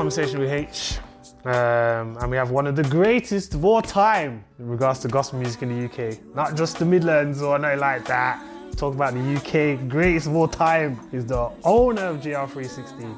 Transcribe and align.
Conversation 0.00 0.40
with 0.40 0.50
H. 0.50 0.96
Um, 1.44 2.16
and 2.16 2.30
we 2.30 2.36
have 2.38 2.50
one 2.50 2.66
of 2.66 2.74
the 2.74 2.84
greatest 2.84 3.52
of 3.52 3.66
all 3.66 3.82
time 3.82 4.42
in 4.58 4.66
regards 4.66 5.00
to 5.00 5.08
gospel 5.08 5.38
music 5.38 5.60
in 5.60 5.68
the 5.68 5.84
UK. 5.84 6.18
Not 6.34 6.56
just 6.56 6.78
the 6.78 6.86
Midlands 6.86 7.42
or 7.42 7.58
nothing 7.58 7.80
like 7.80 8.06
that. 8.06 8.42
Talk 8.78 8.94
about 8.94 9.12
the 9.12 9.20
UK 9.36 9.86
greatest 9.90 10.26
of 10.26 10.34
all 10.36 10.48
time. 10.48 10.98
He's 11.10 11.26
the 11.26 11.50
owner 11.64 12.06
of 12.06 12.22
GR360. 12.22 13.14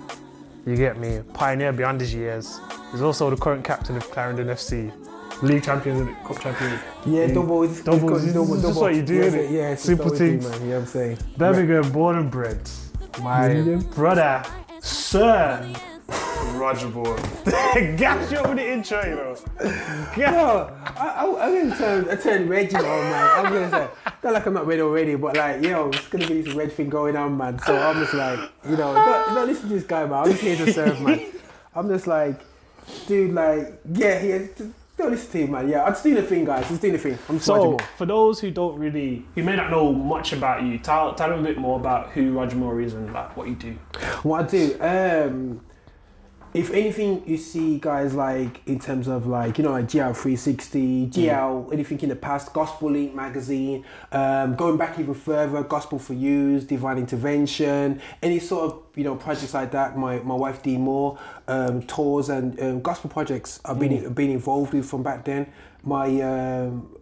You 0.66 0.74
get 0.74 0.98
me? 0.98 1.20
Pioneer 1.34 1.72
beyond 1.72 2.00
his 2.00 2.12
years. 2.12 2.58
He's 2.90 3.00
also 3.00 3.30
the 3.30 3.36
current 3.36 3.64
captain 3.64 3.96
of 3.96 4.02
Clarendon 4.10 4.48
FC. 4.48 4.90
League 5.40 5.62
champions 5.62 6.00
and 6.00 6.16
cup 6.24 6.40
champions. 6.40 6.80
Yeah, 7.06 7.28
double. 7.28 7.62
It's, 7.62 7.80
Double, 7.84 8.16
it's 8.16 8.24
this 8.24 8.34
double, 8.34 8.54
is 8.54 8.62
just 8.62 8.74
double. 8.74 8.80
what 8.80 8.94
you 8.96 9.02
do, 9.02 9.14
yeah, 9.14 9.30
innit? 9.30 9.50
Yeah, 9.52 9.70
it's 9.70 9.82
Simple 9.84 10.10
just 10.10 10.20
what 10.20 10.20
we 10.20 10.32
do, 10.32 10.40
things. 10.40 10.50
man. 10.50 10.60
You 10.62 10.66
know 10.66 10.74
what 10.74 10.80
I'm 10.80 10.86
saying? 10.88 11.18
Birmingham 11.36 11.92
born 11.92 12.18
and 12.18 12.28
bred. 12.28 12.60
My 13.22 13.80
brother, 13.94 14.42
Sir 14.80 15.72
Roger 16.62 16.88
Moore. 16.90 17.16
Gas 17.96 18.30
you 18.30 18.38
up 18.38 18.48
with 18.48 18.58
the 18.58 18.72
intro, 18.72 19.04
you 19.04 19.14
know. 19.16 19.36
Gas- 20.14 20.16
Yo, 20.16 20.76
I, 20.96 21.06
I, 21.06 21.46
I'm 21.46 21.68
gonna 21.68 21.76
turn, 21.76 22.08
I 22.08 22.14
turn 22.14 22.48
red, 22.48 22.70
you 22.70 22.78
know, 22.78 22.84
man. 22.84 23.30
I'm 23.46 23.52
gonna 23.52 23.70
say, 23.70 23.88
not 24.22 24.32
like 24.32 24.46
I'm 24.46 24.54
not 24.54 24.66
red 24.66 24.78
already, 24.80 25.16
but 25.16 25.36
like, 25.36 25.62
yo, 25.62 25.88
it's 25.88 26.06
gonna 26.08 26.28
be 26.28 26.42
this 26.42 26.54
red 26.54 26.72
thing 26.72 26.88
going 26.88 27.16
on, 27.16 27.36
man. 27.36 27.58
So 27.60 27.76
I'm 27.76 27.96
just 27.96 28.14
like, 28.14 28.38
you 28.64 28.76
know, 28.76 28.94
don't, 28.94 29.34
don't 29.34 29.48
listen 29.48 29.68
to 29.68 29.74
this 29.74 29.84
guy, 29.84 30.04
man. 30.04 30.12
I'm 30.24 30.30
just 30.30 30.40
here 30.42 30.56
to 30.56 30.72
serve, 30.72 31.00
man. 31.00 31.20
I'm 31.74 31.88
just 31.88 32.06
like, 32.06 32.40
dude, 33.08 33.32
like, 33.34 33.80
yeah, 33.92 34.22
yeah, 34.22 34.38
just 34.56 34.70
don't 34.96 35.10
listen 35.10 35.32
to 35.32 35.38
him, 35.38 35.50
man. 35.50 35.68
Yeah, 35.68 35.82
I'm 35.84 35.92
just 35.92 36.04
doing 36.04 36.14
the 36.16 36.22
thing, 36.22 36.44
guys. 36.44 36.68
Just 36.68 36.80
doing 36.80 36.92
the 36.92 36.98
thing. 37.00 37.18
I'm 37.28 37.38
just 37.38 37.48
Roger 37.48 37.60
So, 37.62 37.70
Moore. 37.70 37.78
for 37.96 38.06
those 38.06 38.38
who 38.40 38.50
don't 38.52 38.78
really, 38.78 39.24
who 39.34 39.42
may 39.42 39.56
not 39.56 39.70
know 39.70 39.92
much 39.92 40.32
about 40.32 40.62
you, 40.62 40.78
tell, 40.78 41.12
tell 41.14 41.30
them 41.30 41.40
a 41.40 41.42
bit 41.42 41.58
more 41.58 41.80
about 41.80 42.10
who 42.10 42.32
Roger 42.38 42.54
Moore 42.56 42.80
is 42.80 42.94
and 42.94 43.12
like 43.12 43.36
what 43.36 43.48
you 43.48 43.54
do. 43.56 43.72
What 44.22 44.44
I 44.44 44.48
do, 44.48 44.76
um, 44.80 45.60
if 46.54 46.70
anything, 46.72 47.22
you 47.26 47.38
see 47.38 47.78
guys 47.78 48.14
like 48.14 48.60
in 48.66 48.78
terms 48.78 49.08
of 49.08 49.26
like 49.26 49.56
you 49.56 49.64
know 49.64 49.72
like 49.72 49.86
GL360, 49.86 51.10
GL, 51.10 51.72
anything 51.72 52.00
in 52.00 52.10
the 52.10 52.16
past, 52.16 52.52
Gospel 52.52 52.90
Link 52.90 53.14
magazine, 53.14 53.84
um, 54.12 54.54
going 54.54 54.76
back 54.76 54.98
even 54.98 55.14
further, 55.14 55.62
Gospel 55.62 55.98
for 55.98 56.12
Use, 56.12 56.64
Divine 56.64 56.98
Intervention, 56.98 58.00
any 58.22 58.38
sort 58.38 58.70
of 58.70 58.82
you 58.94 59.04
know 59.04 59.16
projects 59.16 59.54
like 59.54 59.70
that. 59.72 59.96
My 59.96 60.18
my 60.18 60.34
wife 60.34 60.62
Dee 60.62 60.76
Moore, 60.76 61.18
um, 61.48 61.82
tours 61.82 62.28
and 62.28 62.58
um, 62.60 62.82
gospel 62.82 63.08
projects 63.08 63.58
I've 63.64 63.78
been 63.78 64.12
been 64.12 64.30
involved 64.30 64.74
with 64.74 64.88
from 64.88 65.02
back 65.02 65.24
then. 65.24 65.50
My 65.82 66.20
um, 66.20 66.96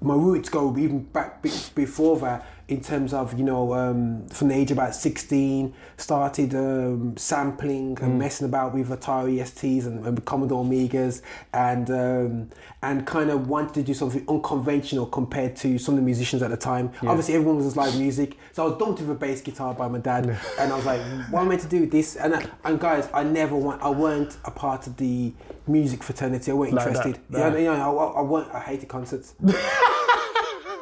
my 0.00 0.14
roots 0.14 0.48
go 0.48 0.76
even 0.76 1.00
back 1.04 1.42
be- 1.42 1.52
before 1.74 2.18
that 2.18 2.46
in 2.68 2.82
terms 2.82 3.14
of 3.14 3.36
you 3.38 3.44
know 3.44 3.72
um, 3.72 4.26
from 4.28 4.48
the 4.48 4.54
age 4.54 4.70
of 4.70 4.76
about 4.76 4.94
16 4.94 5.72
started 5.96 6.54
um, 6.54 7.16
sampling 7.16 7.96
and 8.02 8.18
messing 8.18 8.46
about 8.46 8.74
with 8.74 8.88
Atari 8.90 9.38
STs 9.40 9.86
and, 9.86 10.04
and 10.06 10.24
Commodore 10.26 10.62
Amigas 10.64 11.22
and 11.54 11.90
um, 11.90 12.50
and 12.82 13.06
kind 13.06 13.30
of 13.30 13.48
wanted 13.48 13.74
to 13.74 13.82
do 13.82 13.94
something 13.94 14.24
unconventional 14.28 15.06
compared 15.06 15.56
to 15.56 15.78
some 15.78 15.94
of 15.94 16.00
the 16.00 16.04
musicians 16.04 16.42
at 16.42 16.50
the 16.50 16.56
time. 16.56 16.92
Obviously 17.06 17.34
everyone 17.34 17.56
was 17.56 17.66
just 17.66 17.76
live 17.76 17.98
music. 17.98 18.36
So 18.52 18.66
I 18.66 18.68
was 18.68 18.78
dumped 18.78 19.00
with 19.00 19.10
a 19.10 19.14
bass 19.14 19.40
guitar 19.40 19.72
by 19.74 19.88
my 19.88 19.98
dad 19.98 20.26
and 20.60 20.72
I 20.72 20.76
was 20.76 20.84
like 20.86 21.00
what 21.30 21.40
am 21.42 21.50
I 21.50 21.56
to 21.56 21.66
do 21.68 21.80
with 21.80 21.90
this? 21.90 22.16
And, 22.16 22.34
I, 22.34 22.46
and 22.64 22.78
guys 22.78 23.08
I 23.14 23.24
never 23.24 23.56
want 23.56 23.80
I 23.82 23.88
weren't 23.88 24.36
a 24.44 24.50
part 24.50 24.86
of 24.86 24.96
the 24.98 25.32
music 25.66 26.02
fraternity. 26.02 26.50
I 26.50 26.54
weren't 26.54 26.74
Like 26.74 26.86
interested. 26.86 27.18
That. 27.30 27.54
you 27.54 27.64
know, 27.66 27.72
you 27.72 27.78
know, 27.78 27.98
I, 27.98 28.20
I, 28.20 28.22
weren't, 28.22 28.54
I 28.54 28.60
hated 28.60 28.88
concerts 28.88 29.34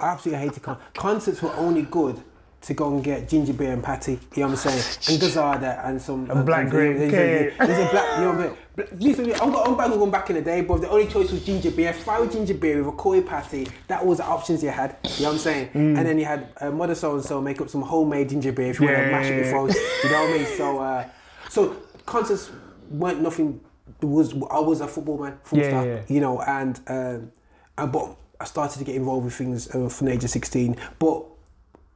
I 0.01 0.09
absolutely 0.09 0.47
hated 0.47 0.63
con- 0.63 0.79
concerts 0.95 1.43
were 1.43 1.55
only 1.57 1.83
good 1.83 2.21
to 2.63 2.75
go 2.75 2.93
and 2.93 3.05
get 3.05 3.29
ginger 3.29 3.53
beer 3.53 3.73
and 3.73 3.83
patty, 3.83 4.13
you 4.13 4.19
know 4.43 4.49
what 4.49 4.51
I'm 4.51 4.57
saying, 4.57 4.83
and 5.09 5.23
Gazada 5.23 5.87
and 5.87 6.03
some 6.03 6.29
And 6.29 6.45
black 6.45 6.69
grape, 6.69 6.97
There's, 6.97 7.13
a, 7.13 7.67
there's 7.67 7.89
a 7.89 7.91
black, 7.93 8.19
you 8.19 8.25
know 8.25 8.33
what 8.33 8.41
I'm 8.41 8.57
saying. 8.77 8.99
Listen, 8.99 9.33
I'm, 9.41 9.53
go- 9.53 9.63
I'm 9.63 9.77
back 9.77 9.91
going 9.91 10.11
back 10.11 10.31
in 10.31 10.37
the 10.37 10.43
day, 10.43 10.63
but 10.63 10.81
the 10.81 10.91
only 10.91 11.07
choice 11.07 11.31
was 11.31 11.45
ginger 11.45 11.71
beer. 11.71 11.93
Fried 11.93 12.33
ginger 12.33 12.55
beer 12.55 12.79
with 12.83 12.93
a 12.93 12.97
koi 12.97 13.23
patty. 13.23 13.69
That 13.87 14.05
was 14.05 14.19
the 14.19 14.25
options 14.25 14.63
you 14.63 14.71
had. 14.71 14.97
You 15.17 15.23
know 15.23 15.29
what 15.29 15.33
I'm 15.35 15.39
saying? 15.39 15.69
Mm. 15.69 15.97
And 15.99 16.07
then 16.07 16.19
you 16.19 16.25
had 16.25 16.49
uh, 16.61 16.71
mother 16.71 16.95
so 16.95 17.15
and 17.15 17.25
so 17.25 17.41
make 17.41 17.61
up 17.61 17.71
some 17.71 17.83
homemade 17.83 18.31
ginger 18.31 18.53
beer 18.53 18.71
if 18.71 18.81
you 18.81 18.87
want 18.87 18.99
to 18.99 19.11
mash 19.11 19.27
yeah, 19.27 19.31
it 19.31 19.37
yeah. 19.37 19.45
before. 19.45 19.69
You 19.71 20.11
know 20.11 20.23
what 20.23 20.31
I 20.31 20.39
mean? 20.39 20.47
So, 20.57 20.79
uh, 20.81 21.09
so 21.49 21.77
concerts 22.05 22.51
weren't 22.91 23.21
nothing. 23.23 23.61
Was 24.03 24.35
I 24.51 24.59
was 24.59 24.81
a 24.81 24.89
football 24.89 25.19
man, 25.19 25.39
full 25.45 25.59
Yeah, 25.61 25.69
stop. 25.69 25.87
yeah. 25.87 26.03
You 26.09 26.21
know, 26.21 26.43
and 26.43 26.81
um, 26.89 27.33
and 27.79 27.93
but 27.93 28.17
I 28.41 28.45
started 28.45 28.79
to 28.79 28.85
get 28.85 28.97
involved 28.97 29.25
with 29.25 29.35
things 29.35 29.69
uh, 29.75 29.89
from 29.89 30.07
the 30.07 30.13
age 30.13 30.25
of 30.25 30.31
16. 30.31 30.77
But 30.99 31.25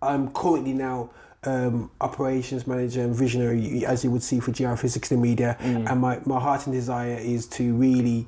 I'm 0.03 0.31
currently 0.33 0.73
now 0.73 1.11
um, 1.45 1.91
operations 2.01 2.67
manager 2.67 3.03
and 3.03 3.15
visionary, 3.15 3.85
as 3.85 4.05
you 4.05 4.11
would 4.11 4.23
see 4.23 4.41
for 4.41 4.53
GR360 4.53 5.19
Media. 5.19 5.57
Mm. 5.61 5.91
And 5.91 6.01
my, 6.01 6.21
my 6.25 6.41
heart 6.41 6.67
and 6.67 6.75
desire 6.75 7.19
is 7.19 7.47
to 7.49 7.75
really 7.75 8.27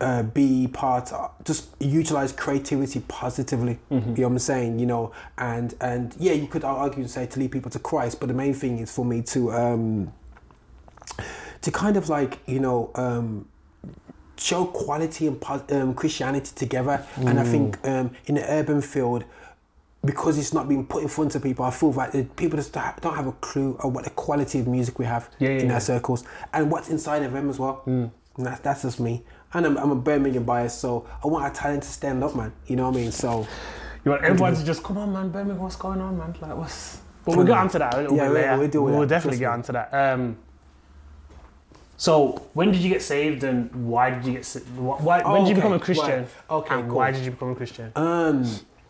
uh, 0.00 0.22
be 0.22 0.68
part, 0.68 1.12
of, 1.12 1.32
just 1.44 1.68
utilize 1.80 2.32
creativity 2.32 3.00
positively. 3.08 3.78
Mm-hmm. 3.90 4.10
You 4.10 4.16
know 4.16 4.22
what 4.28 4.32
I'm 4.32 4.38
saying? 4.38 4.78
You 4.78 4.86
know, 4.86 5.12
and 5.38 5.74
and 5.80 6.14
yeah, 6.18 6.32
you 6.32 6.46
could 6.46 6.64
argue 6.64 7.00
and 7.00 7.10
say 7.10 7.26
to 7.26 7.40
lead 7.40 7.52
people 7.52 7.70
to 7.70 7.78
Christ, 7.78 8.20
but 8.20 8.28
the 8.28 8.34
main 8.34 8.52
thing 8.52 8.78
is 8.78 8.94
for 8.94 9.04
me 9.04 9.22
to 9.22 9.52
um, 9.52 10.12
to 11.62 11.70
kind 11.70 11.96
of 11.96 12.08
like 12.08 12.40
you 12.46 12.60
know. 12.60 12.90
Um, 12.94 13.48
show 14.36 14.66
quality 14.66 15.26
and 15.26 15.42
um, 15.72 15.94
Christianity 15.94 16.52
together. 16.54 17.04
And 17.16 17.38
I 17.40 17.44
think 17.44 17.78
um, 17.86 18.10
in 18.26 18.34
the 18.36 18.44
urban 18.50 18.80
field, 18.82 19.24
because 20.04 20.38
it's 20.38 20.52
not 20.52 20.68
being 20.68 20.86
put 20.86 21.02
in 21.02 21.08
front 21.08 21.34
of 21.34 21.42
people, 21.42 21.64
I 21.64 21.70
feel 21.70 21.90
that 21.92 22.12
the 22.12 22.24
people 22.24 22.56
just 22.58 22.72
don't 22.72 23.14
have 23.16 23.26
a 23.26 23.32
clue 23.32 23.76
of 23.82 23.92
what 23.94 24.04
the 24.04 24.10
quality 24.10 24.60
of 24.60 24.68
music 24.68 24.98
we 24.98 25.04
have 25.04 25.28
Yeah, 25.38 25.48
yeah, 25.50 25.58
in 25.60 25.66
yeah. 25.66 25.74
our 25.74 25.80
circles 25.80 26.24
and 26.52 26.70
what's 26.70 26.88
inside 26.90 27.22
of 27.22 27.32
them 27.32 27.50
as 27.50 27.58
well. 27.58 27.82
And 27.86 28.10
that's, 28.36 28.60
that's 28.60 28.82
just 28.82 29.00
me. 29.00 29.24
And 29.54 29.64
I'm, 29.66 29.76
I'm 29.78 29.90
a 29.90 29.96
Birmingham 29.96 30.44
bias, 30.44 30.74
so 30.74 31.06
I 31.24 31.26
want 31.28 31.44
our 31.44 31.50
talent 31.50 31.82
to 31.84 31.88
stand 31.88 32.22
up, 32.22 32.36
man. 32.36 32.52
You 32.66 32.76
know 32.76 32.88
what 32.90 32.96
I 32.98 33.00
mean? 33.00 33.12
So, 33.12 33.46
You 34.04 34.10
want 34.10 34.22
everyone 34.24 34.54
to 34.54 34.64
just 34.64 34.82
come 34.84 34.98
on, 34.98 35.12
man, 35.12 35.30
Birmingham, 35.30 35.62
what's 35.62 35.76
going 35.76 36.00
on, 36.00 36.18
man? 36.18 36.34
Like, 36.40 36.56
what's. 36.56 36.98
But 37.24 37.36
we'll 37.36 37.46
get 37.46 37.56
onto 37.56 37.78
that 37.78 37.94
a 37.94 38.02
little 38.02 38.16
Yeah, 38.16 38.28
bit 38.28 38.32
we'll- 38.32 38.58
later. 38.58 38.82
we'll 38.82 38.92
We'll 38.92 39.00
that, 39.00 39.08
definitely 39.08 39.38
trust 39.38 39.66
get 39.66 39.72
onto 39.76 39.90
that. 39.90 40.12
Um, 40.12 40.36
so, 41.96 42.46
when 42.54 42.72
did 42.72 42.80
you 42.82 42.88
get 42.90 43.02
saved 43.02 43.42
and 43.44 43.74
why 43.88 44.10
did 44.10 44.24
you 44.24 44.32
get 44.32 44.44
sa- 44.44 44.60
wh- 44.60 45.02
why, 45.02 45.22
When 45.22 45.44
did 45.44 45.48
you 45.48 45.54
okay, 45.54 45.54
become 45.54 45.72
a 45.72 45.78
Christian? 45.80 46.20
right. 46.22 46.28
Okay, 46.50 46.74
and 46.74 46.88
cool. 46.88 46.96
why 46.98 47.10
did 47.10 47.24
you 47.24 47.30
become 47.30 47.50
a 47.50 47.54
Christian? 47.54 47.92
Um, 47.96 48.44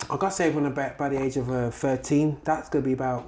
I 0.09 0.17
got 0.17 0.33
saved 0.33 0.55
when 0.55 0.65
about 0.65 0.97
by 0.97 1.09
the 1.09 1.21
age 1.21 1.37
of 1.37 1.49
uh, 1.49 1.69
thirteen. 1.71 2.37
That's 2.43 2.69
gonna 2.69 2.85
be 2.85 2.93
about 2.93 3.25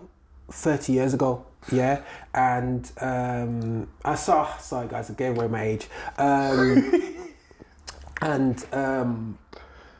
thirty 0.51 0.93
years 0.93 1.13
ago. 1.13 1.45
Yeah, 1.71 2.01
and 2.33 2.89
um, 3.01 3.87
I 4.05 4.15
saw. 4.15 4.55
Sorry, 4.57 4.87
guys, 4.87 5.09
I 5.09 5.13
gave 5.13 5.35
away 5.37 5.47
my 5.47 5.63
age. 5.63 5.87
Um, 6.17 6.91
and 8.21 8.65
um, 8.73 9.37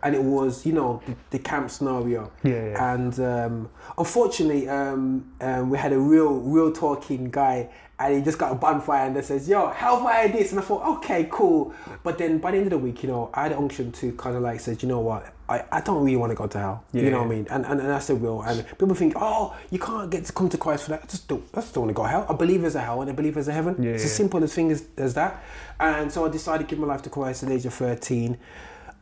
and 0.04 0.16
it 0.16 0.24
was 0.24 0.66
you 0.66 0.74
know 0.74 1.02
the, 1.06 1.16
the 1.32 1.40
camp 1.40 1.70
scenario. 1.72 2.32
Yeah, 2.44 2.70
yeah. 2.72 2.94
And 2.94 3.20
um, 3.20 3.70
unfortunately, 3.98 4.70
um, 4.70 5.32
um, 5.42 5.70
we 5.70 5.78
had 5.78 5.92
a 5.94 6.00
real 6.00 6.34
real 6.36 6.72
talking 6.72 7.30
guy. 7.30 7.70
And 8.00 8.16
he 8.16 8.22
just 8.22 8.38
got 8.38 8.52
a 8.54 8.56
bonfire 8.56 9.08
and 9.08 9.16
that 9.18 9.26
says, 9.26 9.50
"Yo, 9.50 9.68
hellfire 9.68 10.30
this," 10.30 10.52
and 10.52 10.60
I 10.60 10.64
thought, 10.64 10.84
"Okay, 10.98 11.28
cool." 11.30 11.74
But 12.04 12.18
then 12.18 12.38
by 12.38 12.52
the 12.52 12.58
end 12.58 12.68
of 12.68 12.72
the 12.72 12.78
week, 12.78 13.04
you 13.04 13.10
know, 13.10 13.30
I 13.34 13.44
had 13.44 13.52
an 13.52 13.58
unction 13.58 13.92
to 13.92 14.14
kind 14.14 14.36
of 14.38 14.42
like 14.42 14.62
said, 14.62 14.82
"You 14.82 14.88
know 14.88 15.02
what? 15.02 15.34
I, 15.50 15.66
I 15.72 15.82
don't 15.82 16.04
really 16.06 16.16
want 16.16 16.32
to 16.32 16.36
go 16.36 16.48
to 16.48 16.58
hell." 16.60 16.84
Yeah, 16.94 17.04
you 17.04 17.12
know 17.12 17.18
what 17.20 17.26
I 17.26 17.30
mean? 17.30 17.48
And, 17.50 17.66
and 17.66 17.82
and 17.82 17.92
I 17.92 18.00
said, 18.00 18.22
"Will." 18.22 18.42
And 18.42 18.66
people 18.78 18.96
think, 18.96 19.14
"Oh, 19.18 19.54
you 19.70 19.80
can't 19.80 20.10
get 20.10 20.24
to 20.26 20.32
come 20.32 20.48
to 20.50 20.58
Christ 20.58 20.84
for 20.86 20.92
that." 20.92 21.02
I 21.04 21.08
just 21.08 21.28
don't. 21.28 21.44
I 21.54 21.60
just 21.60 21.74
don't 21.74 21.84
want 21.86 21.90
to 21.96 22.00
go 22.02 22.04
to 22.04 22.10
hell. 22.10 22.26
I 22.30 22.34
believe 22.34 22.62
there's 22.62 22.76
a 22.76 22.82
hell 22.82 23.02
and 23.02 23.10
I 23.10 23.14
believe 23.14 23.34
there's 23.34 23.50
a 23.50 23.54
heaven. 23.54 23.76
Yeah, 23.84 23.92
it's 23.92 24.06
as 24.06 24.12
yeah. 24.12 24.16
simple 24.18 24.42
as 24.44 24.54
thing 24.54 24.72
as, 24.72 24.86
as 24.98 25.14
that. 25.16 25.44
And 25.80 26.10
so 26.12 26.26
I 26.26 26.30
decided 26.30 26.68
to 26.68 26.70
give 26.70 26.80
my 26.80 26.88
life 26.88 27.02
to 27.02 27.10
Christ 27.10 27.44
at 27.44 27.50
the 27.50 27.56
age 27.56 27.66
of 27.66 27.74
thirteen. 27.74 28.38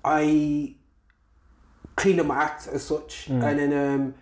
I 0.03 0.73
cleaned 1.95 2.19
up 2.19 2.25
my 2.25 2.38
act 2.43 2.67
as 2.67 2.83
such, 2.83 3.27
Mm. 3.29 3.43
and 3.43 3.59
then 3.59 3.73
um, 3.73 4.13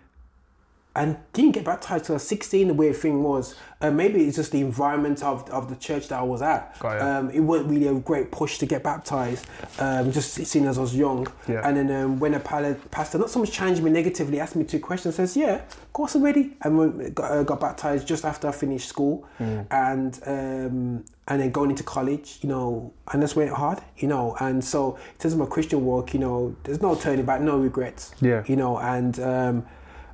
and 0.96 1.16
didn't 1.34 1.52
get 1.52 1.64
baptized 1.64 2.06
till 2.06 2.18
16. 2.18 2.68
The 2.68 2.74
weird 2.74 2.96
thing 2.96 3.22
was, 3.22 3.54
uh, 3.82 3.90
maybe 3.90 4.24
it's 4.24 4.36
just 4.36 4.50
the 4.50 4.60
environment 4.62 5.22
of, 5.22 5.48
of 5.50 5.68
the 5.68 5.76
church 5.76 6.08
that 6.08 6.18
I 6.18 6.22
was 6.22 6.40
at. 6.40 6.76
Got 6.80 6.98
ya. 6.98 7.18
Um, 7.18 7.30
it 7.30 7.40
wasn't 7.40 7.70
really 7.70 7.86
a 7.88 7.94
great 7.94 8.32
push 8.32 8.56
to 8.58 8.66
get 8.66 8.82
baptized, 8.82 9.46
um, 9.78 10.10
just 10.10 10.32
seeing 10.32 10.64
as 10.66 10.78
I 10.78 10.80
was 10.80 10.96
young. 10.96 11.26
Yeah. 11.46 11.60
And 11.68 11.76
then 11.76 11.90
um, 12.02 12.18
when 12.18 12.32
a 12.34 12.40
pastor, 12.40 13.18
not 13.18 13.30
so 13.30 13.38
much 13.40 13.52
challenged 13.52 13.82
me 13.82 13.90
negatively, 13.90 14.40
asked 14.40 14.56
me 14.56 14.64
two 14.64 14.80
questions, 14.80 15.16
says, 15.16 15.36
"Yeah, 15.36 15.56
of 15.56 15.92
course 15.92 16.14
I'm 16.14 16.22
ready." 16.22 16.56
And 16.62 17.14
got, 17.14 17.30
uh, 17.30 17.42
got 17.42 17.60
baptized 17.60 18.08
just 18.08 18.24
after 18.24 18.48
I 18.48 18.52
finished 18.52 18.88
school, 18.88 19.26
Mm. 19.38 19.66
and 19.70 20.20
um, 20.26 21.04
and 21.28 21.40
then 21.42 21.50
going 21.50 21.70
into 21.70 21.82
college, 21.82 22.38
you 22.42 22.48
know, 22.48 22.92
and 23.12 23.22
that's 23.22 23.36
went 23.36 23.50
hard, 23.52 23.80
you 23.98 24.08
know. 24.08 24.34
And 24.40 24.64
so 24.64 24.94
in 24.94 25.18
terms 25.18 25.34
of 25.34 25.40
my 25.40 25.46
Christian 25.46 25.84
walk, 25.84 26.14
you 26.14 26.20
know, 26.20 26.56
there's 26.64 26.80
no 26.80 26.94
turning 26.94 27.26
back, 27.26 27.40
no 27.42 27.58
regrets. 27.58 28.14
Yeah. 28.22 28.42
You 28.46 28.56
know, 28.56 28.78
and 28.78 29.18
um, 29.20 29.66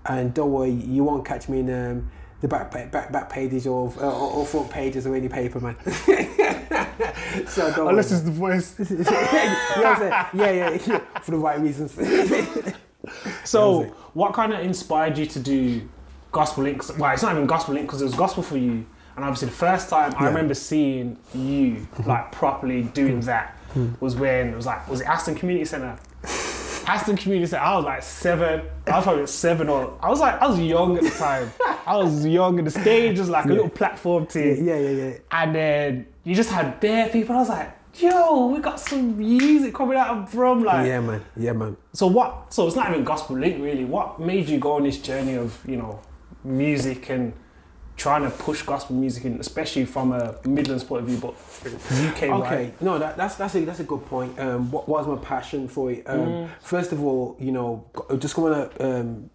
and 0.07 0.33
don't 0.35 0.51
worry, 0.53 0.71
you 0.71 1.05
won't 1.05 1.25
catch 1.25 1.49
me 1.49 1.61
in 1.61 1.71
um, 1.73 2.11
the 2.41 2.49
back 2.49 2.71
back 2.91 3.13
back 3.13 3.29
pages 3.31 3.67
of 3.67 3.97
uh, 3.99 4.07
or, 4.07 4.33
or 4.33 4.47
front 4.47 4.71
pages 4.71 5.07
of 5.07 5.15
any 5.15 5.29
paper, 5.29 5.61
man. 5.61 5.77
so 7.47 7.73
don't 7.75 7.89
Unless 7.89 8.11
worry. 8.11 8.19
it's 8.19 8.23
the 8.23 8.31
voice. 8.31 8.75
you 8.79 8.97
know 8.99 9.05
what 9.05 9.87
I'm 9.87 9.99
saying? 9.99 10.13
Yeah, 10.35 10.51
yeah, 10.51 10.79
yeah, 10.87 10.99
for 11.21 11.31
the 11.33 11.39
right 11.39 11.61
reasons. 11.61 11.97
So, 13.45 13.59
That 13.59 13.79
was 13.79 13.87
it. 13.89 13.93
what 14.15 14.33
kind 14.33 14.53
of 14.53 14.61
inspired 14.61 15.19
you 15.19 15.27
to 15.27 15.41
do 15.41 15.89
Gospel 16.31 16.63
Link? 16.63 16.79
'Cause- 16.79 16.97
Well, 16.97 17.13
it's 17.13 17.23
not 17.25 17.33
even 17.33 17.47
Gospel 17.49 17.75
Link 17.75 17.89
because 17.89 18.01
it 18.01 18.05
was 18.05 18.15
gospel 18.15 18.45
for 18.45 18.57
you. 18.57 18.87
And 19.17 19.25
obviously, 19.25 19.49
the 19.49 19.55
first 19.55 19.91
time 19.91 20.15
I 20.17 20.27
remember 20.27 20.55
seeing 20.55 21.19
you 21.35 21.89
like 22.07 22.31
properly 22.31 22.85
doing 22.85 23.19
that 23.23 23.57
Hmm. 23.73 23.89
was 23.99 24.15
when 24.15 24.51
it 24.51 24.57
was 24.57 24.67
like, 24.67 24.87
was 24.89 25.01
it 25.01 25.09
Aston 25.09 25.35
Community 25.35 25.65
Centre? 25.65 25.97
Aston 26.87 27.17
Community 27.17 27.49
Centre. 27.49 27.64
I 27.64 27.76
was 27.76 27.84
like 27.84 28.02
seven. 28.02 28.62
I 28.87 28.96
was 28.96 29.05
probably 29.05 29.26
seven 29.26 29.69
or 29.69 29.99
I 30.00 30.08
was 30.08 30.20
like 30.20 30.40
I 30.40 30.46
was 30.46 30.61
young 30.61 30.96
at 30.96 31.05
the 31.05 31.11
time. 31.11 31.50
I 31.87 31.96
was 31.96 32.25
young, 32.26 32.58
and 32.58 32.67
the 32.67 32.70
stage 32.70 33.19
was 33.19 33.29
like 33.29 33.44
a 33.44 33.49
little 33.49 33.69
platform 33.69 34.26
thing. 34.26 34.64
yeah, 34.67 34.79
yeah, 34.79 34.90
yeah. 34.90 35.12
And 35.31 35.55
then 35.55 36.06
you 36.25 36.34
just 36.34 36.50
had 36.50 36.81
bare 36.81 37.08
people. 37.08 37.34
I 37.34 37.38
was 37.40 37.49
like, 37.49 37.76
yo, 37.96 38.46
we 38.46 38.61
got 38.61 38.79
some 38.81 39.17
music 39.19 39.75
coming 39.75 39.99
out 39.99 40.31
from 40.31 40.64
like. 40.64 40.87
Yeah, 40.87 41.00
man. 41.00 41.25
Yeah, 41.37 41.52
man. 41.52 41.76
So 41.93 42.06
what? 42.06 42.52
So 42.52 42.67
it's 42.67 42.76
not 42.76 42.90
even 42.90 43.05
gospel 43.05 43.37
link 43.37 43.62
really. 43.62 43.84
What 43.84 44.20
made 44.20 44.49
you 44.49 44.58
go 44.58 44.73
on 44.73 44.84
this 44.84 44.99
journey 44.99 45.34
of 45.37 45.58
you 45.67 45.76
know 45.76 46.00
music 46.44 47.08
and 47.11 47.32
trying 48.03 48.23
to 48.25 48.31
push 48.31 48.63
gospel 48.63 48.97
music 48.97 49.25
in, 49.25 49.39
especially 49.39 49.85
from 49.85 50.11
a 50.11 50.35
Midlands 50.45 50.83
point 50.83 51.03
of 51.03 51.09
view, 51.09 51.19
but 51.19 51.35
UK? 52.09 52.25
Okay, 52.25 52.75
no, 52.81 52.99
that, 52.99 53.17
that's 53.17 53.37
that's 53.37 53.55
a 53.55 53.65
that's 53.65 53.79
a 53.79 53.85
good 53.85 54.05
point. 54.07 54.37
Um, 54.41 54.73
what 54.73 54.89
was 54.89 55.07
my 55.07 55.17
passion 55.17 55.69
for 55.69 55.93
it? 55.93 56.03
Um, 56.07 56.51
First 56.61 56.91
of 56.91 57.01
all, 57.05 57.37
you 57.39 57.53
know, 57.53 57.87
just 58.19 58.37
want 58.37 58.75
to 58.75 58.85
um, 58.85 59.31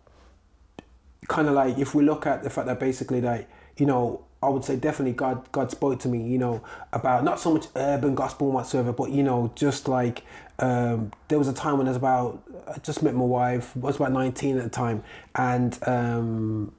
kind 1.29 1.47
of 1.47 1.53
like 1.53 1.77
if 1.77 1.95
we 1.95 2.03
look 2.03 2.27
at 2.27 2.43
the 2.43 2.49
fact 2.49 2.67
that 2.67 2.79
basically 2.79 3.21
like 3.21 3.49
you 3.77 3.85
know. 3.85 4.23
I 4.39 4.49
would 4.49 4.63
say 4.63 4.75
definitely 4.75 5.13
God 5.13 5.51
God 5.51 5.71
spoke 5.71 5.99
to 6.01 6.07
me, 6.07 6.21
you 6.21 6.37
know, 6.37 6.61
about 6.93 7.23
not 7.23 7.39
so 7.39 7.51
much 7.55 7.65
urban 7.75 8.13
gospel 8.13 8.51
whatsoever, 8.51 8.93
but 8.93 9.09
you 9.09 9.23
know, 9.23 9.51
just 9.55 9.87
like 9.87 10.21
um, 10.59 11.11
there 11.27 11.39
was 11.39 11.47
a 11.47 11.53
time 11.53 11.79
when 11.79 11.87
I 11.87 11.89
was 11.89 11.97
about 11.97 12.43
I 12.67 12.77
just 12.77 13.01
met 13.01 13.15
my 13.15 13.25
wife, 13.25 13.75
I 13.75 13.79
was 13.79 13.95
about 13.95 14.11
nineteen 14.11 14.59
at 14.59 14.63
the 14.63 14.69
time, 14.69 15.03
and 15.33 15.75
um, 15.87 16.71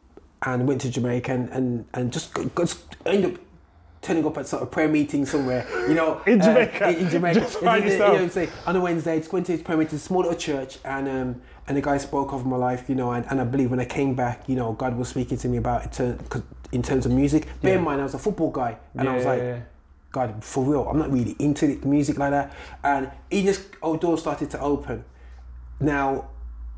and 0.42 0.66
went 0.68 0.80
to 0.82 0.90
Jamaica 0.90 1.32
and 1.32 1.48
and, 1.50 1.84
and 1.94 2.12
just, 2.12 2.32
got, 2.34 2.54
got 2.54 2.76
ended 3.06 3.34
up 3.34 3.40
turning 4.00 4.24
up 4.24 4.38
at 4.38 4.46
sort 4.46 4.62
of 4.62 4.70
prayer 4.70 4.88
meeting 4.88 5.26
somewhere, 5.26 5.66
you 5.88 5.94
know, 5.94 6.20
In 6.26 6.40
uh, 6.40 6.44
Jamaica? 6.44 6.88
in, 6.90 6.94
in 6.96 7.10
Jamaica, 7.10 7.40
Just 7.40 7.58
find 7.60 7.84
it's- 7.84 7.92
you 7.94 7.98
know 7.98 8.12
what 8.12 8.20
I'm 8.22 8.30
saying? 8.30 8.50
on 8.66 8.76
a 8.76 8.80
Wednesday, 8.80 9.18
just 9.18 9.32
went 9.32 9.46
to 9.46 9.52
his 9.52 9.62
prayer 9.62 9.76
meeting, 9.76 9.98
small 9.98 10.22
little 10.22 10.36
church, 10.36 10.78
and 10.84 11.08
um, 11.08 11.42
and 11.66 11.76
the 11.76 11.82
guy 11.82 11.98
spoke 11.98 12.32
of 12.32 12.46
my 12.46 12.56
life, 12.56 12.88
you 12.88 12.94
know, 12.94 13.10
and, 13.12 13.26
and 13.28 13.40
I 13.40 13.44
believe 13.44 13.70
when 13.70 13.80
I 13.80 13.84
came 13.84 14.14
back, 14.14 14.48
you 14.48 14.54
know, 14.56 14.72
God 14.72 14.96
was 14.96 15.08
speaking 15.08 15.36
to 15.38 15.48
me 15.48 15.58
about 15.58 15.84
it 15.86 15.92
to, 15.92 16.18
in 16.72 16.82
terms 16.82 17.04
of 17.06 17.12
music. 17.12 17.46
Bear 17.60 17.76
in 17.76 17.84
mind, 17.84 18.00
I 18.00 18.04
was 18.04 18.14
a 18.14 18.18
football 18.18 18.50
guy, 18.50 18.78
and 18.94 19.04
Yeah, 19.04 19.12
I 19.12 19.16
was 19.16 19.24
like, 19.26 19.40
yeah. 19.42 19.60
God, 20.12 20.42
for 20.42 20.64
real, 20.64 20.88
I'm 20.88 20.98
not 20.98 21.12
really 21.12 21.34
into 21.40 21.78
music 21.84 22.16
like 22.18 22.30
that. 22.30 22.54
And 22.84 23.10
he 23.30 23.42
just, 23.42 23.62
oh, 23.82 23.96
doors 23.98 24.20
started 24.20 24.48
to 24.52 24.60
open. 24.60 25.04
Now, 25.80 26.30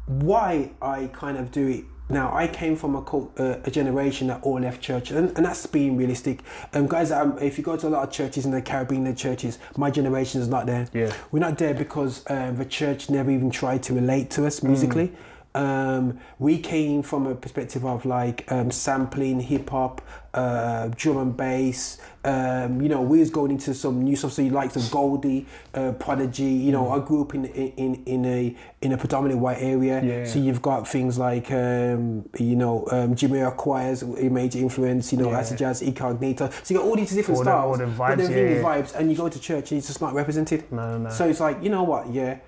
why 0.07 0.73
I 0.83 1.07
kind 1.13 1.37
of 1.39 1.53
do 1.53 1.69
it 1.69 1.85
now, 2.11 2.35
I 2.35 2.49
came 2.49 2.77
from 2.77 2.97
a, 2.97 3.03
cult, 3.03 3.39
uh, 3.39 3.59
a 3.65 3.71
generation 3.71 4.29
that 4.29 4.43
all 4.43 4.61
left 4.61 4.81
church, 4.81 5.11
and, 5.11 5.29
and 5.37 5.47
that's 5.47 5.67
being 5.67 5.97
realistic. 5.97 6.41
Um, 6.73 6.87
guys, 6.87 7.13
um, 7.13 7.39
if 7.39 7.57
you 7.57 7.65
go 7.65 7.77
to 7.77 7.89
a 7.89 7.91
lot 7.91 8.07
of 8.07 8.13
churches 8.13 8.45
in 8.45 8.51
the 8.51 8.61
Caribbean, 8.61 9.05
the 9.05 9.15
churches, 9.15 9.59
my 9.77 9.91
generation 9.91 10.41
is 10.41 10.49
not 10.49 10.67
there. 10.67 10.89
Yeah. 10.93 11.13
We're 11.31 11.41
not 11.41 11.59
there 11.59 11.75
because 11.75 12.25
um, 12.29 12.57
the 12.57 12.65
church 12.65 13.11
never 13.11 13.31
even 13.31 13.51
tried 13.51 13.83
to 13.85 13.95
relate 13.95 14.31
to 14.31 14.47
us 14.47 14.63
musically. 14.63 15.13
Um, 15.53 16.21
we 16.39 16.59
came 16.59 17.03
from 17.03 17.27
a 17.27 17.35
perspective 17.35 17.85
of 17.85 18.05
like 18.05 18.51
um, 18.53 18.71
sampling 18.71 19.41
hip 19.41 19.69
hop, 19.71 20.01
uh, 20.33 20.89
drum 20.95 21.17
and 21.19 21.37
bass. 21.37 21.99
Um, 22.25 22.81
you 22.81 22.89
know, 22.89 23.01
we 23.03 23.19
was 23.19 23.31
going 23.31 23.51
into 23.51 23.75
some 23.75 24.03
new 24.03 24.15
stuff. 24.15 24.33
So 24.35 24.43
you 24.43 24.51
like 24.51 24.71
some 24.71 24.87
Goldie, 24.93 25.47
uh, 25.75 25.91
Prodigy. 25.93 26.45
You 26.45 26.71
know, 26.71 26.91
I 26.93 27.05
grew 27.05 27.23
up 27.23 27.35
in 27.35 27.47
in 27.47 28.01
in 28.07 28.25
a 28.27 28.57
in 28.81 28.93
a 28.93 28.97
predominantly 28.97 29.41
white 29.41 29.59
area. 29.61 30.01
Yeah. 30.05 30.25
So 30.25 30.39
you've 30.39 30.63
got 30.63 30.87
things 30.87 31.19
like 31.19 31.51
um, 31.51 32.29
you 32.39 32.55
know 32.55 32.87
um, 32.93 33.17
Jamiroquai 33.17 33.83
as 33.91 34.03
a 34.03 34.29
major 34.31 34.61
influence. 34.61 35.11
You 35.13 35.19
know, 35.19 35.31
Yeah. 35.31 35.39
acid 35.41 35.59
jazz, 35.59 35.83
incognito. 35.83 36.49
So 36.63 36.75
you 36.75 36.79
got 36.81 36.87
all 36.87 36.95
these 36.95 37.11
different 37.13 37.39
All 37.39 37.45
the- 37.45 37.51
styles. 37.51 37.81
all 37.81 37.87
the 37.87 37.93
but 37.93 38.11
vibes, 38.11 38.17
they're 38.29 38.45
really 38.45 38.57
yeah. 38.61 38.63
vibes, 38.63 38.95
and 38.95 39.11
you 39.11 39.17
go 39.17 39.29
to 39.29 39.41
church 39.41 39.73
and 39.73 39.79
it's 39.79 39.89
just 39.89 40.01
not 40.01 40.15
represented. 40.15 40.71
No, 40.71 40.93
no, 40.93 40.99
no. 40.99 41.11
So 41.11 41.27
it's 41.29 41.41
like, 41.41 41.61
you 41.61 41.71
know 41.71 41.83
what, 41.83 42.13
yeah, 42.13 42.39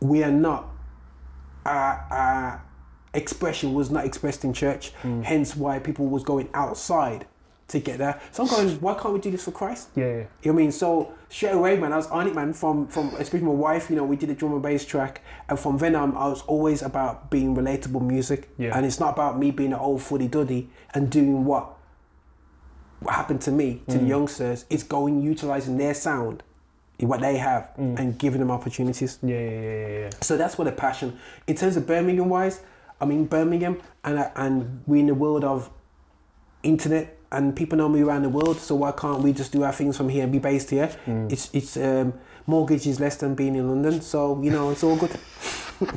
we 0.00 0.22
are 0.24 0.32
not, 0.32 0.68
our, 1.64 2.06
our 2.10 2.62
expression 3.12 3.74
was 3.74 3.90
not 3.90 4.04
expressed 4.04 4.44
in 4.44 4.52
church, 4.52 4.92
Mm. 5.02 5.22
hence 5.24 5.56
why 5.56 5.78
people 5.78 6.06
was 6.06 6.22
going 6.24 6.48
outside 6.54 7.26
to 7.68 7.78
get 7.78 7.96
there. 7.98 8.20
So 8.30 8.44
why 8.46 8.94
can't 8.94 9.14
we 9.14 9.20
do 9.20 9.30
this 9.30 9.44
for 9.44 9.50
Christ? 9.52 9.88
yeah, 9.96 10.04
yeah. 10.04 10.10
You 10.12 10.18
know 10.18 10.26
what 10.42 10.52
I 10.52 10.52
mean? 10.56 10.72
So 10.72 11.12
straight 11.30 11.52
away, 11.54 11.78
man, 11.78 11.92
I 11.92 11.96
was 11.96 12.06
on 12.08 12.26
it, 12.26 12.34
man. 12.34 12.52
From 12.52 12.86
from 12.88 13.08
especially 13.18 13.46
my 13.46 13.52
wife, 13.54 13.88
you 13.88 13.96
know, 13.96 14.04
we 14.04 14.16
did 14.16 14.28
a 14.30 14.34
drum 14.34 14.52
and 14.52 14.62
bass 14.62 14.84
track, 14.84 15.22
and 15.48 15.58
from 15.58 15.78
then 15.78 15.94
on, 15.96 16.14
I 16.16 16.28
was 16.28 16.42
always 16.42 16.82
about 16.82 17.30
being 17.30 17.54
relatable 17.56 18.02
music, 18.02 18.50
Yeah. 18.58 18.76
and 18.76 18.84
it's 18.84 19.00
not 19.00 19.14
about 19.14 19.38
me 19.38 19.50
being 19.50 19.72
an 19.72 19.78
old 19.78 20.02
footy 20.02 20.28
duddy 20.28 20.68
and 20.92 21.08
doing 21.10 21.44
what 21.46 21.70
what 23.00 23.14
happened 23.14 23.40
to 23.42 23.50
me 23.50 23.82
to 23.88 23.96
Mm. 23.96 24.00
the 24.00 24.06
youngsters. 24.06 24.64
It's 24.70 24.82
going 24.82 25.22
utilizing 25.22 25.76
their 25.78 25.94
sound, 25.94 26.42
what 27.00 27.20
they 27.20 27.36
have, 27.38 27.68
Mm. 27.78 27.98
and 27.98 28.18
giving 28.18 28.40
them 28.40 28.50
opportunities. 28.50 29.18
Yeah, 29.22 29.38
yeah, 29.38 29.50
yeah, 29.50 29.88
yeah. 30.00 30.10
So 30.20 30.36
that's 30.36 30.56
what 30.58 30.66
a 30.68 30.72
passion. 30.72 31.18
In 31.46 31.56
terms 31.56 31.76
of 31.76 31.86
Birmingham 31.86 32.28
wise, 32.28 32.60
I 33.00 33.04
mean 33.04 33.24
Birmingham, 33.26 33.78
and 34.04 34.20
I- 34.20 34.30
and 34.36 34.82
we 34.86 35.00
in 35.00 35.06
the 35.06 35.14
world 35.14 35.44
of 35.44 35.70
internet, 36.62 37.16
and 37.32 37.54
people 37.56 37.76
know 37.76 37.88
me 37.88 38.00
around 38.02 38.22
the 38.22 38.28
world. 38.28 38.58
So 38.58 38.74
why 38.76 38.92
can't 38.92 39.20
we 39.22 39.32
just 39.32 39.52
do 39.52 39.64
our 39.64 39.72
things 39.72 39.96
from 39.96 40.08
here 40.08 40.22
and 40.22 40.32
be 40.32 40.38
based 40.38 40.70
here? 40.70 40.88
Mm. 41.06 41.32
It's 41.32 41.50
it's 41.52 41.76
um, 41.76 42.12
mortgage 42.46 42.86
is 42.86 43.00
less 43.00 43.16
than 43.16 43.34
being 43.34 43.56
in 43.56 43.68
London, 43.68 44.00
so 44.00 44.40
you 44.42 44.50
know 44.50 44.70
it's 44.70 44.84
all 44.84 44.96
good. 44.96 45.10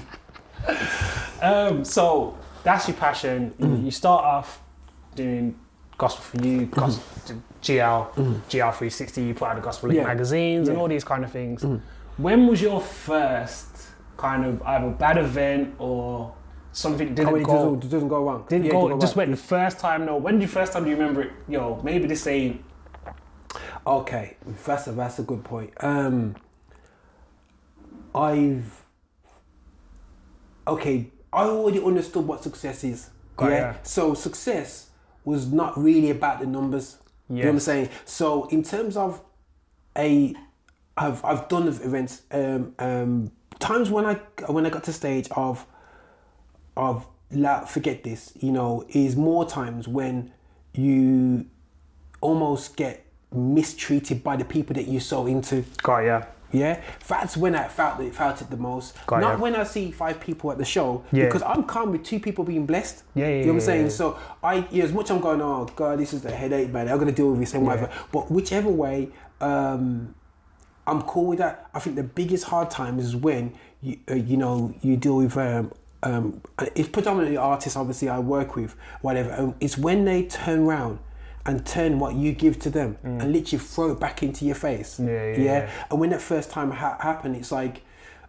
Um, 1.42 1.86
so 1.86 2.36
that's 2.64 2.88
your 2.88 2.98
passion. 2.98 3.54
Mm. 3.60 3.86
You 3.86 3.92
start 3.92 4.26
off 4.26 4.60
doing 5.16 5.56
gospel 5.98 6.24
for 6.40 6.46
you, 6.46 6.66
gospel, 6.68 7.36
GL, 7.62 8.08
GL360. 8.50 9.28
You 9.28 9.34
put 9.34 9.48
out 9.50 9.56
the 9.56 9.62
gospel 9.62 9.90
Mm. 9.90 9.96
Yeah. 9.96 10.04
magazines 10.04 10.68
and 10.68 10.76
Yeah. 10.76 10.80
Mm. 10.80 10.82
all 10.82 10.88
these 10.88 11.04
kind 11.04 11.24
of 11.24 11.32
things. 11.32 11.66
When 12.18 12.48
was 12.48 12.62
your 12.62 12.82
first 12.82 13.68
kind 14.18 14.46
of 14.46 14.62
either 14.64 14.90
bad 14.90 15.18
event 15.18 15.76
or 15.80 16.34
something 16.72 17.14
didn't 17.16 17.36
it 17.38 17.44
go? 17.44 17.54
doesn't, 17.54 17.84
it 17.86 17.90
doesn't 17.90 18.08
go 18.10 18.24
wrong. 18.24 18.46
Didn't 18.50 18.66
Yeah, 18.66 18.72
it 18.72 18.74
go. 18.74 18.88
doesn't 18.90 19.00
just 19.02 19.16
went 19.16 19.32
the 19.32 19.38
first 19.38 19.80
time. 19.80 20.06
No, 20.06 20.18
when 20.18 20.36
did 20.36 20.42
you 20.44 20.48
first 20.48 20.74
time 20.74 20.84
do 20.84 20.90
you 20.90 20.96
remember 20.96 21.22
it? 21.24 21.32
Yo, 21.48 21.80
maybe 21.84 22.08
this 22.08 22.26
ain't. 22.28 22.64
Okay, 23.86 24.36
that's 24.66 24.88
a 24.88 24.92
that's 24.92 25.18
a 25.20 25.24
good 25.24 25.44
point. 25.44 25.72
Um, 25.80 26.36
I've 28.14 28.84
okay. 30.68 31.12
I 31.32 31.44
already 31.44 31.84
understood 31.84 32.26
what 32.28 32.44
success 32.44 32.84
is. 32.84 33.10
Yeah. 33.40 33.50
ya. 33.50 33.74
So 33.84 34.14
success 34.14 34.87
was 35.28 35.52
not 35.52 35.78
really 35.78 36.10
about 36.10 36.40
the 36.40 36.46
numbers. 36.46 36.98
You 37.30 37.36
know 37.36 37.42
what 37.42 37.50
I'm 37.50 37.60
saying? 37.60 37.90
So 38.06 38.46
in 38.46 38.64
terms 38.64 38.96
of 38.96 39.22
a, 39.98 40.34
I've 40.96 41.24
I've 41.26 41.50
done 41.50 41.68
events. 41.68 42.22
Um, 42.32 42.74
um, 42.80 43.32
times 43.60 43.90
when 43.90 44.06
I 44.06 44.14
when 44.48 44.66
I 44.66 44.70
got 44.70 44.86
to 44.86 44.94
stage 44.94 45.28
of 45.32 45.66
of 46.78 47.06
la 47.30 47.66
forget 47.66 48.06
this, 48.06 48.32
you 48.40 48.54
know, 48.54 48.86
is 48.88 49.18
more 49.18 49.46
times 49.46 49.86
when 49.86 50.32
you 50.74 51.46
almost 52.22 52.78
get 52.78 53.06
mistreated 53.34 54.24
by 54.24 54.38
the 54.38 54.46
people 54.46 54.74
that 54.76 54.88
you're 54.88 55.02
so 55.02 55.28
into. 55.28 55.66
Got 55.84 56.00
yeah. 56.06 56.26
Yeah, 56.52 56.82
that's 57.08 57.36
when 57.36 57.56
I 57.56 57.68
felt 57.68 58.00
it, 58.00 58.16
felt 58.16 58.42
it 58.42 58.50
the 58.50 58.58
most. 58.58 58.96
Got 59.06 59.22
Not 59.22 59.40
when 59.40 59.56
I 59.56 59.64
see 59.64 59.92
five 59.92 60.20
people 60.20 60.52
at 60.52 60.58
the 60.58 60.66
show, 60.66 61.04
Yeah. 61.12 61.26
because 61.26 61.42
I'm 61.42 61.64
calm 61.64 61.92
with 61.92 62.04
two 62.04 62.20
people 62.20 62.46
being 62.46 62.66
blessed. 62.66 63.04
Yeah, 63.16 63.28
yeah, 63.28 63.30
you 63.30 63.46
know 63.48 63.48
what 63.48 63.52
I'm 63.52 63.60
yeah, 63.60 63.66
saying. 63.66 63.90
So 63.90 64.18
I, 64.42 64.68
yeah, 64.72 64.84
as 64.86 64.94
much 64.94 65.12
I'm 65.12 65.20
going, 65.20 65.42
oh 65.42 65.66
god, 65.76 66.00
this 66.00 66.14
is 66.14 66.22
the 66.22 66.32
headache, 66.32 66.72
man. 66.72 66.88
I'm 66.88 66.98
gonna 67.00 67.12
deal 67.12 67.32
with 67.32 67.42
this 67.42 67.54
and 67.54 67.66
whatever. 67.66 67.90
But 68.12 68.32
whichever 68.32 68.70
way, 68.70 69.10
um, 69.42 70.16
I'm 70.86 71.02
cool 71.02 71.28
with 71.28 71.40
that. 71.40 71.70
I 71.74 71.80
think 71.80 71.98
the 71.98 72.04
biggest 72.04 72.46
hard 72.46 72.70
time 72.70 72.98
is 72.98 73.16
when 73.16 73.54
you, 73.82 73.98
uh, 74.10 74.16
you 74.16 74.38
know, 74.38 74.74
you 74.82 74.96
deal 74.98 75.18
with. 75.18 75.38
Um, 75.38 75.72
um, 76.04 76.42
it's 76.76 76.88
predominantly 76.90 77.38
artists, 77.38 77.76
obviously, 77.76 78.08
I 78.08 78.20
work 78.20 78.56
with, 78.56 78.76
whatever. 79.02 79.34
Um, 79.34 79.56
it's 79.60 79.78
when 79.78 80.06
they 80.06 80.24
turn 80.24 80.60
around 80.60 81.00
and 81.48 81.66
turn 81.66 81.98
what 81.98 82.14
you 82.14 82.34
give 82.34 82.60
to 82.60 82.70
them 82.70 82.98
and 83.04 83.32
literally 83.32 83.64
throw 83.64 83.92
it 83.94 84.00
back 84.00 84.22
into 84.22 84.46
your 84.46 84.54
face. 84.56 85.00
Mm. 85.00 85.08
Yeah, 85.08 85.44
yeah, 85.44 85.44
yeah. 85.62 85.70
And 85.90 86.00
when 86.00 86.10
that 86.12 86.22
first 86.22 86.52
time 86.52 86.72
ha- 86.72 86.98
happened, 87.00 87.38
it's 87.38 87.52
like 87.54 87.84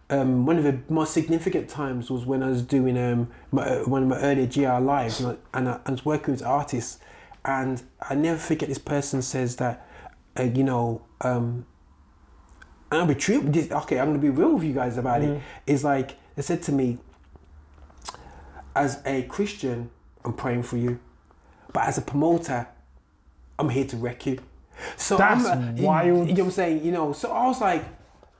um, 0.09 0.45
one 0.45 0.57
of 0.57 0.63
the 0.63 0.79
most 0.89 1.13
significant 1.13 1.69
times 1.69 2.09
was 2.09 2.25
when 2.25 2.41
I 2.41 2.47
was 2.49 2.61
doing 2.63 2.97
um, 2.97 3.29
my, 3.51 3.63
uh, 3.63 3.83
one 3.83 4.01
of 4.03 4.07
my 4.09 4.17
earlier 4.19 4.47
GR 4.47 4.81
lives, 4.83 5.19
and 5.19 5.37
I, 5.53 5.57
and 5.57 5.69
I, 5.69 5.79
I 5.85 5.91
was 5.91 6.03
working 6.05 6.33
with 6.33 6.43
artists, 6.43 6.97
and 7.45 7.83
I 8.09 8.15
never 8.15 8.39
forget 8.39 8.69
this 8.69 8.79
person 8.79 9.21
says 9.21 9.57
that, 9.57 9.85
uh, 10.39 10.43
you 10.43 10.63
know, 10.63 11.01
um, 11.21 11.65
and 12.91 13.01
I'll 13.01 13.05
be 13.05 13.13
true. 13.15 13.39
Okay, 13.47 13.99
I'm 13.99 14.07
gonna 14.07 14.17
be 14.17 14.29
real 14.29 14.53
with 14.55 14.63
you 14.63 14.73
guys 14.73 14.97
about 14.97 15.21
Mm. 15.21 15.35
it. 15.35 15.41
It's 15.67 15.83
like 15.83 16.17
they 16.35 16.41
said 16.41 16.63
to 16.63 16.71
me, 16.71 16.97
as 18.75 19.01
a 19.05 19.23
Christian, 19.23 19.89
I'm 20.23 20.33
praying 20.33 20.63
for 20.63 20.77
you, 20.77 20.99
but 21.73 21.83
as 21.83 21.97
a 21.97 22.01
promoter, 22.01 22.67
I'm 23.59 23.69
here 23.69 23.85
to 23.85 23.97
wreck 23.97 24.25
you. 24.25 24.39
So 24.95 25.17
That's 25.17 25.45
I'm, 25.45 25.77
you- 25.77 25.83
wild. 25.83 26.07
You, 26.29 26.33
know 26.35 26.43
what 26.43 26.47
I'm 26.47 26.51
saying? 26.51 26.85
You 26.85 26.91
know, 26.91 27.13
so 27.13 27.31
I 27.31 27.45
was 27.47 27.59
like, 27.61 27.83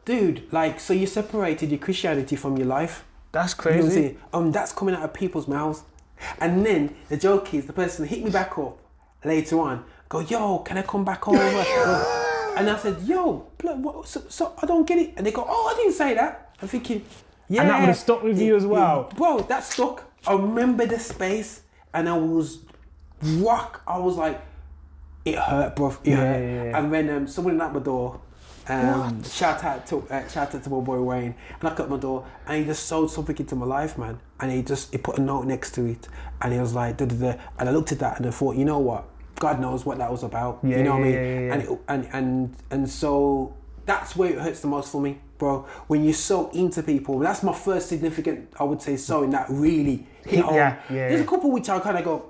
dude, 0.06 0.52
like, 0.52 0.80
so 0.80 0.94
you 0.94 1.06
separated 1.06 1.70
your 1.70 1.80
Christianity 1.80 2.36
from 2.38 2.58
your 2.58 2.68
life. 2.68 3.04
That's 3.32 3.54
You 3.54 3.72
know 3.72 3.72
what 3.72 3.76
I'm 3.76 3.82
crazy. 3.92 4.02
saying? 4.02 4.18
Um, 4.34 4.52
that's 4.52 4.72
coming 4.72 4.96
out 4.96 5.04
of 5.04 5.14
people's 5.14 5.48
mouths. 5.48 5.84
And 6.40 6.66
then 6.66 6.96
the 7.10 7.18
joke 7.18 7.54
is 7.54 7.66
the 7.66 7.74
person 7.74 8.06
hit 8.06 8.24
me 8.24 8.32
back 8.32 8.58
up 8.58 8.78
later 9.24 9.60
on, 9.60 9.84
go, 10.08 10.22
yo, 10.22 10.60
can 10.60 10.78
I 10.78 10.82
come 10.82 11.04
back 11.06 11.28
over? 11.28 11.38
and 12.58 12.70
I 12.70 12.78
said, 12.78 13.02
yo, 13.04 13.48
blood, 13.58 13.84
what, 13.84 14.08
so, 14.08 14.24
so 14.30 14.54
I 14.62 14.66
don't 14.66 14.88
get 14.88 14.98
it. 14.98 15.14
And 15.18 15.26
they 15.26 15.32
go, 15.32 15.46
oh, 15.48 15.72
I 15.74 15.78
didn't 15.78 15.94
say 15.94 16.14
that. 16.16 16.56
I'm 16.62 16.68
thinking, 16.68 17.06
yeah. 17.50 17.62
And 17.62 17.70
that 17.70 17.80
would've 17.82 17.98
stuck 17.98 18.24
with 18.24 18.40
you 18.40 18.56
as 18.56 18.66
well. 18.66 19.12
Bro, 19.16 19.42
that 19.44 19.64
stuck. 19.64 20.06
I 20.28 20.34
remember 20.34 20.86
the 20.86 21.00
space 21.00 21.62
and 21.94 22.08
I 22.10 22.18
was 22.18 22.60
rock. 23.24 23.82
I 23.88 23.98
was 23.98 24.16
like, 24.16 24.42
it 25.26 25.36
hurt, 25.36 25.76
bro. 25.76 25.90
It 26.04 26.12
Yeah, 26.12 26.16
hurt. 26.18 26.40
yeah, 26.40 26.64
yeah. 26.64 26.78
And 26.78 26.92
when 26.92 27.10
um, 27.10 27.28
someone 27.28 27.58
knocked 27.58 27.74
my 27.76 27.80
door, 27.82 28.22
um, 28.68 29.24
shout 29.24 29.64
out 29.64 29.88
to 29.88 29.98
uh, 30.10 30.28
shout 30.28 30.54
out 30.54 30.64
to 30.64 30.70
my 30.70 30.80
boy 30.80 31.02
Wayne, 31.02 31.36
knocked 31.64 31.80
at 31.80 31.90
my 31.90 31.98
door, 31.98 32.26
and 32.48 32.60
he 32.60 32.66
just 32.66 32.86
sold 32.86 33.12
something 33.12 33.36
into 33.38 33.56
my 33.56 33.66
life, 33.66 33.98
man. 33.98 34.20
And 34.40 34.52
he 34.52 34.62
just 34.62 34.92
he 34.92 34.98
put 34.98 35.18
a 35.18 35.22
note 35.22 35.46
next 35.46 35.72
to 35.76 35.86
it, 35.86 36.08
and 36.42 36.54
he 36.54 36.60
was 36.60 36.74
like, 36.74 36.98
da, 36.98 37.06
da, 37.06 37.16
da. 37.16 37.40
and 37.58 37.70
I 37.70 37.72
looked 37.72 37.92
at 37.92 38.00
that 38.00 38.18
and 38.18 38.28
I 38.28 38.32
thought, 38.32 38.56
you 38.56 38.66
know 38.66 38.80
what? 38.80 39.06
God 39.40 39.60
knows 39.60 39.86
what 39.86 39.98
that 40.00 40.12
was 40.12 40.24
about. 40.24 40.60
You 40.64 40.84
know 40.84 40.92
what 40.98 41.02
I 41.02 41.04
mean? 41.04 41.16
And, 41.52 41.62
it, 41.64 41.80
and 41.88 42.10
and 42.14 42.56
and 42.70 42.90
so 42.90 43.56
that's 43.86 44.16
where 44.16 44.32
it 44.34 44.40
hurts 44.40 44.60
the 44.62 44.68
most 44.68 44.92
for 44.92 45.02
me, 45.02 45.18
bro. 45.40 45.66
When 45.88 46.04
you're 46.04 46.14
so 46.14 46.50
into 46.52 46.84
people, 46.84 47.18
that's 47.20 47.42
my 47.42 47.54
first 47.54 47.90
significant, 47.90 48.54
I 48.60 48.64
would 48.66 48.82
say, 48.84 48.98
so 48.98 49.20
sewing 49.22 49.32
that 49.32 49.48
really 49.50 50.06
hit. 50.26 50.46
Yeah, 50.46 50.52
yeah, 50.52 50.78
There's 50.90 51.20
yeah. 51.22 51.26
a 51.26 51.28
couple 51.28 51.50
which 51.52 51.70
I 51.70 51.80
kind 51.80 51.98
of 51.98 52.04
go, 52.04 52.30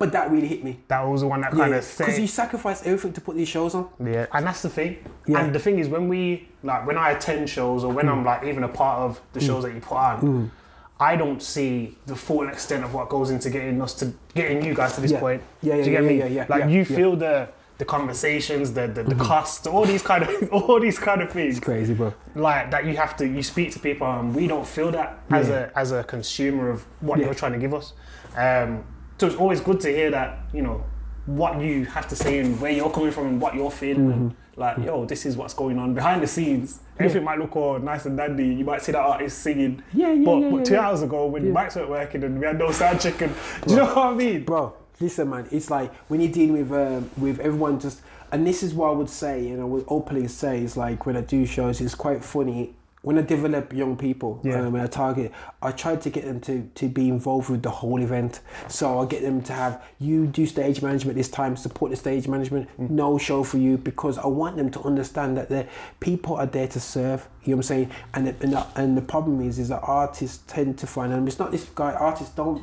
but 0.00 0.10
that 0.12 0.30
really 0.30 0.48
hit 0.48 0.64
me. 0.64 0.80
That 0.88 1.02
was 1.06 1.20
the 1.20 1.28
one 1.28 1.42
that 1.42 1.52
kind 1.52 1.74
of 1.74 1.94
because 1.98 2.18
you 2.18 2.26
said. 2.26 2.42
sacrifice 2.44 2.80
everything 2.86 3.12
to 3.12 3.20
put 3.20 3.36
these 3.36 3.48
shows 3.48 3.74
on. 3.74 3.84
Yeah, 4.02 4.26
and 4.32 4.46
that's 4.46 4.62
the 4.62 4.70
thing. 4.70 4.96
Yeah. 5.26 5.40
And 5.44 5.54
the 5.54 5.58
thing 5.58 5.78
is, 5.78 5.86
when 5.88 6.08
we 6.08 6.48
like 6.64 6.86
when 6.86 6.96
I 6.96 7.10
attend 7.10 7.48
shows 7.50 7.84
or 7.84 7.92
when 7.92 8.06
Mm. 8.06 8.12
I'm 8.12 8.24
like 8.24 8.42
even 8.44 8.64
a 8.64 8.68
part 8.68 8.98
of 9.06 9.20
the 9.34 9.40
shows 9.40 9.62
that 9.64 9.74
you 9.74 9.80
put 9.80 9.96
on, 9.98 10.50
I 10.98 11.16
don't 11.16 11.42
see 11.42 11.98
the 12.06 12.16
full 12.16 12.48
extent 12.48 12.82
of 12.84 12.94
what 12.94 13.08
goes 13.10 13.28
into 13.30 13.50
getting 13.50 13.80
us 13.82 13.92
to 14.00 14.04
getting 14.34 14.64
you 14.64 14.74
guys 14.74 14.94
to 14.94 15.00
this 15.02 15.12
Yeah. 15.12 15.20
point. 15.20 15.42
Yeah, 15.62 15.74
yeah, 15.76 15.84
Do 15.84 15.90
you 15.90 15.96
get 15.96 16.02
yeah, 16.04 16.08
me? 16.12 16.18
yeah, 16.18 16.26
yeah, 16.38 16.46
like 16.48 16.60
yeah, 16.60 16.68
you 16.68 16.78
yeah. 16.78 16.84
Mm-hmm. 16.84 16.94
feel 16.96 17.16
the 17.16 17.48
the 17.76 17.84
conversations, 17.84 18.72
the 18.72 18.86
the, 18.96 19.02
the 19.04 19.14
costs, 19.30 19.66
all 19.66 19.84
these 19.84 20.02
kind 20.02 20.22
of 20.24 20.30
all 20.56 20.80
these 20.80 20.98
kind 20.98 21.20
of 21.20 21.30
things. 21.30 21.56
It's 21.58 21.64
crazy, 21.64 21.92
bro. 21.94 22.14
Like 22.34 22.70
that, 22.72 22.86
you 22.86 22.96
have 22.96 23.16
to 23.18 23.24
you 23.36 23.42
speak 23.42 23.68
to 23.72 23.78
people, 23.78 24.06
and 24.06 24.34
we 24.34 24.46
don't 24.46 24.66
feel 24.66 24.90
that 24.92 25.08
as 25.30 25.50
a 25.50 25.60
as 25.76 25.92
a 25.92 26.04
consumer 26.04 26.70
of 26.70 26.78
what 27.00 27.18
Yeah. 27.18 27.26
you're 27.26 27.34
trying 27.42 27.52
to 27.52 27.58
give 27.66 27.74
us. 27.74 27.92
Um, 28.36 28.84
so 29.20 29.26
it's 29.26 29.36
always 29.36 29.60
good 29.60 29.78
to 29.80 29.88
hear 29.88 30.10
that 30.10 30.38
you 30.54 30.62
know 30.62 30.82
what 31.26 31.60
you 31.60 31.84
have 31.84 32.08
to 32.08 32.16
say 32.16 32.38
and 32.38 32.58
where 32.60 32.72
you're 32.72 32.90
coming 32.90 33.10
from 33.12 33.26
and 33.26 33.40
what 33.40 33.54
you're 33.54 33.70
feeling. 33.70 34.08
Mm-hmm. 34.10 34.60
like, 34.60 34.78
yo, 34.78 35.04
this 35.04 35.26
is 35.26 35.36
what's 35.36 35.54
going 35.54 35.78
on 35.78 35.94
behind 35.94 36.22
the 36.22 36.26
scenes. 36.26 36.80
Everything 36.98 37.24
might 37.24 37.38
look 37.38 37.54
all 37.54 37.78
nice 37.78 38.06
and 38.06 38.16
dandy. 38.16 38.46
You 38.46 38.64
might 38.64 38.82
see 38.82 38.92
that 38.92 38.98
artist 38.98 39.38
singing. 39.38 39.82
Yeah, 39.92 40.12
yeah, 40.12 40.24
But, 40.24 40.36
yeah, 40.38 40.50
but 40.50 40.56
yeah, 40.56 40.64
two 40.64 40.74
yeah. 40.74 40.86
hours 40.88 41.02
ago, 41.02 41.26
when 41.26 41.44
the 41.44 41.50
mics 41.50 41.76
weren't 41.76 41.90
working 41.90 42.24
and 42.24 42.40
we 42.40 42.46
had 42.46 42.58
no 42.58 42.70
sound 42.80 43.00
check, 43.00 43.20
and 43.20 43.34
do 43.66 43.74
you 43.74 43.76
know 43.76 43.86
what 43.86 43.98
I 43.98 44.14
mean? 44.14 44.44
Bro, 44.44 44.74
listen, 44.98 45.28
man. 45.30 45.46
It's 45.50 45.70
like 45.70 45.94
when 46.08 46.20
you're 46.20 46.32
dealing 46.32 46.52
with 46.54 46.72
um, 46.72 47.10
with 47.18 47.38
everyone, 47.40 47.78
just 47.78 48.00
and 48.32 48.46
this 48.46 48.62
is 48.62 48.74
what 48.74 48.88
I 48.88 48.92
would 48.92 49.10
say, 49.10 49.48
and 49.50 49.60
I 49.60 49.64
would 49.64 49.84
openly 49.88 50.26
say 50.28 50.62
is 50.62 50.76
like 50.76 51.04
when 51.06 51.16
I 51.16 51.20
do 51.20 51.44
shows, 51.46 51.80
it's 51.80 51.94
quite 51.94 52.24
funny. 52.24 52.74
When 53.02 53.16
I 53.16 53.22
develop 53.22 53.72
young 53.72 53.96
people, 53.96 54.40
Yeah. 54.44 54.60
um, 54.60 54.72
when 54.72 54.82
I 54.82 54.86
target, 54.86 55.32
I 55.62 55.70
try 55.72 55.96
to 55.96 56.10
get 56.10 56.24
them 56.26 56.38
to, 56.40 56.68
to 56.74 56.86
be 56.88 57.08
involved 57.08 57.48
with 57.48 57.62
the 57.62 57.70
whole 57.70 58.02
event. 58.02 58.40
So 58.68 58.98
I 59.00 59.06
get 59.06 59.22
them 59.22 59.40
to 59.42 59.54
have 59.54 59.82
you 59.98 60.26
do 60.26 60.44
stage 60.44 60.82
management 60.82 61.16
this 61.16 61.30
time, 61.30 61.56
support 61.56 61.90
the 61.92 61.96
stage 61.96 62.28
management, 62.28 62.68
Mm. 62.78 62.90
no 62.90 63.16
show 63.16 63.42
for 63.42 63.56
you 63.56 63.78
because 63.78 64.18
I 64.18 64.26
want 64.26 64.56
them 64.58 64.70
to 64.72 64.80
understand 64.82 65.38
that 65.38 65.48
the 65.48 65.66
people 66.00 66.36
are 66.36 66.44
there 66.46 66.68
to 66.68 66.78
serve. 66.80 67.26
You 67.44 67.52
know 67.52 67.56
what 67.56 67.60
I'm 67.60 67.68
saying? 67.68 67.90
And 68.12 68.26
the, 68.26 68.34
and 68.42 68.52
the, 68.52 68.66
and 68.76 68.96
the 68.98 69.02
problem 69.02 69.40
is, 69.40 69.58
is 69.58 69.68
that 69.68 69.80
artists 69.82 70.40
tend 70.46 70.76
to 70.78 70.86
find, 70.86 71.10
and 71.14 71.26
it's 71.26 71.38
not 71.38 71.52
this 71.52 71.64
guy. 71.74 71.92
Artists 71.94 72.34
don't 72.34 72.62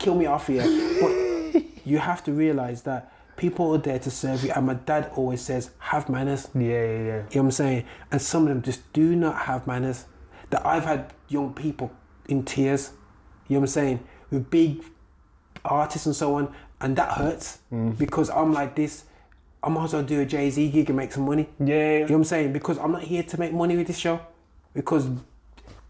kill 0.00 0.16
me 0.16 0.26
off 0.26 0.48
here. 0.48 0.64
But 1.00 1.62
you 1.84 1.98
have 1.98 2.24
to 2.24 2.32
realize 2.32 2.82
that 2.82 3.11
people 3.36 3.74
are 3.74 3.78
there 3.78 3.98
to 3.98 4.10
serve 4.10 4.44
you. 4.44 4.52
And 4.54 4.66
my 4.66 4.74
dad 4.74 5.10
always 5.14 5.40
says, 5.40 5.70
have 5.78 6.08
manners. 6.08 6.48
Yeah, 6.54 6.60
yeah, 6.60 6.70
yeah. 6.70 6.84
You 6.84 7.12
know 7.12 7.24
what 7.28 7.36
I'm 7.36 7.50
saying? 7.50 7.84
And 8.10 8.22
some 8.22 8.42
of 8.42 8.48
them 8.48 8.62
just 8.62 8.92
do 8.92 9.16
not 9.16 9.36
have 9.36 9.66
manners. 9.66 10.06
That 10.50 10.66
I've 10.66 10.84
had 10.84 11.12
young 11.28 11.54
people 11.54 11.90
in 12.28 12.44
tears, 12.44 12.92
you 13.48 13.54
know 13.54 13.60
what 13.60 13.64
I'm 13.64 13.68
saying, 13.68 14.00
with 14.30 14.50
big 14.50 14.84
artists 15.64 16.06
and 16.06 16.14
so 16.14 16.34
on, 16.34 16.54
and 16.80 16.96
that 16.96 17.12
hurts 17.12 17.60
mm. 17.72 17.96
because 17.96 18.28
I'm 18.30 18.52
like 18.52 18.74
this. 18.74 19.04
I 19.62 19.68
might 19.68 19.84
as 19.84 19.92
well 19.92 20.02
do 20.02 20.20
a 20.20 20.26
Jay 20.26 20.50
Z 20.50 20.70
gig 20.70 20.90
and 20.90 20.96
make 20.96 21.12
some 21.12 21.24
money. 21.24 21.48
Yeah, 21.60 21.66
yeah, 21.66 21.92
You 21.92 21.98
know 22.00 22.04
what 22.06 22.14
I'm 22.16 22.24
saying? 22.24 22.52
Because 22.52 22.78
I'm 22.78 22.90
not 22.92 23.02
here 23.02 23.22
to 23.22 23.38
make 23.38 23.52
money 23.52 23.76
with 23.76 23.86
this 23.86 23.98
show. 23.98 24.20
Because 24.74 25.08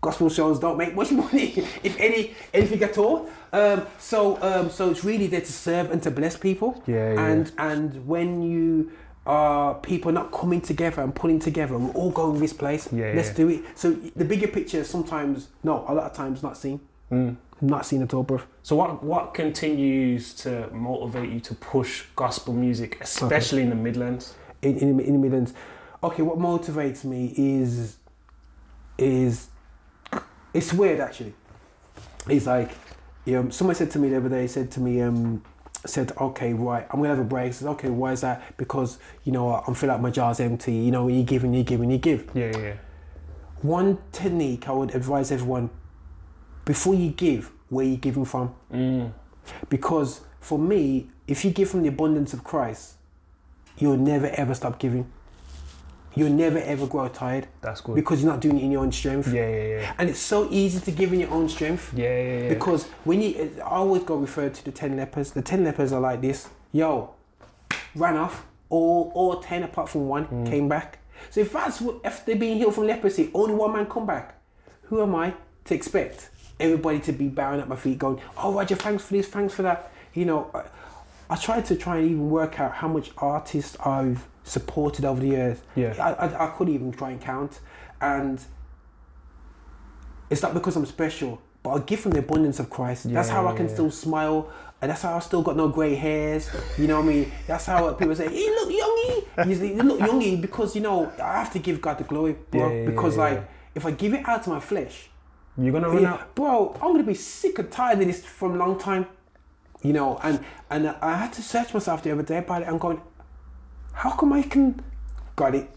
gospel 0.00 0.28
shows 0.28 0.58
don't 0.58 0.76
make 0.76 0.94
much 0.94 1.11
money, 1.25 1.54
if 1.82 1.99
any, 1.99 2.34
anything 2.52 2.82
at 2.82 2.99
all. 2.99 3.28
Um, 3.52 3.87
so, 3.99 4.40
um, 4.42 4.71
so 4.71 4.90
it's 4.90 5.04
really 5.04 5.26
there 5.26 5.40
to 5.40 5.52
serve 5.52 5.90
and 5.90 6.02
to 6.02 6.11
bless 6.11 6.37
people. 6.37 6.82
Yeah, 6.87 7.14
yeah. 7.14 7.26
And 7.26 7.52
and 7.59 8.06
when 8.06 8.42
you 8.42 8.92
are 9.26 9.75
people 9.76 10.11
not 10.11 10.32
coming 10.32 10.61
together 10.61 11.02
and 11.02 11.14
pulling 11.14 11.38
together, 11.38 11.76
we're 11.78 11.92
all 11.92 12.11
going 12.11 12.40
this 12.40 12.52
place. 12.52 12.88
Yeah, 12.92 13.12
Let's 13.14 13.28
yeah. 13.28 13.35
do 13.35 13.49
it. 13.50 13.64
So 13.75 13.92
the 13.92 14.25
bigger 14.25 14.49
picture 14.49 14.78
is 14.78 14.88
sometimes, 14.88 15.49
no, 15.62 15.85
a 15.87 15.94
lot 15.94 16.11
of 16.11 16.12
times 16.14 16.42
not 16.42 16.56
seen. 16.56 16.80
Mm. 17.11 17.37
Not 17.61 17.87
seen 17.87 18.02
at 18.02 18.12
all, 18.14 18.23
bro. 18.23 18.40
So 18.62 18.75
what 18.75 19.04
what 19.04 19.35
continues 19.35 20.35
to 20.35 20.68
motivate 20.73 21.30
you 21.30 21.40
to 21.40 21.54
push 21.54 22.04
gospel 22.16 22.54
music, 22.54 22.99
especially 23.00 23.62
in 23.62 23.71
the 23.71 23.76
Midlands? 23.76 24.35
in, 24.62 24.78
in, 24.78 25.00
in 25.00 25.12
the 25.12 25.18
Midlands. 25.18 25.52
Okay, 26.02 26.23
what 26.23 26.38
motivates 26.38 27.04
me 27.04 27.32
is 27.37 27.97
is 28.99 29.49
it's 30.54 30.73
weird 30.73 31.00
actually. 31.00 31.35
It's 32.28 32.47
like 32.47 32.71
you 33.25 33.35
know, 33.35 33.50
someone 33.50 33.76
said 33.76 33.91
to 33.93 33.99
me 33.99 34.09
the 34.09 34.17
other 34.17 34.29
day, 34.29 34.47
said 34.47 34.71
to 34.73 34.81
me, 34.81 35.00
um, 35.00 35.43
said, 35.85 36.12
okay, 36.21 36.52
right, 36.52 36.87
I'm 36.91 37.00
gonna 37.00 37.09
have 37.09 37.19
a 37.19 37.25
break. 37.25 37.49
I 37.49 37.50
said, 37.50 37.69
okay, 37.71 37.88
why 37.88 38.12
is 38.12 38.21
that? 38.21 38.57
Because 38.57 38.99
you 39.25 39.33
know 39.33 39.55
I'm 39.67 39.75
feeling 39.75 39.95
like 39.95 40.02
my 40.02 40.11
jar's 40.11 40.41
empty. 40.41 40.75
You 40.75 40.91
know, 40.91 41.09
you 41.09 41.23
give 41.23 41.45
and 41.45 41.55
you 41.55 41.62
give 41.62 41.81
and 41.81 41.91
you 41.91 41.99
give. 41.99 42.31
Yeah, 42.35 42.50
yeah, 42.52 42.59
yeah. 42.59 42.75
One 43.62 43.99
technique 44.11 44.69
I 44.69 44.73
would 44.73 44.95
advise 44.95 45.31
everyone 45.31 45.71
before 46.64 46.95
you 46.95 47.11
give, 47.11 47.50
where 47.69 47.87
you 47.87 47.97
giving 47.97 48.25
from. 48.25 48.55
Mm. 48.73 49.12
Because 49.69 50.21
for 50.41 50.59
me, 50.59 51.11
if 51.26 51.45
you 51.45 51.50
give 51.50 51.71
from 51.71 51.83
the 51.83 51.88
abundance 51.88 52.33
of 52.33 52.45
Christ, 52.45 52.95
you'll 53.79 53.97
never 53.97 54.26
ever 54.29 54.55
stop 54.55 54.79
giving. 54.79 55.11
You'll 56.14 56.31
never 56.33 56.59
ever 56.59 56.87
grow 56.87 57.09
tired 57.09 57.47
That's 57.62 57.81
good. 57.81 57.95
because 57.97 58.23
you're 58.23 58.31
not 58.31 58.40
doing 58.40 58.59
it 58.59 58.64
in 58.64 58.71
your 58.71 58.83
own 58.83 58.92
strength. 58.92 59.33
yeah, 59.33 59.49
yeah, 59.49 59.62
yeah. 59.78 59.95
And 59.99 60.11
it's 60.11 60.19
so 60.19 60.47
easy 60.50 60.78
to 60.81 60.90
give 60.90 61.12
in 61.12 61.21
your 61.21 61.31
own 61.31 61.49
strength. 61.49 61.92
Yeah, 61.97 62.04
yeah, 62.04 62.38
yeah. 62.42 62.49
Because 62.50 62.87
when 63.04 63.23
you, 63.23 63.50
I 63.64 63.69
always 63.71 64.02
go 64.02 64.16
referred 64.16 64.54
to 64.54 64.64
the 64.64 64.73
10 64.73 64.97
lepers. 64.97 65.31
The 65.33 65.42
10 65.42 65.64
lepers 65.64 65.92
are 65.92 66.00
like 66.00 66.21
this 66.21 66.49
yo, 66.73 67.11
ran 67.95 68.16
off, 68.16 68.45
all, 68.69 69.11
all 69.14 69.37
10 69.40 69.62
apart 69.64 69.88
from 69.88 70.09
one 70.09 70.26
Mm. 70.26 70.47
came 70.50 70.69
back. 70.69 70.99
So 71.31 71.40
if 71.40 71.52
that's 71.52 71.81
what, 71.81 71.97
if 72.04 72.25
they're 72.26 72.37
being 72.37 72.59
healed 72.59 72.75
from 72.75 72.87
leprosy, 72.87 73.31
only 73.35 73.54
one 73.54 73.73
man 73.73 73.87
come 73.87 74.07
back, 74.07 74.35
who 74.85 75.02
am 75.02 75.14
I 75.14 75.35
to 75.66 75.75
expect 75.75 76.31
everybody 76.59 76.99
to 77.00 77.12
be 77.12 77.28
bowing 77.28 77.61
at 77.61 77.69
my 77.69 77.76
feet 77.76 77.99
going, 77.99 78.21
oh, 78.37 78.52
Roger, 78.52 78.75
thanks 78.75 79.04
for 79.04 79.14
this, 79.14 79.28
thanks 79.28 79.54
for 79.54 79.62
that? 79.62 79.90
You 80.14 80.25
know, 80.26 80.50
I, 80.54 80.64
I 81.31 81.37
tried 81.37 81.64
to 81.66 81.76
try 81.76 81.97
and 81.99 82.07
even 82.07 82.28
work 82.31 82.59
out 82.61 82.73
how 82.75 82.88
much 82.88 83.12
artists 83.19 83.76
I've 83.81 84.26
supported 84.44 85.04
over 85.04 85.20
the 85.20 85.28
years. 85.28 85.58
Yeah. 85.75 85.94
I, 85.99 86.26
I, 86.26 86.46
I 86.46 86.50
couldn't 86.56 86.75
even 86.75 86.92
try 86.92 87.11
and 87.11 87.20
count. 87.20 87.61
And 88.00 88.40
it's 90.30 90.42
not 90.42 90.54
because 90.54 90.76
I'm 90.76 90.87
special, 90.87 91.40
but 91.62 91.70
I 91.70 91.78
give 91.80 92.00
from 92.00 92.12
the 92.12 92.18
abundance 92.20 92.58
of 92.58 92.70
Christ. 92.70 93.12
that's 93.12 93.28
how 93.28 93.46
I 93.46 93.54
can 93.54 93.68
yeah. 93.68 93.75
still 93.75 93.90
smile, 93.90 94.50
and 94.80 94.90
that's 94.90 95.02
how 95.02 95.14
I 95.14 95.20
still 95.20 95.42
got 95.42 95.56
no 95.56 95.68
grey 95.68 95.94
hairs. 95.94 96.50
You 96.76 96.88
know 96.88 97.00
what 97.00 97.06
I 97.06 97.12
mean? 97.14 97.32
That's 97.46 97.66
how 97.66 97.92
people 97.92 98.16
say, 98.16 98.34
"You 98.34 98.54
look 98.56 98.70
youngy." 98.70 99.49
You, 99.49 99.54
say, 99.54 99.68
you 99.68 99.82
look 99.82 100.00
youngy 100.00 100.40
because 100.40 100.75
you 100.75 100.80
know 100.82 101.12
I 101.22 101.38
have 101.38 101.52
to 101.52 101.58
give 101.58 101.80
God 101.80 101.99
the 101.99 102.04
glory, 102.04 102.37
bro. 102.50 102.68
Yeah, 102.68 102.80
yeah, 102.80 102.87
because 102.87 103.16
yeah, 103.16 103.22
like 103.22 103.34
yeah. 103.34 103.44
if 103.75 103.87
I 103.87 103.90
give 103.92 104.14
it 104.14 104.28
out 104.28 104.42
to 104.44 104.50
my 104.50 104.61
flesh, 104.61 105.08
You're 105.56 105.72
gonna 105.72 105.88
run 105.88 106.04
out. 106.04 106.34
bro, 106.34 106.72
I'm 106.82 106.92
gonna 106.92 107.04
be 107.04 107.14
sick 107.14 107.58
and 107.58 107.70
tired 107.70 108.00
of 108.00 108.06
this 108.06 108.25
from 108.25 108.54
a 108.54 108.56
long 108.56 108.78
time. 108.78 109.06
You 109.82 109.92
know, 109.92 110.18
and 110.22 110.44
and 110.70 110.88
I 110.88 111.16
had 111.16 111.32
to 111.34 111.42
search 111.42 111.72
myself 111.75 112.02
the 112.02 112.11
other 112.11 112.22
day 112.22 112.38
about 112.38 112.62
it. 112.62 112.68
I'm 112.68 112.78
going, 112.78 113.00
how 113.92 114.11
come 114.11 114.32
I 114.32 114.42
can 114.42 114.80
got 115.37 115.54
it 115.54 115.68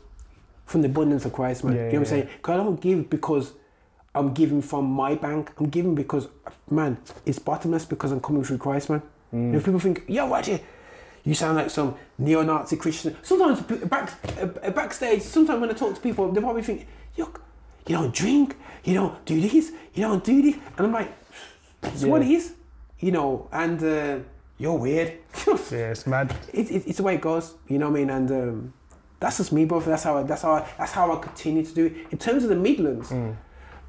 from 0.66 0.82
the 0.82 0.88
abundance 0.88 1.26
of 1.26 1.34
Christ, 1.34 1.64
man? 1.64 1.76
Yeah, 1.76 1.86
you 1.86 1.94
know 1.94 2.00
what 2.00 2.00
I'm 2.00 2.06
saying? 2.06 2.30
Because 2.38 2.54
I 2.60 2.64
don't 2.64 2.82
give 2.82 3.10
because 3.10 3.54
I'm 4.14 4.34
giving 4.34 4.62
from 4.62 4.86
my 4.86 5.16
bank. 5.16 5.52
I'm 5.58 5.70
giving 5.70 5.94
because, 5.96 6.28
man, 6.70 6.98
it's 7.26 7.40
bottomless 7.40 7.86
because 7.86 8.12
I'm 8.12 8.22
coming 8.22 8.44
through 8.44 8.60
Christ, 8.60 8.90
man. 8.90 9.02
Mm. 9.34 9.48
You 9.48 9.52
know, 9.54 9.60
people 9.60 9.80
think, 9.80 10.04
yo, 10.08 10.26
watch 10.28 10.48
it. 10.48 10.64
You 11.26 11.34
sound 11.34 11.58
like 11.58 11.70
some 11.70 11.96
neo-Nazi 12.18 12.78
Christian. 12.78 13.18
Sometimes 13.24 13.62
back, 13.62 14.14
uh, 14.40 14.70
backstage, 14.70 15.22
sometimes 15.22 15.60
when 15.60 15.70
I 15.70 15.74
talk 15.74 15.96
to 15.96 16.00
people, 16.00 16.32
they 16.32 16.40
probably 16.40 16.62
think, 16.62 16.88
yo, 17.16 17.26
you 17.88 17.98
don't 17.98 18.14
drink, 18.14 18.56
you 18.84 18.94
don't 18.94 19.26
do 19.26 19.42
this, 19.42 19.72
you 19.94 20.04
don't 20.04 20.24
do 20.24 20.42
this. 20.42 20.56
And 20.78 20.88
I'm 20.88 20.94
like, 20.94 21.12
it's 21.84 22.04
what 22.06 22.22
Yeah. 22.22 22.28
it 22.28 22.34
is. 22.36 22.54
You 23.00 23.12
know, 23.12 23.50
and 23.52 23.84
uh, 23.84 24.20
you're 24.58 24.78
weird. 24.78 25.14
Yeah, 25.72 25.92
it's 25.92 26.06
mad. 26.08 26.36
it, 26.54 26.70
it, 26.72 26.84
it's 26.88 26.98
the 26.98 27.04
way 27.04 27.16
it 27.16 27.22
goes. 27.22 27.56
You 27.68 27.78
know 27.80 27.90
what 27.90 27.98
I 27.98 28.00
mean? 28.02 28.10
And 28.12 28.32
um, 28.32 28.74
that's 29.20 29.38
just 29.38 29.52
me, 29.52 29.66
bro. 29.66 29.80
That's 29.80 30.04
how 30.04 30.18
I, 30.18 30.24
that's 30.24 30.44
how 30.44 30.52
I, 30.54 30.68
that's 30.78 30.92
how 30.92 31.12
I 31.12 31.20
continue 31.20 31.64
to 31.66 31.74
do 31.74 31.86
it. 31.88 31.94
In 32.12 32.18
terms 32.18 32.44
of 32.44 32.50
the 32.50 32.56
Midlands, 32.56 33.10
Mm. 33.10 33.36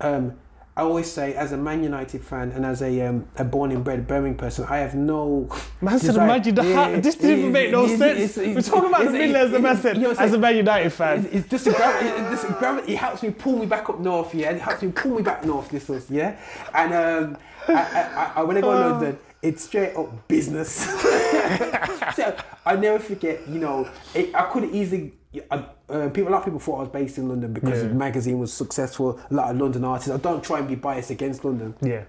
um, 0.01 0.33
I 0.79 0.83
always 0.83 1.11
say, 1.11 1.35
as 1.35 1.53
a 1.53 1.57
Man 1.57 1.83
United 1.83 2.23
fan 2.23 2.51
and 2.53 2.67
as 2.67 2.83
a 2.83 3.01
um, 3.07 3.27
a 3.37 3.45
born 3.45 3.73
and 3.73 3.83
bred 3.83 4.07
Birmingham 4.07 4.37
person, 4.37 4.67
I 4.69 4.79
have 4.79 4.95
no. 4.95 5.49
Man 5.81 5.99
said, 5.99 6.17
imagine 6.17 6.55
that. 6.57 6.67
Yeah, 6.67 7.01
this 7.01 7.15
didn't 7.15 7.39
even 7.39 7.53
make 7.53 7.71
no 7.71 7.87
sense. 7.87 8.37
We're 8.37 8.61
talking 8.61 8.89
about 8.91 9.05
the 9.05 9.11
Midlands, 9.11 9.55
and 9.55 9.63
man 9.63 9.77
said, 9.79 9.97
you 9.97 10.03
know 10.03 10.09
what 10.11 10.19
I'm 10.19 10.25
as 10.27 10.35
a? 10.35 10.39
Man 10.39 10.57
United 10.57 10.91
fan. 10.91 11.25
It's, 11.25 11.35
it's 11.35 11.49
just 11.49 11.67
a 11.69 11.73
gravity. 11.73 12.09
It, 12.09 12.33
it's 12.33 12.45
a 12.45 12.53
gravity. 12.53 12.93
It 12.93 12.99
helps 12.99 13.23
me 13.23 13.31
pull 13.31 13.57
me 13.59 13.67
back 13.67 13.89
up 13.89 14.01
north. 14.01 14.35
Yeah, 14.35 14.51
it 14.51 14.61
helps 14.61 14.83
me 14.83 14.93
pull 14.93 15.13
me 15.17 15.23
back 15.23 15.45
north. 15.47 15.69
This 15.71 15.89
was 15.89 16.11
yeah, 16.11 16.37
and 16.75 16.93
um, 16.95 17.39
I, 17.69 17.73
I, 17.73 18.33
I, 18.37 18.43
when 18.43 18.57
I 18.59 18.61
go 18.61 18.73
to 18.75 18.89
London, 18.91 19.19
it's 19.47 19.65
straight 19.65 19.95
up 19.97 20.27
business. 20.29 20.71
so 22.17 22.37
I 22.65 22.77
never 22.77 22.99
forget. 22.99 23.47
You 23.49 23.59
know, 23.61 23.89
it, 24.15 24.35
I 24.35 24.43
could 24.53 24.65
easily. 24.75 25.13
I, 25.51 25.65
uh, 25.89 26.09
people, 26.09 26.31
a 26.31 26.33
lot 26.33 26.39
of 26.39 26.45
people 26.45 26.59
thought 26.61 26.77
I 26.77 26.81
was 26.81 26.89
based 26.89 27.19
in 27.19 27.29
London 27.29 27.53
because 27.53 27.83
Yeah. 27.83 27.89
the 27.89 27.95
magazine 27.95 28.39
was 28.39 28.53
successful. 28.53 29.21
A 29.31 29.35
lot 29.35 29.51
of 29.51 29.57
London 29.61 29.85
artists. 29.85 30.11
I 30.11 30.17
don't 30.17 30.43
try 30.43 30.59
and 30.61 30.69
be 30.69 30.75
biased 30.75 31.11
against 31.11 31.45
London. 31.45 31.75
yeah. 31.83 32.05